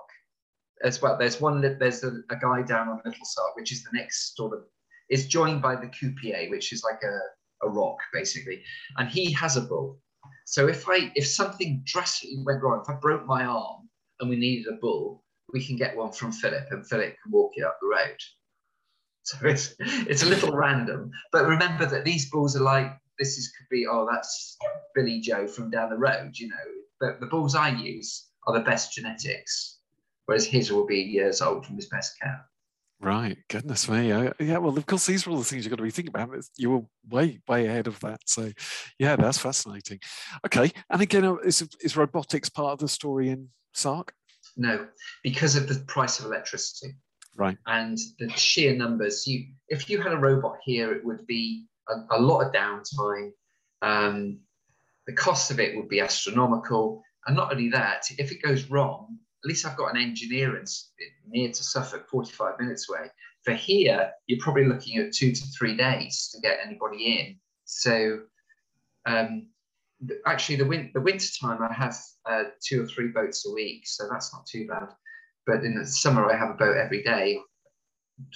as 0.83 1.03
well. 1.03 1.19
There's 1.19 1.41
one, 1.41 1.61
there's 1.61 2.03
a, 2.05 2.13
a, 2.31 2.37
guy 2.41 2.63
down 2.63 2.89
on 2.89 3.01
Little 3.05 3.25
Sark, 3.25 3.57
which 3.57 3.71
is 3.73 3.83
the 3.83 3.91
next 3.93 4.37
sort 4.37 4.55
of, 4.55 4.65
it's 5.11 5.25
joined 5.25 5.61
by 5.61 5.77
the 5.77 5.89
Coupée, 5.89 6.49
which 6.49 6.73
is 6.73 6.83
like 6.85 7.03
a, 7.03 7.67
a 7.67 7.69
rock, 7.69 7.99
basically. 8.15 8.63
And 8.97 9.09
he 9.11 9.31
has 9.33 9.57
a 9.59 9.63
bull. 9.63 9.99
So 10.51 10.67
if 10.67 10.89
I 10.89 11.13
if 11.15 11.29
something 11.29 11.81
drastically 11.85 12.43
went 12.45 12.61
wrong, 12.61 12.83
if 12.83 12.91
I 12.91 12.99
broke 12.99 13.25
my 13.25 13.45
arm 13.45 13.89
and 14.19 14.29
we 14.29 14.35
needed 14.35 14.67
a 14.67 14.77
bull, 14.79 15.23
we 15.53 15.65
can 15.65 15.77
get 15.77 15.97
one 15.97 16.11
from 16.11 16.33
Philip, 16.33 16.67
and 16.73 16.85
Philip 16.85 17.15
can 17.23 17.31
walk 17.31 17.53
it 17.55 17.63
up 17.63 17.79
the 17.81 17.87
road. 17.87 18.17
So 19.23 19.47
it's 19.47 19.75
it's 19.79 20.23
a 20.23 20.27
little 20.27 20.57
random, 20.57 21.11
but 21.31 21.47
remember 21.47 21.87
that 21.87 22.05
these 22.05 22.31
bulls 22.31 22.57
are 22.57 22.65
like 22.65 22.91
this 23.19 23.37
is 23.39 23.53
could 23.53 23.69
be 23.71 23.87
oh 23.87 24.09
that's 24.11 24.57
Billy 24.95 25.21
Joe 25.21 25.47
from 25.47 25.71
down 25.71 25.91
the 25.91 25.99
road, 25.99 26.33
you 26.35 26.49
know. 26.49 26.67
But 26.99 27.21
the 27.21 27.27
bulls 27.27 27.55
I 27.55 27.69
use 27.69 28.31
are 28.47 28.55
the 28.55 28.65
best 28.65 28.93
genetics, 28.93 29.79
whereas 30.25 30.47
his 30.47 30.73
will 30.73 30.87
be 30.87 31.01
years 31.01 31.43
old 31.43 31.65
from 31.67 31.77
his 31.77 31.87
best 31.87 32.15
cow. 32.21 32.41
Right, 33.03 33.39
goodness 33.49 33.89
me. 33.89 34.13
Uh, 34.13 34.33
yeah, 34.39 34.59
well, 34.59 34.77
of 34.77 34.85
course, 34.85 35.07
these 35.07 35.27
are 35.27 35.31
all 35.31 35.39
the 35.39 35.45
things 35.45 35.65
you've 35.65 35.71
got 35.71 35.77
to 35.79 35.83
be 35.83 35.91
thinking 35.91 36.15
about. 36.15 36.29
You 36.59 36.71
were 36.71 36.83
way, 37.09 37.41
way 37.49 37.67
ahead 37.67 37.87
of 37.87 37.99
that. 38.01 38.21
So, 38.27 38.53
yeah, 38.99 39.17
that's 39.17 39.39
fascinating. 39.39 40.01
Okay, 40.45 40.71
and 40.91 41.01
again, 41.01 41.25
uh, 41.25 41.37
is, 41.37 41.67
is 41.81 41.97
robotics 41.97 42.51
part 42.51 42.75
of 42.75 42.79
the 42.79 42.89
story 42.89 43.31
in 43.31 43.49
Sark? 43.73 44.13
No, 44.57 44.87
because 45.23 45.57
of 45.57 45.67
the 45.67 45.83
price 45.87 46.21
of 46.21 46.27
electricity. 46.27 46.95
Right. 47.37 47.57
And 47.67 47.97
the 48.19 48.29
sheer 48.31 48.77
numbers. 48.77 49.27
You, 49.27 49.47
if 49.69 49.89
you 49.89 50.03
had 50.03 50.13
a 50.13 50.19
robot 50.19 50.59
here, 50.63 50.93
it 50.93 51.03
would 51.03 51.27
be 51.27 51.65
a, 51.89 52.17
a 52.17 52.21
lot 52.21 52.41
of 52.41 52.53
downtime. 52.53 53.31
Um, 53.81 54.41
the 55.07 55.15
cost 55.15 55.51
of 55.51 55.59
it 55.59 55.75
would 55.75 55.89
be 55.89 56.01
astronomical. 56.01 57.03
And 57.27 57.35
not 57.35 57.51
only 57.51 57.71
that, 57.71 58.05
if 58.19 58.31
it 58.31 58.43
goes 58.43 58.69
wrong, 58.69 59.17
at 59.43 59.49
least 59.49 59.67
I've 59.67 59.77
got 59.77 59.95
an 59.95 60.01
engineer 60.01 60.57
in, 60.57 60.65
near 61.29 61.49
to 61.49 61.63
Suffolk, 61.63 62.09
45 62.09 62.61
minutes 62.61 62.89
away. 62.91 63.11
For 63.45 63.55
here, 63.55 64.11
you're 64.27 64.41
probably 64.41 64.67
looking 64.67 64.99
at 64.99 65.13
two 65.13 65.33
to 65.33 65.47
three 65.59 65.77
days 65.77 66.31
to 66.35 66.41
get 66.41 66.59
anybody 66.65 67.19
in. 67.19 67.37
So 67.65 68.21
um, 69.07 69.47
actually, 70.27 70.57
the, 70.57 70.67
win- 70.67 70.91
the 70.93 71.01
winter 71.01 71.29
time, 71.41 71.63
I 71.63 71.73
have 71.73 71.97
uh, 72.27 72.45
two 72.63 72.83
or 72.83 72.87
three 72.87 73.09
boats 73.09 73.47
a 73.47 73.53
week, 73.53 73.87
so 73.87 74.09
that's 74.11 74.33
not 74.35 74.45
too 74.47 74.67
bad. 74.67 74.89
But 75.47 75.65
in 75.65 75.75
the 75.75 75.87
summer, 75.87 76.31
I 76.31 76.37
have 76.37 76.51
a 76.51 76.55
boat 76.55 76.77
every 76.77 77.03
day, 77.03 77.39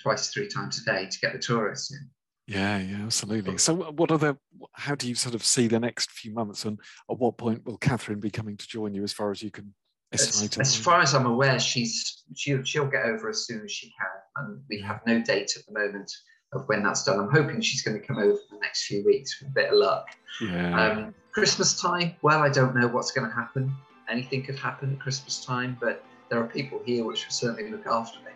twice, 0.02 0.30
three 0.32 0.48
times 0.48 0.80
a 0.80 0.90
day 0.90 1.06
to 1.06 1.18
get 1.20 1.34
the 1.34 1.38
tourists 1.38 1.92
in. 1.92 2.08
Yeah, 2.46 2.78
yeah, 2.78 3.04
absolutely. 3.04 3.56
So, 3.56 3.74
what 3.74 4.10
are 4.10 4.18
the? 4.18 4.36
How 4.72 4.94
do 4.94 5.08
you 5.08 5.14
sort 5.14 5.34
of 5.34 5.42
see 5.42 5.66
the 5.66 5.80
next 5.80 6.10
few 6.10 6.32
months, 6.32 6.66
and 6.66 6.78
at 7.10 7.18
what 7.18 7.38
point 7.38 7.64
will 7.64 7.78
Catherine 7.78 8.20
be 8.20 8.30
coming 8.30 8.58
to 8.58 8.66
join 8.66 8.92
you, 8.94 9.02
as 9.02 9.14
far 9.14 9.30
as 9.30 9.42
you 9.42 9.50
can 9.50 9.74
as, 10.14 10.58
as, 10.58 10.76
far 10.76 11.00
as 11.00 11.14
I'm 11.14 11.26
aware, 11.26 11.58
she's 11.58 12.22
she'll, 12.34 12.62
she'll 12.62 12.86
get 12.86 13.04
over 13.04 13.28
as 13.28 13.46
soon 13.46 13.62
as 13.64 13.72
she 13.72 13.88
can, 13.88 14.46
and 14.46 14.62
we 14.68 14.80
have 14.80 15.00
no 15.06 15.22
date 15.22 15.52
at 15.56 15.66
the 15.66 15.72
moment 15.72 16.10
of 16.52 16.66
when 16.66 16.82
that's 16.82 17.04
done. 17.04 17.18
I'm 17.18 17.30
hoping 17.30 17.60
she's 17.60 17.82
going 17.82 18.00
to 18.00 18.06
come 18.06 18.18
over 18.18 18.32
in 18.32 18.38
the 18.52 18.58
next 18.60 18.84
few 18.84 19.04
weeks 19.04 19.40
with 19.40 19.50
a 19.50 19.54
bit 19.54 19.70
of 19.70 19.78
luck. 19.78 20.06
Yeah. 20.40 20.80
Um, 20.80 21.14
Christmas 21.32 21.80
time, 21.80 22.14
well, 22.22 22.40
I 22.40 22.48
don't 22.48 22.76
know 22.76 22.86
what's 22.86 23.10
going 23.10 23.28
to 23.28 23.34
happen. 23.34 23.74
Anything 24.08 24.44
could 24.44 24.58
happen 24.58 24.92
at 24.92 25.00
Christmas 25.00 25.44
time, 25.44 25.76
but 25.80 26.04
there 26.30 26.40
are 26.40 26.46
people 26.46 26.80
here 26.84 27.04
which 27.04 27.26
will 27.26 27.32
certainly 27.32 27.70
look 27.70 27.86
after 27.86 28.18
me. 28.20 28.30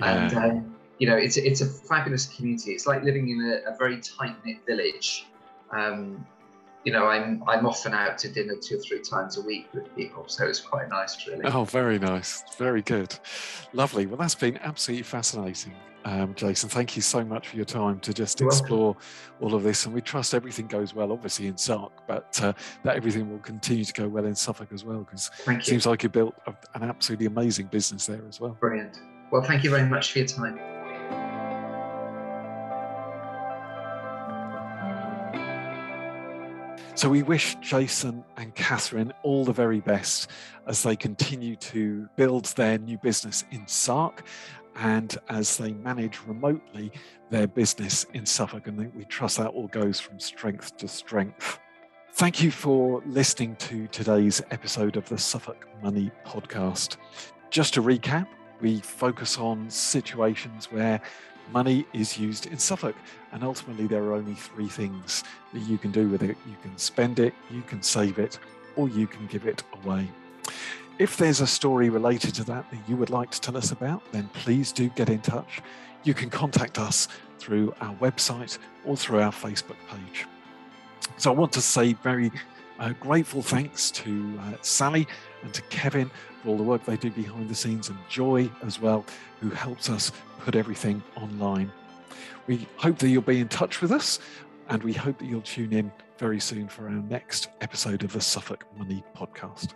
Yeah. 0.00 0.24
And 0.24 0.34
um, 0.34 0.76
you 0.98 1.06
know, 1.06 1.16
it's 1.16 1.36
it's 1.36 1.60
a 1.60 1.66
fabulous 1.66 2.26
community. 2.26 2.72
It's 2.72 2.86
like 2.86 3.02
living 3.02 3.30
in 3.30 3.40
a, 3.40 3.72
a 3.72 3.76
very 3.76 4.00
tight 4.00 4.36
knit 4.44 4.58
village. 4.66 5.26
Um, 5.70 6.26
you 6.84 6.92
know, 6.92 7.06
I'm 7.06 7.42
I'm 7.46 7.66
often 7.66 7.92
out 7.92 8.18
to 8.18 8.28
dinner 8.28 8.54
two 8.60 8.76
or 8.76 8.80
three 8.80 9.00
times 9.00 9.36
a 9.36 9.42
week 9.42 9.68
with 9.74 9.94
people, 9.96 10.24
so 10.28 10.46
it's 10.46 10.60
quite 10.60 10.88
nice, 10.88 11.26
really. 11.26 11.44
Oh, 11.44 11.64
very 11.64 11.98
nice, 11.98 12.44
very 12.56 12.82
good, 12.82 13.18
lovely. 13.72 14.06
Well, 14.06 14.16
that's 14.16 14.34
been 14.34 14.58
absolutely 14.58 15.02
fascinating, 15.02 15.74
um, 16.04 16.34
Jason. 16.34 16.68
Thank 16.68 16.96
you 16.96 17.02
so 17.02 17.24
much 17.24 17.48
for 17.48 17.56
your 17.56 17.64
time 17.64 17.98
to 18.00 18.14
just 18.14 18.40
You're 18.40 18.48
explore 18.48 18.92
welcome. 18.92 19.02
all 19.40 19.54
of 19.54 19.62
this, 19.64 19.84
and 19.86 19.94
we 19.94 20.00
trust 20.00 20.34
everything 20.34 20.66
goes 20.68 20.94
well, 20.94 21.12
obviously 21.12 21.48
in 21.48 21.56
Sark, 21.58 21.92
but 22.06 22.40
uh, 22.42 22.52
that 22.84 22.96
everything 22.96 23.30
will 23.30 23.38
continue 23.40 23.84
to 23.84 23.92
go 23.92 24.08
well 24.08 24.24
in 24.24 24.34
Suffolk 24.34 24.68
as 24.72 24.84
well, 24.84 25.00
because 25.00 25.30
it 25.46 25.64
seems 25.64 25.84
like 25.84 26.02
you 26.04 26.08
built 26.08 26.34
a, 26.46 26.54
an 26.74 26.84
absolutely 26.84 27.26
amazing 27.26 27.66
business 27.66 28.06
there 28.06 28.22
as 28.28 28.40
well. 28.40 28.56
Brilliant. 28.60 29.00
Well, 29.30 29.42
thank 29.42 29.62
you 29.64 29.70
very 29.70 29.86
much 29.86 30.12
for 30.12 30.20
your 30.20 30.28
time. 30.28 30.58
So 36.98 37.08
we 37.08 37.22
wish 37.22 37.54
Jason 37.60 38.24
and 38.36 38.52
Catherine 38.56 39.12
all 39.22 39.44
the 39.44 39.52
very 39.52 39.78
best 39.78 40.28
as 40.66 40.82
they 40.82 40.96
continue 40.96 41.54
to 41.54 42.08
build 42.16 42.46
their 42.56 42.76
new 42.76 42.98
business 42.98 43.44
in 43.52 43.68
Sark 43.68 44.24
and 44.74 45.16
as 45.28 45.58
they 45.58 45.74
manage 45.74 46.18
remotely 46.26 46.90
their 47.30 47.46
business 47.46 48.04
in 48.14 48.26
Suffolk. 48.26 48.66
And 48.66 48.92
we 48.96 49.04
trust 49.04 49.38
that 49.38 49.46
all 49.46 49.68
goes 49.68 50.00
from 50.00 50.18
strength 50.18 50.76
to 50.78 50.88
strength. 50.88 51.60
Thank 52.14 52.42
you 52.42 52.50
for 52.50 53.00
listening 53.06 53.54
to 53.60 53.86
today's 53.86 54.42
episode 54.50 54.96
of 54.96 55.08
the 55.08 55.18
Suffolk 55.18 55.68
Money 55.80 56.10
Podcast. 56.26 56.96
Just 57.50 57.74
to 57.74 57.80
recap, 57.80 58.26
we 58.60 58.80
focus 58.80 59.38
on 59.38 59.70
situations 59.70 60.72
where 60.72 61.00
money 61.52 61.86
is 61.92 62.18
used 62.18 62.46
in 62.46 62.58
Suffolk. 62.58 62.96
And 63.32 63.42
ultimately, 63.42 63.86
there 63.86 64.02
are 64.04 64.12
only 64.12 64.34
three 64.34 64.68
things 64.68 65.24
that 65.52 65.60
you 65.60 65.78
can 65.78 65.90
do 65.90 66.08
with 66.08 66.22
it 66.22 66.36
you 66.46 66.56
can 66.62 66.76
spend 66.78 67.18
it, 67.18 67.34
you 67.50 67.62
can 67.62 67.82
save 67.82 68.18
it, 68.18 68.38
or 68.76 68.88
you 68.88 69.06
can 69.06 69.26
give 69.26 69.46
it 69.46 69.62
away. 69.82 70.08
If 70.98 71.16
there's 71.16 71.40
a 71.40 71.46
story 71.46 71.90
related 71.90 72.34
to 72.36 72.44
that 72.44 72.70
that 72.70 72.88
you 72.88 72.96
would 72.96 73.10
like 73.10 73.30
to 73.30 73.40
tell 73.40 73.56
us 73.56 73.70
about, 73.70 74.02
then 74.12 74.28
please 74.32 74.72
do 74.72 74.88
get 74.90 75.08
in 75.08 75.20
touch. 75.20 75.60
You 76.02 76.14
can 76.14 76.30
contact 76.30 76.78
us 76.78 77.08
through 77.38 77.74
our 77.80 77.94
website 77.96 78.58
or 78.84 78.96
through 78.96 79.20
our 79.20 79.32
Facebook 79.32 79.76
page. 79.88 80.26
So 81.16 81.30
I 81.30 81.34
want 81.34 81.52
to 81.52 81.60
say 81.60 81.92
very 81.92 82.32
uh, 82.78 82.90
grateful 83.00 83.42
thanks 83.42 83.90
to 83.92 84.38
uh, 84.40 84.52
Sally 84.62 85.06
and 85.42 85.52
to 85.54 85.62
Kevin 85.62 86.10
for 86.42 86.50
all 86.50 86.56
the 86.56 86.62
work 86.62 86.84
they 86.84 86.96
do 86.96 87.10
behind 87.10 87.48
the 87.48 87.54
scenes, 87.54 87.88
and 87.88 87.98
Joy 88.08 88.50
as 88.62 88.80
well, 88.80 89.04
who 89.40 89.50
helps 89.50 89.90
us 89.90 90.12
put 90.40 90.54
everything 90.54 91.02
online. 91.16 91.72
We 92.46 92.66
hope 92.76 92.98
that 92.98 93.08
you'll 93.08 93.22
be 93.22 93.40
in 93.40 93.48
touch 93.48 93.80
with 93.80 93.92
us, 93.92 94.18
and 94.68 94.82
we 94.82 94.92
hope 94.92 95.18
that 95.18 95.26
you'll 95.26 95.42
tune 95.42 95.72
in 95.72 95.92
very 96.18 96.40
soon 96.40 96.68
for 96.68 96.84
our 96.84 96.90
next 96.90 97.48
episode 97.60 98.02
of 98.02 98.12
the 98.12 98.20
Suffolk 98.20 98.64
Money 98.76 99.04
Podcast. 99.16 99.74